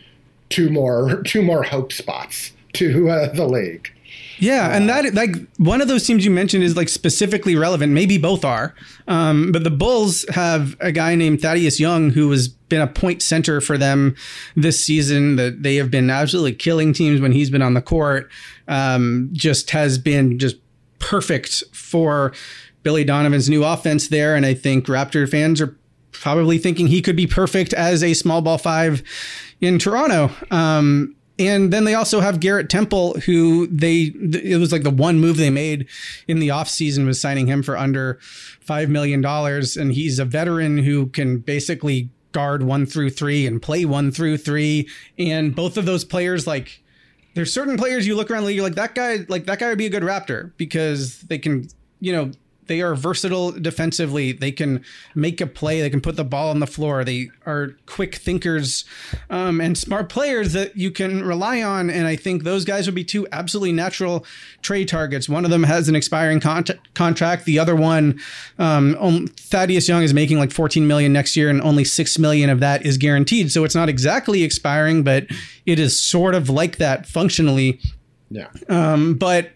two 0.48 0.70
more 0.70 1.22
two 1.26 1.42
more 1.42 1.64
hope 1.64 1.92
spots 1.92 2.52
to 2.74 3.08
uh, 3.08 3.32
the 3.32 3.46
league. 3.46 3.90
Yeah, 4.38 4.76
and 4.76 4.88
that 4.88 5.14
like 5.14 5.36
one 5.58 5.80
of 5.80 5.88
those 5.88 6.06
teams 6.06 6.24
you 6.24 6.30
mentioned 6.30 6.64
is 6.64 6.76
like 6.76 6.88
specifically 6.88 7.56
relevant. 7.56 7.92
Maybe 7.92 8.18
both 8.18 8.44
are, 8.44 8.74
um, 9.06 9.52
but 9.52 9.64
the 9.64 9.70
Bulls 9.70 10.24
have 10.30 10.76
a 10.80 10.92
guy 10.92 11.14
named 11.14 11.40
Thaddeus 11.40 11.78
Young 11.78 12.10
who 12.10 12.30
has 12.30 12.48
been 12.48 12.80
a 12.80 12.86
point 12.86 13.22
center 13.22 13.60
for 13.60 13.78
them 13.78 14.16
this 14.56 14.84
season. 14.84 15.36
That 15.36 15.62
they 15.62 15.76
have 15.76 15.90
been 15.90 16.10
absolutely 16.10 16.54
killing 16.54 16.92
teams 16.92 17.20
when 17.20 17.32
he's 17.32 17.50
been 17.50 17.62
on 17.62 17.74
the 17.74 17.82
court. 17.82 18.30
Um, 18.66 19.30
just 19.32 19.70
has 19.70 19.98
been 19.98 20.38
just 20.38 20.56
perfect 20.98 21.62
for 21.72 22.32
Billy 22.82 23.04
Donovan's 23.04 23.48
new 23.48 23.64
offense 23.64 24.08
there, 24.08 24.34
and 24.34 24.44
I 24.44 24.54
think 24.54 24.86
Raptor 24.86 25.28
fans 25.28 25.60
are 25.60 25.76
probably 26.12 26.58
thinking 26.58 26.86
he 26.86 27.02
could 27.02 27.16
be 27.16 27.26
perfect 27.26 27.72
as 27.74 28.02
a 28.02 28.14
small 28.14 28.40
ball 28.40 28.58
five 28.58 29.02
in 29.60 29.78
Toronto. 29.78 30.30
Um, 30.50 31.14
and 31.38 31.72
then 31.72 31.84
they 31.84 31.94
also 31.94 32.20
have 32.20 32.38
Garrett 32.38 32.70
Temple, 32.70 33.14
who 33.26 33.66
they 33.66 34.12
it 34.14 34.60
was 34.60 34.70
like 34.70 34.84
the 34.84 34.90
one 34.90 35.18
move 35.18 35.36
they 35.36 35.50
made 35.50 35.88
in 36.28 36.38
the 36.38 36.48
offseason 36.48 37.06
was 37.06 37.20
signing 37.20 37.46
him 37.46 37.62
for 37.62 37.76
under 37.76 38.18
five 38.60 38.88
million 38.88 39.20
dollars. 39.20 39.76
And 39.76 39.92
he's 39.92 40.18
a 40.18 40.24
veteran 40.24 40.78
who 40.78 41.06
can 41.06 41.38
basically 41.38 42.10
guard 42.30 42.62
one 42.62 42.86
through 42.86 43.10
three 43.10 43.46
and 43.46 43.60
play 43.60 43.84
one 43.84 44.12
through 44.12 44.36
three. 44.36 44.88
And 45.18 45.54
both 45.54 45.76
of 45.76 45.86
those 45.86 46.04
players, 46.04 46.46
like 46.46 46.82
there's 47.34 47.52
certain 47.52 47.76
players 47.76 48.06
you 48.06 48.14
look 48.14 48.30
around 48.30 48.42
the 48.42 48.48
league, 48.48 48.56
you're 48.56 48.64
like 48.64 48.76
that 48.76 48.94
guy, 48.94 49.26
like 49.28 49.46
that 49.46 49.58
guy 49.58 49.68
would 49.68 49.78
be 49.78 49.86
a 49.86 49.90
good 49.90 50.04
Raptor 50.04 50.52
because 50.56 51.20
they 51.22 51.38
can, 51.38 51.68
you 52.00 52.12
know, 52.12 52.30
they 52.66 52.80
are 52.80 52.94
versatile 52.94 53.52
defensively. 53.52 54.32
They 54.32 54.52
can 54.52 54.84
make 55.14 55.40
a 55.40 55.46
play. 55.46 55.80
They 55.80 55.90
can 55.90 56.00
put 56.00 56.16
the 56.16 56.24
ball 56.24 56.50
on 56.50 56.60
the 56.60 56.66
floor. 56.66 57.04
They 57.04 57.30
are 57.46 57.76
quick 57.86 58.16
thinkers 58.16 58.84
um, 59.30 59.60
and 59.60 59.76
smart 59.76 60.08
players 60.08 60.52
that 60.52 60.76
you 60.76 60.90
can 60.90 61.24
rely 61.24 61.62
on. 61.62 61.90
And 61.90 62.06
I 62.06 62.16
think 62.16 62.42
those 62.42 62.64
guys 62.64 62.86
would 62.86 62.94
be 62.94 63.04
two 63.04 63.26
absolutely 63.32 63.72
natural 63.72 64.24
trade 64.62 64.88
targets. 64.88 65.28
One 65.28 65.44
of 65.44 65.50
them 65.50 65.64
has 65.64 65.88
an 65.88 65.96
expiring 65.96 66.40
con- 66.40 66.64
contract. 66.94 67.44
The 67.44 67.58
other 67.58 67.76
one, 67.76 68.20
um, 68.58 69.26
Thaddeus 69.28 69.88
Young 69.88 70.02
is 70.02 70.14
making 70.14 70.38
like 70.38 70.52
14 70.52 70.86
million 70.86 71.12
next 71.12 71.36
year, 71.36 71.50
and 71.50 71.60
only 71.62 71.84
six 71.84 72.18
million 72.18 72.50
of 72.50 72.60
that 72.60 72.84
is 72.84 72.98
guaranteed. 72.98 73.52
So 73.52 73.64
it's 73.64 73.74
not 73.74 73.88
exactly 73.88 74.42
expiring, 74.42 75.02
but 75.02 75.26
it 75.66 75.78
is 75.78 75.98
sort 75.98 76.34
of 76.34 76.48
like 76.48 76.78
that 76.78 77.06
functionally. 77.06 77.80
Yeah. 78.30 78.48
Um, 78.68 79.14
but 79.14 79.52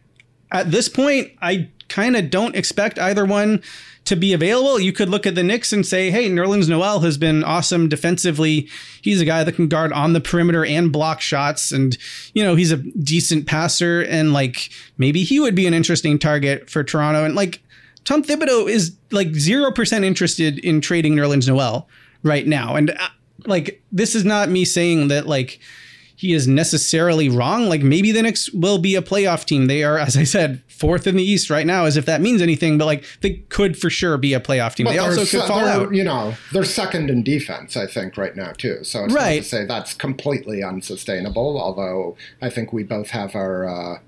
at 0.51 0.71
this 0.71 0.89
point, 0.89 1.33
I 1.43 1.69
kind 1.89 2.17
of 2.17 2.31
don't 2.31 2.57
expect 2.57 2.99
either 2.99 3.25
one 3.25 3.63
to 4.09 4.17
be 4.17 4.33
available. 4.33 4.81
You 4.81 4.93
could 4.93 5.11
look 5.11 5.27
at 5.27 5.35
the 5.35 5.43
Knicks 5.43 5.73
and 5.73 5.85
say, 5.85 6.11
hey, 6.11 6.31
Nerlens 6.31 6.69
Noel 6.69 7.01
has 7.01 7.19
been 7.19 7.45
awesome 7.45 7.89
defensively. 7.89 8.69
He's 9.03 9.21
a 9.21 9.27
guy 9.27 9.45
that 9.45 9.53
can 9.53 9.69
guard 9.69 9.93
on 9.93 10.15
the 10.15 10.21
perimeter 10.21 10.65
and 10.65 10.91
block 10.91 11.21
shots. 11.21 11.73
And, 11.73 11.97
you 12.33 12.43
know, 12.43 12.55
he's 12.55 12.73
a 12.73 12.79
decent 12.79 13.47
passer. 13.47 14.01
And 14.01 14.33
like 14.33 14.71
maybe 14.97 15.25
he 15.25 15.41
would 15.41 15.55
be 15.55 15.67
an 15.67 15.75
interesting 15.75 16.19
target 16.19 16.71
for 16.71 16.83
Toronto. 16.83 17.25
And 17.25 17.35
like 17.35 17.61
Tom 18.05 18.23
Thibodeau 18.23 18.69
is 18.69 18.97
like 19.11 19.29
0% 19.29 20.05
interested 20.05 20.59
in 20.61 20.81
trading 20.81 21.15
Nerlens 21.15 21.47
Noel 21.47 21.87
right 22.23 22.47
now. 22.47 22.77
And 22.77 22.91
uh, 22.91 23.09
like, 23.45 23.83
this 23.93 24.15
is 24.15 24.25
not 24.25 24.49
me 24.49 24.65
saying 24.65 25.09
that 25.09 25.27
like, 25.27 25.61
he 26.21 26.33
is 26.33 26.49
necessarily 26.49 27.29
wrong. 27.29 27.69
Like 27.69 27.81
maybe 27.81 28.11
the 28.11 28.23
Knicks 28.23 28.51
will 28.53 28.79
be 28.79 28.97
a 28.97 29.01
playoff 29.03 29.45
team. 29.45 29.69
They 29.69 29.85
are, 29.85 29.99
as 29.99 30.17
I 30.17 30.25
said, 30.25 30.61
fourth 30.67 31.07
in 31.07 31.15
the 31.15 31.23
East 31.23 31.49
right 31.49 31.65
now, 31.65 31.85
as 31.85 31.97
if 31.97 32.07
that 32.07 32.21
means 32.21 32.43
anything. 32.43 32.77
But 32.77 32.87
like 32.87 33.05
they 33.21 33.35
could 33.51 33.79
for 33.79 33.89
sure 33.89 34.19
be 34.19 34.35
a 34.35 34.41
playoff 34.41 34.75
team. 34.75 34.87
But 34.87 34.93
they 34.95 34.99
also 34.99 35.25
could 35.25 35.47
fall 35.47 35.61
out. 35.65 35.95
You 35.95 36.03
know, 36.03 36.35
they're 36.53 36.65
second 36.65 37.09
in 37.09 37.23
defense, 37.23 37.77
I 37.77 37.87
think, 37.87 38.17
right 38.17 38.35
now 38.35 38.51
too. 38.51 38.83
So 38.83 39.05
it's 39.05 39.15
Right. 39.15 39.37
not 39.37 39.43
to 39.45 39.49
say 39.49 39.65
that's 39.65 39.95
completely 39.95 40.61
unsustainable. 40.61 41.57
Although 41.57 42.17
I 42.43 42.51
think 42.51 42.73
we 42.73 42.83
both 42.83 43.11
have 43.11 43.37
our 43.37 43.69
uh, 43.69 44.01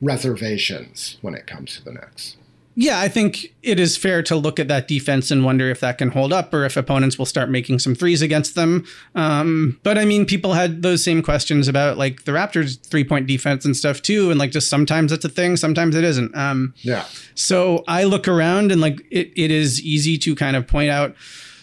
reservations 0.00 1.18
when 1.22 1.34
it 1.34 1.46
comes 1.46 1.76
to 1.76 1.84
the 1.84 1.92
Knicks. 1.92 2.36
Yeah, 2.76 2.98
I 2.98 3.08
think 3.08 3.54
it 3.62 3.78
is 3.78 3.96
fair 3.96 4.22
to 4.24 4.34
look 4.34 4.58
at 4.58 4.66
that 4.68 4.88
defense 4.88 5.30
and 5.30 5.44
wonder 5.44 5.70
if 5.70 5.80
that 5.80 5.98
can 5.98 6.10
hold 6.10 6.32
up 6.32 6.52
or 6.52 6.64
if 6.64 6.76
opponents 6.76 7.18
will 7.18 7.26
start 7.26 7.48
making 7.48 7.78
some 7.78 7.94
threes 7.94 8.20
against 8.20 8.56
them. 8.56 8.84
Um, 9.14 9.78
but 9.84 9.96
I 9.96 10.04
mean, 10.04 10.26
people 10.26 10.54
had 10.54 10.82
those 10.82 11.04
same 11.04 11.22
questions 11.22 11.68
about 11.68 11.98
like 11.98 12.24
the 12.24 12.32
Raptors' 12.32 12.84
three 12.84 13.04
point 13.04 13.28
defense 13.28 13.64
and 13.64 13.76
stuff 13.76 14.02
too. 14.02 14.30
And 14.30 14.40
like 14.40 14.50
just 14.50 14.68
sometimes 14.68 15.12
it's 15.12 15.24
a 15.24 15.28
thing, 15.28 15.56
sometimes 15.56 15.94
it 15.94 16.02
isn't. 16.04 16.36
Um, 16.36 16.74
Yeah. 16.78 17.04
So 17.34 17.84
I 17.86 18.04
look 18.04 18.26
around 18.26 18.72
and 18.72 18.80
like 18.80 19.00
it, 19.10 19.32
it 19.36 19.50
is 19.52 19.80
easy 19.82 20.18
to 20.18 20.34
kind 20.34 20.56
of 20.56 20.66
point 20.66 20.90
out 20.90 21.14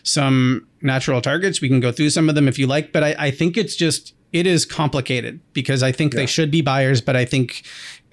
some 0.03 0.67
natural 0.81 1.21
targets. 1.21 1.61
We 1.61 1.67
can 1.67 1.79
go 1.79 1.91
through 1.91 2.09
some 2.11 2.29
of 2.29 2.35
them 2.35 2.47
if 2.47 2.57
you 2.57 2.67
like, 2.67 2.91
but 2.91 3.03
I, 3.03 3.15
I 3.17 3.31
think 3.31 3.57
it's 3.57 3.75
just 3.75 4.13
it 4.31 4.47
is 4.47 4.65
complicated 4.65 5.41
because 5.51 5.83
I 5.83 5.91
think 5.91 6.13
they 6.13 6.25
should 6.25 6.51
be 6.51 6.61
buyers, 6.61 7.01
but 7.01 7.17
I 7.17 7.25
think 7.25 7.63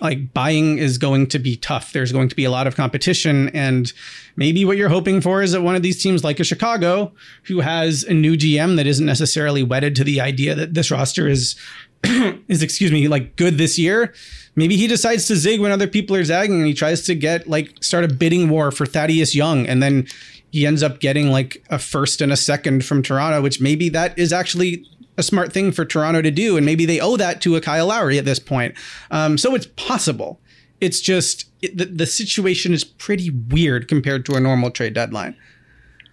like 0.00 0.32
buying 0.32 0.78
is 0.78 0.98
going 0.98 1.26
to 1.28 1.38
be 1.38 1.56
tough. 1.56 1.92
There's 1.92 2.12
going 2.12 2.28
to 2.28 2.36
be 2.36 2.44
a 2.44 2.50
lot 2.50 2.66
of 2.66 2.76
competition. 2.76 3.48
And 3.50 3.92
maybe 4.36 4.64
what 4.64 4.76
you're 4.76 4.88
hoping 4.88 5.20
for 5.20 5.42
is 5.42 5.52
that 5.52 5.62
one 5.62 5.74
of 5.74 5.82
these 5.82 6.02
teams 6.02 6.22
like 6.22 6.40
a 6.40 6.44
Chicago 6.44 7.12
who 7.44 7.60
has 7.60 8.04
a 8.04 8.14
new 8.14 8.36
GM 8.36 8.76
that 8.76 8.86
isn't 8.86 9.06
necessarily 9.06 9.62
wedded 9.62 9.96
to 9.96 10.04
the 10.04 10.20
idea 10.20 10.54
that 10.54 10.74
this 10.74 10.90
roster 10.90 11.28
is 11.28 11.56
is 12.48 12.62
excuse 12.62 12.92
me 12.92 13.08
like 13.08 13.34
good 13.34 13.58
this 13.58 13.76
year 13.76 14.14
maybe 14.54 14.76
he 14.76 14.86
decides 14.86 15.26
to 15.26 15.34
zig 15.34 15.60
when 15.60 15.72
other 15.72 15.88
people 15.88 16.14
are 16.14 16.22
zagging 16.22 16.54
and 16.54 16.66
he 16.66 16.72
tries 16.72 17.02
to 17.02 17.12
get 17.12 17.48
like 17.48 17.74
start 17.82 18.04
a 18.04 18.08
bidding 18.08 18.48
war 18.48 18.70
for 18.70 18.86
Thaddeus 18.86 19.34
Young 19.34 19.66
and 19.66 19.82
then 19.82 20.06
he 20.50 20.64
ends 20.64 20.84
up 20.84 21.00
getting 21.00 21.32
like 21.32 21.64
a 21.70 21.78
first 21.78 22.20
and 22.20 22.30
a 22.30 22.36
second 22.36 22.84
from 22.84 23.02
Toronto 23.02 23.42
which 23.42 23.60
maybe 23.60 23.88
that 23.88 24.16
is 24.16 24.32
actually 24.32 24.86
a 25.18 25.22
smart 25.22 25.52
thing 25.52 25.70
for 25.72 25.84
Toronto 25.84 26.22
to 26.22 26.30
do 26.30 26.56
and 26.56 26.64
maybe 26.64 26.86
they 26.86 27.00
owe 27.00 27.18
that 27.18 27.42
to 27.42 27.56
a 27.56 27.60
Kyle 27.60 27.88
Lowry 27.88 28.18
at 28.18 28.24
this 28.24 28.38
point 28.38 28.74
um, 29.10 29.36
so 29.36 29.54
it's 29.54 29.66
possible 29.76 30.40
it's 30.80 31.00
just 31.00 31.50
it, 31.60 31.76
the, 31.76 31.84
the 31.84 32.06
situation 32.06 32.72
is 32.72 32.84
pretty 32.84 33.28
weird 33.28 33.88
compared 33.88 34.24
to 34.26 34.34
a 34.34 34.40
normal 34.40 34.70
trade 34.70 34.94
deadline 34.94 35.36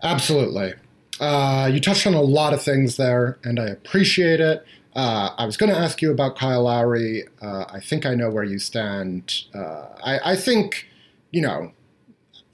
Absolutely. 0.06 0.74
Uh, 1.20 1.70
you 1.72 1.80
touched 1.80 2.06
on 2.06 2.14
a 2.14 2.22
lot 2.22 2.54
of 2.54 2.62
things 2.62 2.98
there, 2.98 3.40
and 3.44 3.60
I 3.60 3.68
appreciate 3.68 4.40
it. 4.40 4.66
Uh, 4.96 5.32
I 5.38 5.46
was 5.46 5.58
going 5.58 5.72
to 5.72 5.78
ask 5.78 6.02
you 6.02 6.12
about 6.12 6.38
Kyle 6.38 6.64
Lowry. 6.64 7.24
Uh, 7.42 7.66
I 7.70 7.80
think 7.80 8.06
I 8.06 8.16
know 8.16 8.30
where 8.30 8.44
you 8.44 8.60
stand. 8.60 9.34
Uh, 9.54 9.88
I, 10.04 10.32
I 10.32 10.36
think, 10.36 10.88
you 11.32 11.42
know, 11.42 11.72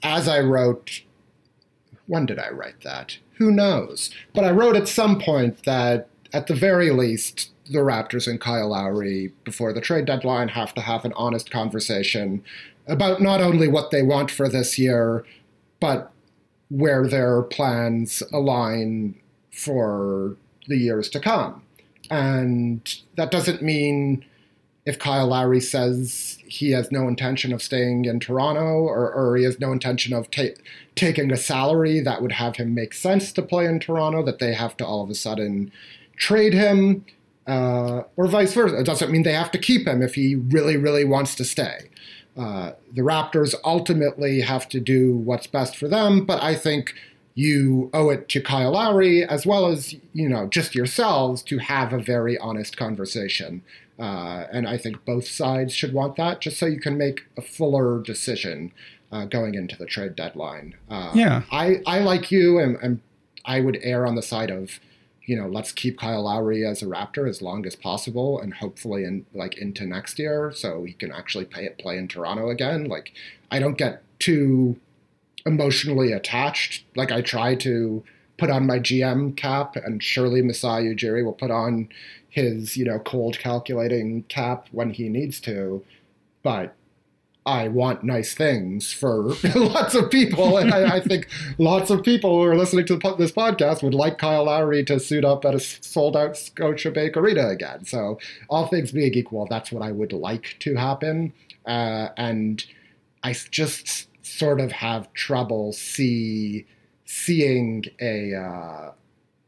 as 0.02 0.28
I 0.28 0.40
wrote, 0.40 1.02
when 2.06 2.26
did 2.26 2.38
I 2.38 2.50
write 2.50 2.80
that? 2.82 3.18
Who 3.34 3.50
knows? 3.50 4.10
But 4.34 4.44
I 4.44 4.50
wrote 4.50 4.76
at 4.76 4.88
some 4.88 5.20
point 5.20 5.64
that, 5.64 6.08
at 6.32 6.46
the 6.46 6.54
very 6.54 6.90
least, 6.90 7.50
the 7.70 7.78
Raptors 7.78 8.26
and 8.26 8.40
Kyle 8.40 8.68
Lowry, 8.68 9.32
before 9.44 9.72
the 9.72 9.80
trade 9.80 10.06
deadline, 10.06 10.48
have 10.48 10.74
to 10.74 10.80
have 10.80 11.04
an 11.04 11.12
honest 11.14 11.50
conversation 11.50 12.42
about 12.86 13.20
not 13.20 13.40
only 13.40 13.68
what 13.68 13.90
they 13.90 14.02
want 14.02 14.30
for 14.30 14.48
this 14.48 14.78
year, 14.78 15.24
but 15.80 16.10
where 16.68 17.06
their 17.06 17.42
plans 17.42 18.22
align 18.32 19.14
for 19.52 20.36
the 20.66 20.76
years 20.76 21.08
to 21.10 21.20
come. 21.20 21.62
And 22.10 22.98
that 23.16 23.30
doesn't 23.30 23.62
mean 23.62 24.24
if 24.84 24.98
Kyle 24.98 25.28
Lowry 25.28 25.60
says 25.60 26.38
he 26.46 26.72
has 26.72 26.90
no 26.90 27.06
intention 27.06 27.52
of 27.52 27.62
staying 27.62 28.04
in 28.04 28.18
Toronto 28.18 28.60
or, 28.60 29.12
or 29.12 29.36
he 29.36 29.44
has 29.44 29.60
no 29.60 29.70
intention 29.70 30.12
of 30.12 30.30
ta- 30.30 30.56
taking 30.96 31.30
a 31.30 31.36
salary 31.36 32.00
that 32.00 32.20
would 32.20 32.32
have 32.32 32.56
him 32.56 32.74
make 32.74 32.92
sense 32.92 33.32
to 33.32 33.42
play 33.42 33.66
in 33.66 33.78
Toronto, 33.78 34.24
that 34.24 34.40
they 34.40 34.54
have 34.54 34.76
to 34.78 34.86
all 34.86 35.02
of 35.02 35.10
a 35.10 35.14
sudden 35.14 35.70
trade 36.22 36.54
him, 36.54 37.04
uh, 37.48 38.02
or 38.16 38.28
vice 38.28 38.54
versa. 38.54 38.78
It 38.78 38.86
doesn't 38.86 39.10
mean 39.10 39.24
they 39.24 39.32
have 39.32 39.50
to 39.50 39.58
keep 39.58 39.86
him 39.86 40.02
if 40.02 40.14
he 40.14 40.36
really, 40.36 40.76
really 40.76 41.04
wants 41.04 41.34
to 41.34 41.44
stay. 41.44 41.90
Uh, 42.36 42.72
the 42.96 43.02
Raptors 43.02 43.54
ultimately 43.64 44.40
have 44.40 44.68
to 44.68 44.78
do 44.80 45.16
what's 45.16 45.48
best 45.48 45.76
for 45.76 45.88
them, 45.88 46.24
but 46.24 46.40
I 46.42 46.54
think 46.54 46.94
you 47.34 47.90
owe 47.92 48.10
it 48.10 48.28
to 48.28 48.40
Kyle 48.40 48.72
Lowry 48.72 49.24
as 49.24 49.44
well 49.44 49.66
as 49.66 49.94
you 50.12 50.28
know 50.28 50.46
just 50.46 50.74
yourselves 50.74 51.42
to 51.42 51.58
have 51.58 51.92
a 51.92 51.98
very 51.98 52.38
honest 52.38 52.76
conversation. 52.76 53.62
Uh, 53.98 54.46
and 54.52 54.66
I 54.68 54.78
think 54.78 55.04
both 55.04 55.26
sides 55.28 55.74
should 55.74 55.92
want 55.92 56.16
that, 56.16 56.40
just 56.40 56.58
so 56.58 56.66
you 56.66 56.80
can 56.80 56.96
make 56.96 57.18
a 57.36 57.42
fuller 57.42 58.00
decision 58.02 58.72
uh, 59.10 59.24
going 59.26 59.54
into 59.54 59.76
the 59.76 59.86
trade 59.86 60.14
deadline. 60.16 60.74
Uh, 60.88 61.10
Yeah. 61.14 61.42
I, 61.50 61.82
I 61.86 61.98
like 62.00 62.30
you, 62.30 62.58
and, 62.58 62.76
and 62.82 63.00
I 63.44 63.60
would 63.60 63.78
err 63.82 64.06
on 64.06 64.14
the 64.14 64.22
side 64.22 64.50
of 64.50 64.80
you 65.32 65.38
know, 65.40 65.48
let's 65.48 65.72
keep 65.72 65.98
Kyle 65.98 66.24
Lowry 66.24 66.62
as 66.66 66.82
a 66.82 66.84
Raptor 66.84 67.26
as 67.26 67.40
long 67.40 67.64
as 67.64 67.74
possible, 67.74 68.38
and 68.38 68.52
hopefully 68.52 69.04
in 69.04 69.24
like 69.32 69.56
into 69.56 69.86
next 69.86 70.18
year, 70.18 70.52
so 70.54 70.84
he 70.84 70.92
can 70.92 71.10
actually 71.10 71.46
play 71.46 71.66
play 71.78 71.96
in 71.96 72.06
Toronto 72.06 72.50
again. 72.50 72.84
Like, 72.84 73.14
I 73.50 73.58
don't 73.58 73.78
get 73.78 74.02
too 74.18 74.76
emotionally 75.46 76.12
attached. 76.12 76.84
Like, 76.94 77.10
I 77.10 77.22
try 77.22 77.54
to 77.54 78.04
put 78.36 78.50
on 78.50 78.66
my 78.66 78.78
GM 78.78 79.34
cap, 79.34 79.74
and 79.74 80.02
surely 80.02 80.42
Masai 80.42 80.94
Ujiri 80.94 81.24
will 81.24 81.32
put 81.32 81.50
on 81.50 81.88
his 82.28 82.76
you 82.76 82.84
know 82.84 82.98
cold 82.98 83.38
calculating 83.38 84.24
cap 84.24 84.66
when 84.70 84.90
he 84.90 85.08
needs 85.08 85.40
to, 85.40 85.82
but 86.42 86.74
I 87.44 87.68
want 87.68 88.04
nice 88.04 88.34
things 88.34 88.92
for 88.92 89.34
lots 89.54 89.94
of 89.94 90.10
people, 90.10 90.58
and 90.58 90.72
I, 90.72 90.96
I 90.96 91.00
think 91.00 91.26
lots 91.58 91.90
of 91.90 92.04
people 92.04 92.38
who 92.38 92.48
are 92.48 92.56
listening 92.56 92.86
to 92.86 92.96
this 93.18 93.32
podcast 93.32 93.82
would 93.82 93.94
like 93.94 94.18
Kyle 94.18 94.44
Lowry 94.44 94.84
to 94.84 95.00
suit 95.00 95.24
up 95.24 95.44
at 95.44 95.54
a 95.54 95.58
sold-out 95.60 96.34
Scotiabank 96.34 97.16
Arena 97.16 97.48
again. 97.48 97.84
So, 97.84 98.20
all 98.48 98.68
things 98.68 98.92
being 98.92 99.14
equal, 99.14 99.46
that's 99.50 99.72
what 99.72 99.82
I 99.82 99.90
would 99.90 100.12
like 100.12 100.56
to 100.60 100.76
happen, 100.76 101.32
uh, 101.66 102.08
and 102.16 102.64
I 103.24 103.34
just 103.50 104.08
sort 104.24 104.60
of 104.60 104.70
have 104.70 105.12
trouble 105.12 105.72
see 105.72 106.66
seeing 107.06 107.84
a 108.00 108.34
uh, 108.34 108.92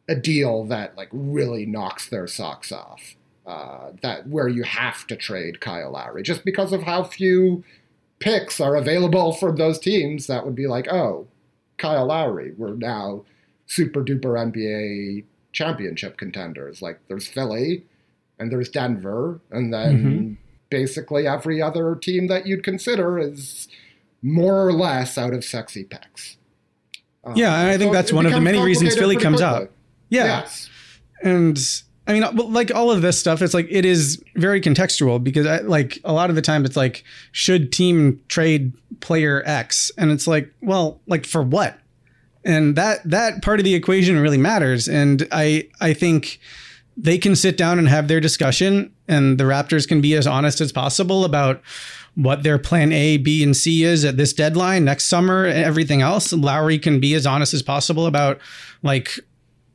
a 0.09 0.17
deal 0.17 0.65
that 0.65 0.97
like 0.97 1.09
really 1.13 1.65
knocks 1.65 2.09
their 2.09 2.27
socks 2.27 2.73
off. 2.73 3.15
Uh, 3.47 3.93
that 4.01 4.27
where 4.27 4.49
you 4.49 4.63
have 4.63 5.07
to 5.07 5.15
trade 5.15 5.61
Kyle 5.61 5.91
Lowry 5.91 6.23
just 6.23 6.47
because 6.47 6.73
of 6.73 6.83
how 6.85 7.05
few 7.05 7.63
picks 8.19 8.61
are 8.61 8.77
available 8.77 9.33
from 9.33 9.57
those 9.57 9.79
teams 9.79 10.27
that 10.27 10.45
would 10.45 10.55
be 10.55 10.67
like, 10.67 10.89
oh, 10.89 11.27
Kyle 11.77 12.07
Lowry, 12.07 12.53
we're 12.57 12.75
now 12.75 13.25
super 13.67 14.03
duper 14.03 14.39
NBA 14.39 15.25
championship 15.53 16.17
contenders. 16.17 16.83
Like 16.83 17.01
there's 17.09 17.27
Philly 17.27 17.85
and 18.39 18.51
there's 18.51 18.69
Denver, 18.69 19.41
and 19.51 19.73
then 19.73 20.39
basically 20.71 21.27
every 21.27 21.63
other 21.63 21.95
team 21.95 22.27
that 22.29 22.47
you'd 22.47 22.65
consider 22.65 23.19
is 23.19 23.69
more 24.23 24.67
or 24.67 24.73
less 24.73 25.17
out 25.17 25.33
of 25.33 25.45
sexy 25.45 25.85
picks. 25.85 26.37
Um, 27.25 27.35
Yeah, 27.37 27.59
and 27.61 27.69
I 27.69 27.79
think 27.79 27.91
so 27.91 27.95
that's 27.95 28.13
one 28.13 28.27
of 28.27 28.33
the 28.33 28.41
many 28.41 28.61
reasons 28.61 28.97
Philly 28.97 29.17
comes 29.17 29.41
quickly. 29.41 29.67
up. 29.67 29.71
Yeah. 30.09 30.25
Yes. 30.25 30.69
And 31.23 31.59
I 32.07 32.13
mean, 32.13 32.23
like 32.53 32.75
all 32.75 32.91
of 32.91 33.01
this 33.01 33.19
stuff, 33.19 33.41
it's 33.41 33.55
like 33.55 33.67
it 33.71 33.85
is 33.85 34.23
very 34.37 34.61
contextual 34.61 35.23
because, 35.23 35.47
I, 35.47 35.59
like, 35.61 35.99
a 36.05 36.13
lot 36.13 36.29
of 36.29 36.37
the 36.37 36.43
time, 36.43 36.67
it's 36.67 36.77
like, 36.77 37.03
should 37.33 37.73
team 37.73 38.21
trade 38.29 38.75
player 39.01 39.43
X, 39.47 39.91
and 39.97 40.11
it's 40.11 40.27
like, 40.27 40.53
well, 40.61 41.01
like 41.07 41.25
for 41.25 41.43
what? 41.43 41.79
And 42.45 42.77
that 42.77 42.99
that 43.09 43.43
part 43.43 43.59
of 43.59 43.65
the 43.65 43.75
equation 43.75 44.19
really 44.19 44.37
matters. 44.37 44.87
And 44.87 45.27
I 45.33 45.69
I 45.81 45.95
think 45.95 46.41
they 46.97 47.17
can 47.17 47.35
sit 47.35 47.57
down 47.57 47.79
and 47.79 47.89
have 47.89 48.07
their 48.07 48.21
discussion, 48.21 48.93
and 49.09 49.39
the 49.39 49.45
Raptors 49.45 49.89
can 49.89 50.03
be 50.03 50.15
as 50.15 50.27
honest 50.27 50.61
as 50.61 50.73
possible 50.73 51.25
about 51.25 51.63
what 52.17 52.43
their 52.43 52.59
plan 52.59 52.93
A, 52.93 53.17
B, 53.17 53.43
and 53.43 53.57
C 53.57 53.83
is 53.83 54.05
at 54.05 54.19
this 54.19 54.35
deadline 54.35 54.85
next 54.85 55.07
summer, 55.07 55.47
and 55.47 55.65
everything 55.65 56.03
else. 56.03 56.35
Lowry 56.35 56.79
can 56.79 57.01
be 57.01 57.15
as 57.15 57.27
honest 57.27 57.55
as 57.55 57.63
possible 57.63 58.07
about 58.07 58.41
like 58.83 59.19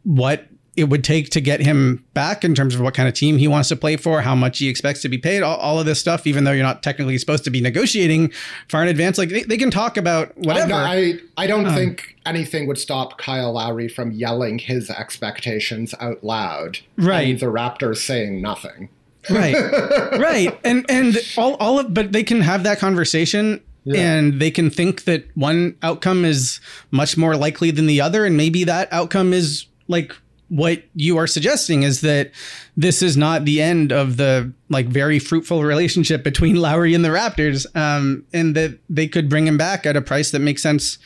what 0.03 0.47
it 0.79 0.89
would 0.89 1.03
take 1.03 1.29
to 1.31 1.41
get 1.41 1.59
him 1.59 2.05
back 2.13 2.43
in 2.43 2.55
terms 2.55 2.73
of 2.73 2.81
what 2.81 2.93
kind 2.93 3.07
of 3.09 3.13
team 3.13 3.37
he 3.37 3.47
wants 3.47 3.69
to 3.69 3.75
play 3.75 3.97
for, 3.97 4.21
how 4.21 4.33
much 4.33 4.59
he 4.59 4.69
expects 4.69 5.01
to 5.01 5.09
be 5.09 5.17
paid, 5.17 5.43
all, 5.43 5.57
all 5.57 5.79
of 5.79 5.85
this 5.85 5.99
stuff, 5.99 6.25
even 6.25 6.45
though 6.45 6.51
you're 6.51 6.63
not 6.63 6.81
technically 6.81 7.17
supposed 7.17 7.43
to 7.43 7.49
be 7.49 7.59
negotiating 7.59 8.31
far 8.69 8.81
in 8.81 8.87
advance. 8.87 9.17
Like 9.17 9.29
they, 9.29 9.43
they 9.43 9.57
can 9.57 9.69
talk 9.69 9.97
about 9.97 10.35
whatever. 10.37 10.73
I, 10.73 10.95
I, 10.95 11.19
I 11.37 11.47
don't 11.47 11.67
um, 11.67 11.75
think 11.75 12.15
anything 12.25 12.65
would 12.67 12.77
stop 12.77 13.17
Kyle 13.17 13.53
Lowry 13.53 13.89
from 13.89 14.11
yelling 14.11 14.57
his 14.57 14.89
expectations 14.89 15.93
out 15.99 16.23
loud. 16.23 16.79
Right. 16.97 17.31
And 17.31 17.39
the 17.39 17.47
Raptors 17.47 17.97
saying 17.97 18.41
nothing. 18.41 18.89
right. 19.29 19.55
Right. 20.19 20.57
And 20.63 20.85
and 20.89 21.17
all, 21.37 21.55
all 21.55 21.79
of 21.79 21.93
but 21.93 22.13
they 22.13 22.23
can 22.23 22.41
have 22.41 22.63
that 22.63 22.79
conversation 22.79 23.61
yeah. 23.83 23.99
and 24.01 24.39
they 24.39 24.49
can 24.49 24.69
think 24.69 25.03
that 25.03 25.25
one 25.35 25.75
outcome 25.81 26.23
is 26.23 26.61
much 26.91 27.17
more 27.17 27.35
likely 27.35 27.71
than 27.71 27.85
the 27.85 28.01
other 28.01 28.25
and 28.25 28.37
maybe 28.37 28.63
that 28.63 28.91
outcome 28.91 29.33
is 29.33 29.65
like 29.87 30.15
what 30.49 30.83
you 30.95 31.17
are 31.17 31.27
suggesting 31.27 31.83
is 31.83 32.01
that 32.01 32.31
this 32.75 33.01
is 33.01 33.15
not 33.15 33.45
the 33.45 33.61
end 33.61 33.91
of 33.91 34.17
the 34.17 34.51
like 34.69 34.87
very 34.87 35.19
fruitful 35.19 35.63
relationship 35.63 36.23
between 36.23 36.55
Lowry 36.61 36.93
and 36.93 37.05
the 37.05 37.09
Raptors, 37.09 37.65
um, 37.75 38.25
and 38.33 38.55
that 38.55 38.79
they 38.89 39.07
could 39.07 39.29
bring 39.29 39.47
him 39.47 39.57
back 39.57 39.85
at 39.85 39.95
a 39.95 40.01
price 40.01 40.31
that 40.31 40.39
makes 40.39 40.61
sense 40.61 40.97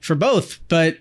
for 0.00 0.14
both. 0.14 0.58
But 0.68 0.98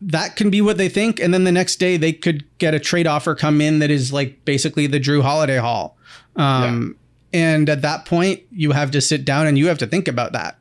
that 0.00 0.36
can 0.36 0.50
be 0.50 0.60
what 0.60 0.76
they 0.76 0.88
think, 0.88 1.18
and 1.18 1.32
then 1.32 1.44
the 1.44 1.52
next 1.52 1.76
day 1.76 1.96
they 1.96 2.12
could 2.12 2.44
get 2.58 2.74
a 2.74 2.80
trade 2.80 3.06
offer 3.06 3.34
come 3.34 3.60
in 3.60 3.78
that 3.78 3.90
is 3.90 4.12
like 4.12 4.44
basically 4.44 4.86
the 4.86 5.00
Jrue 5.00 5.22
Holiday 5.22 5.56
haul. 5.56 5.96
Um, 6.36 6.96
yeah. 7.32 7.40
And 7.40 7.68
at 7.68 7.82
that 7.82 8.04
point, 8.04 8.42
you 8.50 8.72
have 8.72 8.90
to 8.92 9.00
sit 9.00 9.24
down 9.24 9.46
and 9.46 9.58
you 9.58 9.66
have 9.68 9.78
to 9.78 9.86
think 9.86 10.08
about 10.08 10.32
that. 10.32 10.58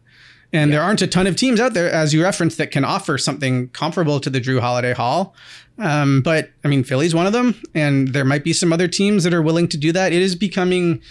And 0.56 0.72
yeah. 0.72 0.78
there 0.78 0.86
aren't 0.86 1.01
a 1.01 1.08
ton 1.08 1.28
of 1.28 1.36
teams 1.36 1.60
out 1.60 1.74
there, 1.74 1.91
as 1.91 2.14
you 2.14 2.24
referenced, 2.24 2.58
that 2.60 2.72
can 2.72 2.86
offer 2.86 3.18
something 3.18 3.68
comparable 3.70 4.20
to 4.22 4.30
the 4.30 4.39
Jrue 4.39 4.62
Holiday 4.62 4.93
haul. 4.93 5.36
Um, 5.78 6.22
but 6.22 6.51
I 6.64 6.70
mean, 6.70 6.84
Philly's 6.86 7.14
one 7.14 7.28
of 7.28 7.34
them, 7.34 7.62
and 7.74 8.10
there 8.10 8.24
might 8.24 8.45
be 8.45 8.53
some 8.53 8.72
other 8.72 8.88
teams 8.88 9.26
that 9.26 9.34
are 9.34 9.41
willing 9.41 9.68
to 9.68 9.78
do 9.78 9.91
that. 9.91 10.14
It 10.14 10.22
is 10.22 10.36
becoming 10.36 11.01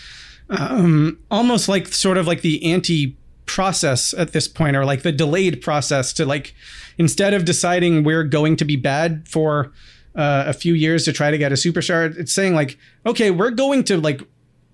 um, 0.48 1.18
almost 1.30 1.68
like 1.68 1.88
sort 1.88 2.16
of 2.16 2.26
like 2.26 2.40
the 2.40 2.64
anti 2.72 3.16
process 3.44 4.14
at 4.14 4.32
this 4.32 4.48
point, 4.48 4.76
or 4.76 4.86
like 4.86 5.02
the 5.02 5.12
delayed 5.12 5.60
process 5.60 6.14
to 6.14 6.24
like 6.24 6.54
instead 6.96 7.34
of 7.34 7.44
deciding 7.44 8.02
we're 8.02 8.24
going 8.24 8.56
to 8.56 8.64
be 8.64 8.76
bad 8.76 9.28
for 9.28 9.72
uh, 10.14 10.44
a 10.46 10.54
few 10.54 10.72
years 10.72 11.04
to 11.04 11.12
try 11.12 11.30
to 11.30 11.36
get 11.36 11.52
a 11.52 11.56
superstar, 11.56 12.16
it's 12.16 12.32
saying 12.32 12.54
like, 12.54 12.78
okay, 13.04 13.30
we're 13.30 13.50
going 13.50 13.84
to 13.84 14.00
like 14.00 14.22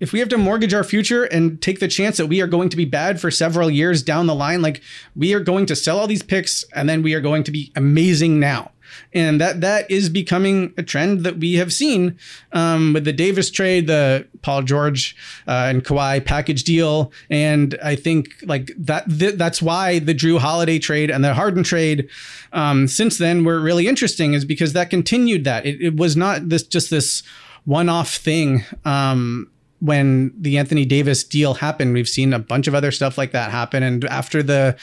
if 0.01 0.11
we 0.11 0.19
have 0.19 0.29
to 0.29 0.37
mortgage 0.37 0.73
our 0.73 0.83
future 0.83 1.23
and 1.23 1.61
take 1.61 1.79
the 1.79 1.87
chance 1.87 2.17
that 2.17 2.27
we 2.27 2.41
are 2.41 2.47
going 2.47 2.67
to 2.69 2.77
be 2.77 2.85
bad 2.85 3.21
for 3.21 3.31
several 3.31 3.69
years 3.69 4.03
down 4.03 4.27
the 4.27 4.35
line, 4.35 4.61
like 4.61 4.81
we 5.15 5.33
are 5.33 5.39
going 5.39 5.65
to 5.67 5.75
sell 5.75 5.99
all 5.99 6.07
these 6.07 6.23
picks 6.23 6.65
and 6.73 6.89
then 6.89 7.01
we 7.01 7.13
are 7.13 7.21
going 7.21 7.43
to 7.43 7.51
be 7.51 7.71
amazing 7.75 8.39
now 8.39 8.71
and 9.13 9.39
that 9.41 9.61
that 9.61 9.89
is 9.89 10.09
becoming 10.09 10.73
a 10.77 10.83
trend 10.83 11.21
that 11.21 11.37
we 11.37 11.55
have 11.55 11.73
seen 11.73 12.17
um, 12.53 12.93
with 12.93 13.05
the 13.05 13.13
Davis 13.13 13.51
trade, 13.51 13.87
the 13.87 14.27
Paul 14.41 14.63
George 14.63 15.15
uh, 15.47 15.67
and 15.69 15.83
Kawhi 15.83 16.23
package 16.23 16.63
deal, 16.63 17.11
and 17.29 17.77
I 17.83 17.95
think 17.95 18.29
like 18.43 18.71
that 18.77 19.09
th- 19.09 19.35
that's 19.35 19.61
why 19.61 19.99
the 19.99 20.13
Jrue 20.13 20.39
Holiday 20.39 20.79
trade 20.79 21.11
and 21.11 21.23
the 21.23 21.33
Harden 21.33 21.63
trade 21.63 22.09
um, 22.53 22.87
since 22.87 23.17
then 23.17 23.43
were 23.43 23.59
really 23.59 23.87
interesting, 23.87 24.33
is 24.33 24.45
because 24.45 24.73
that 24.73 24.89
continued 24.89 25.43
that 25.45 25.65
it, 25.65 25.81
it 25.81 25.95
was 25.97 26.15
not 26.15 26.49
this 26.49 26.63
just 26.63 26.89
this 26.89 27.23
one-off 27.65 28.15
thing. 28.15 28.63
Um, 28.85 29.49
when 29.81 30.31
the 30.39 30.57
Anthony 30.59 30.85
Davis 30.85 31.23
deal 31.23 31.55
happened, 31.55 31.93
we've 31.93 32.07
seen 32.07 32.33
a 32.33 32.39
bunch 32.39 32.67
of 32.67 32.75
other 32.75 32.91
stuff 32.91 33.17
like 33.17 33.31
that 33.31 33.49
happen. 33.51 33.81
And 33.81 34.05
after 34.05 34.43
the 34.43 34.77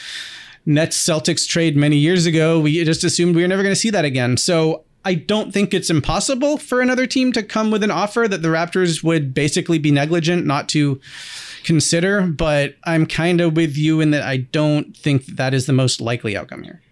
Nets 0.66 0.98
Celtics 1.02 1.48
trade 1.48 1.76
many 1.76 1.96
years 1.96 2.26
ago, 2.26 2.58
we 2.58 2.84
just 2.84 3.04
assumed 3.04 3.36
we 3.36 3.42
were 3.42 3.48
never 3.48 3.62
going 3.62 3.74
to 3.74 3.80
see 3.80 3.90
that 3.90 4.04
again. 4.04 4.36
So 4.36 4.84
I 5.04 5.14
don't 5.14 5.54
think 5.54 5.72
it's 5.72 5.88
impossible 5.88 6.58
for 6.58 6.80
another 6.80 7.06
team 7.06 7.32
to 7.32 7.44
come 7.44 7.70
with 7.70 7.84
an 7.84 7.92
offer 7.92 8.26
that 8.26 8.42
the 8.42 8.48
Raptors 8.48 9.04
would 9.04 9.32
basically 9.32 9.78
be 9.78 9.92
negligent 9.92 10.46
not 10.46 10.68
to 10.70 11.00
consider. 11.62 12.22
But 12.22 12.74
I'm 12.82 13.06
kind 13.06 13.40
of 13.40 13.54
with 13.54 13.76
you 13.76 14.00
in 14.00 14.10
that 14.10 14.24
I 14.24 14.38
don't 14.38 14.96
think 14.96 15.26
that, 15.26 15.54
is 15.54 15.66
the 15.66 15.72
most 15.72 16.00
likely 16.00 16.36
outcome 16.36 16.64
here. 16.64 16.82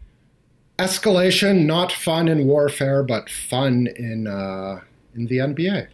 Escalation, 0.79 1.67
not 1.67 1.91
fun 1.91 2.29
in 2.29 2.47
warfare, 2.47 3.03
but 3.03 3.29
fun 3.29 3.89
in 3.97 4.29
uh, 4.29 4.81
in 5.17 5.27
the 5.27 5.39
NBA 5.39 5.89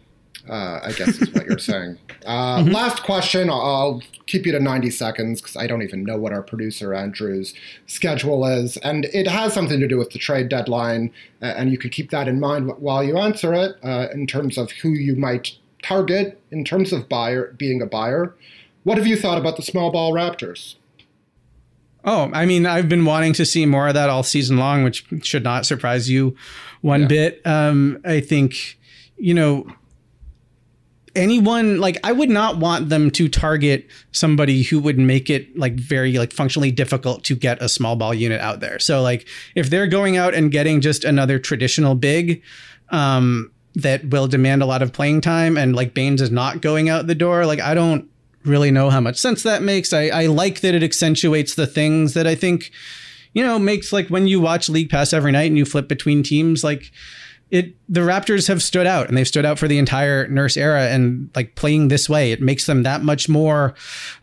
uh, 0.49 0.79
I 0.83 0.91
guess 0.97 1.21
is 1.21 1.31
what 1.33 1.45
you're 1.45 1.57
saying. 1.59 1.97
Uh, 2.25 2.59
mm-hmm. 2.59 2.71
Last 2.71 3.03
question. 3.03 3.49
I'll 3.49 4.01
keep 4.25 4.45
you 4.45 4.51
to 4.51 4.59
90 4.59 4.89
seconds 4.89 5.41
because 5.41 5.55
I 5.55 5.67
don't 5.67 5.81
even 5.81 6.03
know 6.03 6.17
what 6.17 6.33
our 6.33 6.41
producer 6.41 6.93
Andrew's 6.93 7.53
schedule 7.87 8.45
is. 8.45 8.77
And 8.77 9.05
it 9.05 9.27
has 9.27 9.53
something 9.53 9.79
to 9.79 9.87
do 9.87 9.97
with 9.97 10.11
the 10.11 10.19
trade 10.19 10.49
deadline. 10.49 11.11
Uh, 11.41 11.45
and 11.57 11.71
you 11.71 11.77
could 11.77 11.91
keep 11.91 12.11
that 12.11 12.27
in 12.27 12.39
mind 12.39 12.71
while 12.77 13.03
you 13.03 13.17
answer 13.17 13.53
it 13.53 13.75
uh, 13.83 14.07
in 14.13 14.27
terms 14.27 14.57
of 14.57 14.71
who 14.71 14.89
you 14.89 15.15
might 15.15 15.57
target 15.81 16.41
in 16.51 16.63
terms 16.63 16.93
of 16.93 17.09
buyer 17.09 17.53
being 17.57 17.81
a 17.81 17.85
buyer. 17.85 18.35
What 18.83 18.97
have 18.97 19.07
you 19.07 19.15
thought 19.15 19.37
about 19.37 19.57
the 19.57 19.63
small 19.63 19.91
ball 19.91 20.13
Raptors? 20.13 20.75
Oh, 22.05 22.29
I 22.33 22.45
mean, 22.45 22.65
I've 22.65 22.89
been 22.89 23.05
wanting 23.05 23.31
to 23.33 23.45
see 23.45 23.65
more 23.65 23.87
of 23.87 23.93
that 23.93 24.09
all 24.09 24.23
season 24.23 24.57
long, 24.57 24.83
which 24.83 25.05
should 25.21 25.43
not 25.43 25.65
surprise 25.65 26.09
you 26.09 26.35
one 26.81 27.01
yeah. 27.01 27.07
bit. 27.07 27.41
Um, 27.45 27.99
I 28.03 28.19
think, 28.19 28.77
you 29.15 29.33
know, 29.33 29.65
anyone 31.15 31.79
like 31.79 31.97
I 32.03 32.11
would 32.11 32.29
not 32.29 32.57
want 32.57 32.89
them 32.89 33.11
to 33.11 33.27
target 33.27 33.87
somebody 34.11 34.63
who 34.63 34.79
would 34.79 34.97
make 34.97 35.29
it 35.29 35.57
like 35.57 35.75
very 35.75 36.17
like 36.17 36.33
functionally 36.33 36.71
difficult 36.71 37.23
to 37.25 37.35
get 37.35 37.61
a 37.61 37.69
small 37.69 37.95
ball 37.95 38.13
unit 38.13 38.41
out 38.41 38.59
there. 38.59 38.79
So 38.79 39.01
like 39.01 39.27
if 39.55 39.69
they're 39.69 39.87
going 39.87 40.17
out 40.17 40.33
and 40.33 40.51
getting 40.51 40.81
just 40.81 41.03
another 41.03 41.39
traditional 41.39 41.95
big 41.95 42.41
um 42.89 43.51
that 43.75 44.05
will 44.09 44.27
demand 44.27 44.61
a 44.61 44.67
lot 44.67 44.81
of 44.81 44.93
playing 44.93 45.21
time 45.21 45.57
and 45.57 45.75
like 45.75 45.93
Baynes 45.93 46.21
is 46.21 46.31
not 46.31 46.61
going 46.61 46.89
out 46.89 47.07
the 47.07 47.15
door, 47.15 47.45
like 47.45 47.59
I 47.59 47.73
don't 47.73 48.09
really 48.43 48.71
know 48.71 48.89
how 48.89 48.99
much 48.99 49.17
sense 49.17 49.43
that 49.43 49.61
makes. 49.61 49.93
I 49.93 50.07
I 50.07 50.25
like 50.25 50.61
that 50.61 50.73
it 50.73 50.83
accentuates 50.83 51.55
the 51.55 51.67
things 51.67 52.13
that 52.13 52.25
I 52.25 52.35
think 52.35 52.71
you 53.33 53.43
know 53.43 53.59
makes 53.59 53.93
like 53.93 54.07
when 54.09 54.27
you 54.27 54.41
watch 54.41 54.67
League 54.67 54.89
Pass 54.89 55.13
every 55.13 55.31
night 55.31 55.47
and 55.49 55.57
you 55.57 55.65
flip 55.65 55.87
between 55.87 56.23
teams 56.23 56.63
like 56.63 56.91
it 57.53 57.75
the 57.87 58.01
Raptors 58.01 58.47
have 58.47 58.63
stood 58.63 58.87
out 58.87 59.07
and 59.07 59.15
they've 59.15 59.27
stood 59.27 59.45
out 59.45 59.59
for 59.59 59.67
the 59.67 59.77
entire 59.77 60.27
Nurse 60.27 60.57
era. 60.57 60.87
And 60.87 61.29
like 61.35 61.55
playing 61.55 61.87
this 61.87 62.09
way 62.09 62.31
it 62.31 62.41
makes 62.41 62.65
them 62.65 62.81
that 62.83 63.03
much 63.03 63.29
more 63.29 63.75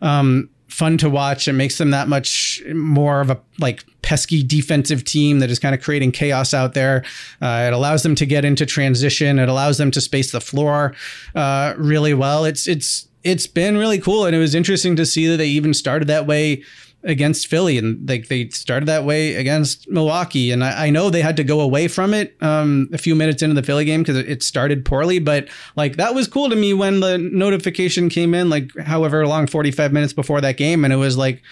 um, 0.02 0.50
fun 0.66 0.98
to 0.98 1.08
watch. 1.08 1.46
It 1.46 1.52
makes 1.52 1.78
them 1.78 1.90
that 1.92 2.08
much 2.08 2.60
more 2.74 3.20
of 3.20 3.30
a 3.30 3.40
like 3.60 3.84
pesky 4.02 4.42
defensive 4.42 5.04
team 5.04 5.38
that 5.38 5.48
is 5.48 5.60
kind 5.60 5.76
of 5.76 5.80
creating 5.80 6.10
chaos 6.10 6.52
out 6.52 6.74
there. 6.74 7.04
Uh, 7.40 7.66
it 7.68 7.72
allows 7.72 8.02
them 8.02 8.16
to 8.16 8.26
get 8.26 8.44
into 8.44 8.66
transition. 8.66 9.38
It 9.38 9.48
allows 9.48 9.78
them 9.78 9.92
to 9.92 10.00
space 10.00 10.32
the 10.32 10.40
floor 10.40 10.96
uh, 11.36 11.74
really 11.78 12.14
well. 12.14 12.44
It's 12.44 12.66
it's 12.66 13.06
it's 13.22 13.46
been 13.46 13.76
really 13.76 14.00
cool. 14.00 14.26
And 14.26 14.34
it 14.34 14.40
was 14.40 14.56
interesting 14.56 14.96
to 14.96 15.06
see 15.06 15.28
that 15.28 15.36
they 15.36 15.48
even 15.48 15.72
started 15.72 16.08
that 16.08 16.26
way 16.26 16.64
against 17.02 17.46
Philly, 17.46 17.78
and 17.78 18.06
they 18.06 18.18
they 18.18 18.48
started 18.50 18.86
that 18.86 19.04
way 19.04 19.34
against 19.34 19.88
Milwaukee. 19.88 20.50
And 20.50 20.62
I, 20.62 20.86
I 20.86 20.90
know 20.90 21.10
they 21.10 21.22
had 21.22 21.36
to 21.38 21.44
go 21.44 21.60
away 21.60 21.88
from 21.88 22.12
it 22.12 22.36
um, 22.42 22.88
a 22.92 22.98
few 22.98 23.14
minutes 23.14 23.42
into 23.42 23.54
the 23.54 23.62
Philly 23.62 23.84
game 23.84 24.02
because 24.02 24.16
it 24.16 24.42
started 24.42 24.84
poorly. 24.84 25.18
But 25.18 25.48
like 25.76 25.96
that 25.96 26.14
was 26.14 26.28
cool 26.28 26.50
to 26.50 26.56
me 26.56 26.74
when 26.74 27.00
the 27.00 27.18
notification 27.18 28.08
came 28.08 28.34
in, 28.34 28.50
like 28.50 28.76
however 28.78 29.26
long, 29.26 29.46
forty 29.46 29.70
five 29.70 29.92
minutes 29.92 30.12
before 30.12 30.40
that 30.40 30.56
game, 30.56 30.84
and 30.84 30.92
it 30.92 30.96
was 30.96 31.16
like 31.16 31.42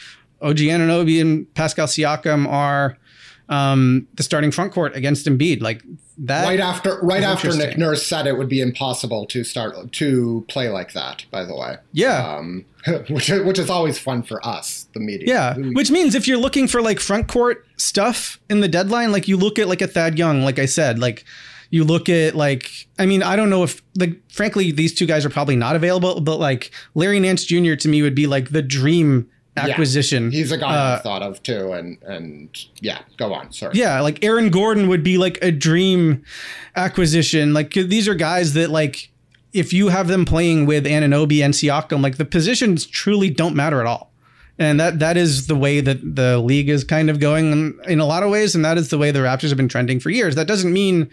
OG 0.43 0.59
Anunoby 0.59 1.21
and 1.21 1.53
Pascal 1.55 1.87
Siakam 1.87 2.47
are 2.47 2.99
um, 3.49 4.07
the 4.15 4.23
starting 4.23 4.51
front 4.51 4.73
court 4.73 4.95
against 4.95 5.27
Embiid. 5.27 5.61
Like 5.61 5.83
that 6.19 6.45
right 6.45 6.61
after 6.61 6.99
right 7.01 7.23
after 7.23 7.55
Nick 7.55 7.79
Nurse 7.79 8.07
said 8.07 8.27
it 8.27 8.37
would 8.37 8.49
be 8.49 8.61
impossible 8.61 9.27
to 9.27 9.45
start 9.45 9.93
to 9.93 10.45
play 10.49 10.69
like 10.69 10.93
that. 10.93 11.25
By 11.31 11.45
the 11.45 11.55
way, 11.55 11.77
yeah, 11.93 12.37
um, 12.37 12.65
which 13.09 13.31
which 13.31 13.59
is 13.59 13.71
always 13.71 13.99
fun 13.99 14.23
for 14.23 14.45
us, 14.47 14.89
the 14.95 15.01
media. 15.01 15.29
Yeah, 15.29 15.55
which 15.73 15.91
means 15.91 16.15
if 16.15 16.29
you're 16.29 16.39
looking 16.39 16.69
for 16.69 16.83
like 16.83 17.01
front 17.01 17.29
court 17.29 17.67
stuff 17.77 18.39
in 18.51 18.61
the 18.61 18.69
deadline, 18.69 19.13
like 19.13 19.29
you 19.29 19.37
look 19.37 19.59
at 19.59 19.69
like 19.69 19.83
a 19.83 19.87
Thad 19.87 20.19
Young, 20.19 20.43
like 20.43 20.59
I 20.59 20.67
said, 20.67 20.99
like 20.99 21.25
you 21.71 21.85
look 21.85 22.09
at 22.09 22.35
like 22.35 22.89
I 22.99 23.07
mean 23.07 23.23
I 23.23 23.37
don't 23.37 23.51
know 23.51 23.63
if 23.63 23.83
like 23.97 24.21
frankly 24.31 24.73
these 24.73 24.95
two 24.95 25.07
guys 25.07 25.25
are 25.25 25.31
probably 25.31 25.57
not 25.57 25.77
available, 25.77 26.21
but 26.21 26.39
like 26.39 26.71
Larry 26.95 27.21
Nance 27.21 27.45
Jr. 27.45 27.75
to 27.75 27.89
me 27.89 28.03
would 28.03 28.15
be 28.15 28.27
like 28.27 28.51
the 28.51 28.63
dream 28.63 29.31
acquisition. 29.59 30.31
Yeah. 30.31 30.39
He's 30.39 30.53
a 30.53 30.59
guy 30.59 30.75
uh, 30.75 30.97
I've 30.97 31.03
thought 31.03 31.23
of 31.23 31.43
too, 31.43 31.73
and 31.73 32.03
and 32.03 32.49
yeah, 32.81 33.01
go 33.17 33.33
on. 33.35 33.53
Sorry. 33.53 33.73
Yeah, 33.77 34.01
like 34.01 34.25
Aaron 34.25 34.51
Gordon 34.51 34.89
would 34.89 35.03
be 35.03 35.19
like 35.19 35.39
a 35.43 35.51
dream 35.51 36.25
acquisition. 36.77 37.53
Like 37.53 37.73
these 37.73 38.09
are 38.09 38.15
guys 38.15 38.55
that 38.55 38.71
like 38.71 39.11
if 39.53 39.73
you 39.73 39.89
have 39.89 40.09
them 40.09 40.25
playing 40.25 40.67
with 40.67 40.85
Anunoby 40.85 41.43
and 41.45 41.55
Siakam, 41.55 42.03
like 42.03 42.17
the 42.17 42.25
positions 42.25 42.87
truly 42.87 43.31
don't 43.31 43.55
matter 43.55 43.81
at 43.81 43.87
all. 43.87 44.13
And 44.59 44.81
that 44.81 44.99
that 44.99 45.17
is 45.17 45.47
the 45.47 45.55
way 45.55 45.81
that 45.81 46.17
the 46.17 46.39
league 46.39 46.69
is 46.69 46.83
kind 46.83 47.11
of 47.11 47.21
going 47.21 47.53
in, 47.53 47.81
in 47.87 48.01
a 48.01 48.07
lot 48.07 48.25
of 48.25 48.31
ways, 48.31 48.55
and 48.57 48.65
that 48.65 48.77
is 48.77 48.89
the 48.89 48.99
way 48.99 49.13
the 49.13 49.21
Raptors 49.21 49.49
have 49.49 49.57
been 49.57 49.69
trending 49.69 50.01
for 50.01 50.11
years. 50.11 50.35
That 50.35 50.49
doesn't 50.49 50.73
mean 50.73 51.11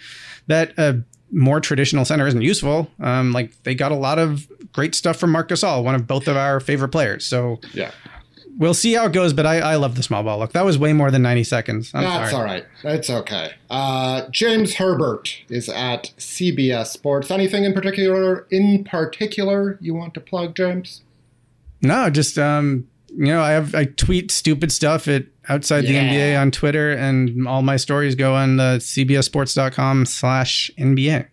that 0.47 0.73
a 0.77 1.03
more 1.31 1.59
traditional 1.59 2.05
center 2.05 2.25
isn't 2.25 2.41
useful. 2.41 2.89
Um, 2.99 3.33
like 3.33 3.51
they 3.63 3.75
got 3.75 3.91
a 3.91 3.95
lot 3.95 4.17
of 4.17 4.47
great 4.73 4.95
stuff 4.95 5.17
from 5.17 5.31
Marc 5.31 5.49
Gasol, 5.49 5.83
one 5.83 5.93
of 5.93 6.07
both 6.07 6.27
of 6.27 6.37
our 6.37 6.59
favorite 6.59 6.89
players. 6.89 7.23
So 7.25 7.59
yeah, 7.73 7.91
we'll 8.57 8.73
see 8.73 8.93
how 8.93 9.05
it 9.05 9.13
goes. 9.13 9.33
But 9.33 9.45
I, 9.45 9.57
I 9.59 9.75
love 9.75 9.95
the 9.95 10.03
small 10.03 10.23
ball 10.23 10.39
look. 10.39 10.53
That 10.53 10.65
was 10.65 10.77
way 10.77 10.93
more 10.93 11.11
than 11.11 11.21
ninety 11.21 11.43
seconds. 11.43 11.91
I'm 11.93 12.03
That's 12.03 12.31
sorry. 12.31 12.41
all 12.41 12.45
right. 12.45 12.65
That's 12.83 13.09
okay. 13.09 13.51
Uh, 13.69 14.27
James 14.29 14.75
Herbert 14.75 15.41
is 15.49 15.69
at 15.69 16.11
CBS 16.17 16.87
Sports. 16.87 17.31
Anything 17.31 17.63
in 17.65 17.73
particular? 17.73 18.47
In 18.51 18.83
particular, 18.83 19.77
you 19.81 19.93
want 19.93 20.13
to 20.15 20.19
plug, 20.21 20.55
James? 20.55 21.01
No, 21.81 22.09
just 22.09 22.37
um, 22.39 22.87
you 23.09 23.25
know, 23.27 23.41
I 23.41 23.51
have 23.51 23.75
I 23.75 23.85
tweet 23.85 24.31
stupid 24.31 24.71
stuff 24.71 25.07
at 25.07 25.25
outside 25.47 25.83
Yeah. 25.83 25.91
the 26.03 26.15
NBA 26.17 26.41
on 26.41 26.51
Twitter, 26.51 26.91
and 26.91 27.47
all 27.47 27.61
my 27.61 27.75
stories 27.77 28.15
go 28.15 28.33
on 28.33 28.57
the 28.57 28.77
cbssports.com 28.79 30.05
slash 30.05 30.71
NBA. 30.77 31.27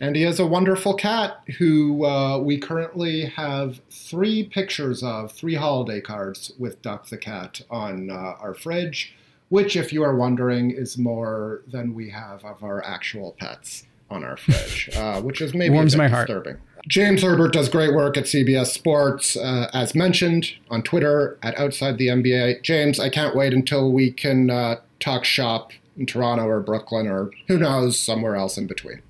And 0.00 0.16
he 0.16 0.22
has 0.22 0.40
a 0.40 0.46
wonderful 0.46 0.94
cat 0.94 1.40
who 1.58 2.04
uh, 2.04 2.38
we 2.38 2.58
currently 2.58 3.26
have 3.26 3.80
three 3.90 4.44
pictures 4.44 5.02
of, 5.02 5.32
three 5.32 5.54
holiday 5.54 6.00
cards 6.00 6.52
with 6.58 6.82
Duck 6.82 7.06
the 7.08 7.16
cat 7.16 7.60
on 7.70 8.10
uh, 8.10 8.14
our 8.14 8.54
fridge, 8.54 9.14
which, 9.50 9.76
if 9.76 9.92
you 9.92 10.02
are 10.02 10.16
wondering, 10.16 10.72
is 10.72 10.98
more 10.98 11.62
than 11.66 11.94
we 11.94 12.10
have 12.10 12.44
of 12.44 12.64
our 12.64 12.84
actual 12.84 13.36
pets 13.38 13.84
on 14.10 14.24
our 14.24 14.36
fridge, 14.36 14.90
uh, 14.96 15.20
which 15.20 15.40
is 15.40 15.54
maybe 15.54 15.74
Warms 15.74 15.96
my 15.96 16.08
heart. 16.08 16.26
disturbing. 16.26 16.56
James 16.86 17.22
Herbert 17.22 17.52
does 17.52 17.68
great 17.68 17.94
work 17.94 18.16
at 18.16 18.24
CBS 18.24 18.66
Sports, 18.66 19.36
uh, 19.36 19.70
as 19.72 19.94
mentioned 19.94 20.50
on 20.70 20.82
Twitter 20.82 21.38
at 21.42 21.58
Outside 21.58 21.96
the 21.98 22.08
NBA. 22.08 22.62
James, 22.62 23.00
I 23.00 23.08
can't 23.08 23.34
wait 23.34 23.54
until 23.54 23.90
we 23.90 24.10
can 24.10 24.50
uh, 24.50 24.76
talk 25.00 25.24
shop 25.24 25.72
in 25.96 26.04
Toronto 26.04 26.44
or 26.44 26.60
Brooklyn 26.60 27.06
or 27.06 27.30
who 27.46 27.58
knows 27.58 27.98
somewhere 27.98 28.36
else 28.36 28.58
in 28.58 28.66
between. 28.66 29.00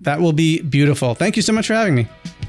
That 0.00 0.20
will 0.20 0.32
be 0.32 0.60
beautiful. 0.62 1.14
Thank 1.14 1.36
you 1.36 1.42
so 1.42 1.52
much 1.52 1.66
for 1.66 1.74
having 1.74 1.94
me. 1.94 2.06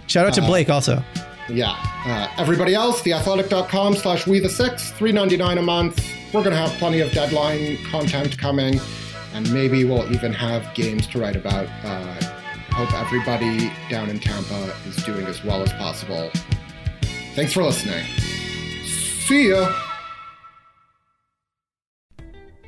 Shout 0.08 0.26
out 0.26 0.34
to 0.36 0.42
Blake 0.42 0.70
also. 0.70 1.04
Yeah. 1.50 1.76
Uh, 2.06 2.30
everybody 2.38 2.74
else, 2.74 3.02
theathletic.com 3.02 3.96
slash 3.96 4.28
we 4.28 4.40
the 4.40 4.50
six, 4.50 4.92
three 4.92 5.12
ninety 5.12 5.38
nine 5.38 5.58
a 5.58 5.62
month. 5.62 6.06
We're 6.34 6.44
gonna 6.44 6.58
have 6.58 6.72
plenty 6.78 7.00
of 7.00 7.12
deadline 7.12 7.78
content 7.86 8.38
coming, 8.38 8.80
and 9.34 9.52
maybe 9.54 9.84
we'll 9.86 10.12
even 10.14 10.34
have 10.34 10.74
games 10.76 11.08
to 11.08 11.20
write 11.20 11.36
about. 11.36 11.68
Uh, 11.84 12.22
hope 12.72 12.94
everybody 12.94 13.72
down 13.90 14.10
in 14.10 14.20
Tampa 14.20 14.74
is 14.88 14.98
doing 15.04 15.26
as 15.26 15.44
well 15.44 15.64
as 15.64 15.72
possible. 15.74 16.30
Thanks 17.34 17.54
for 17.54 17.64
listening. 17.64 18.06
See 18.86 19.50
ya. 19.50 19.74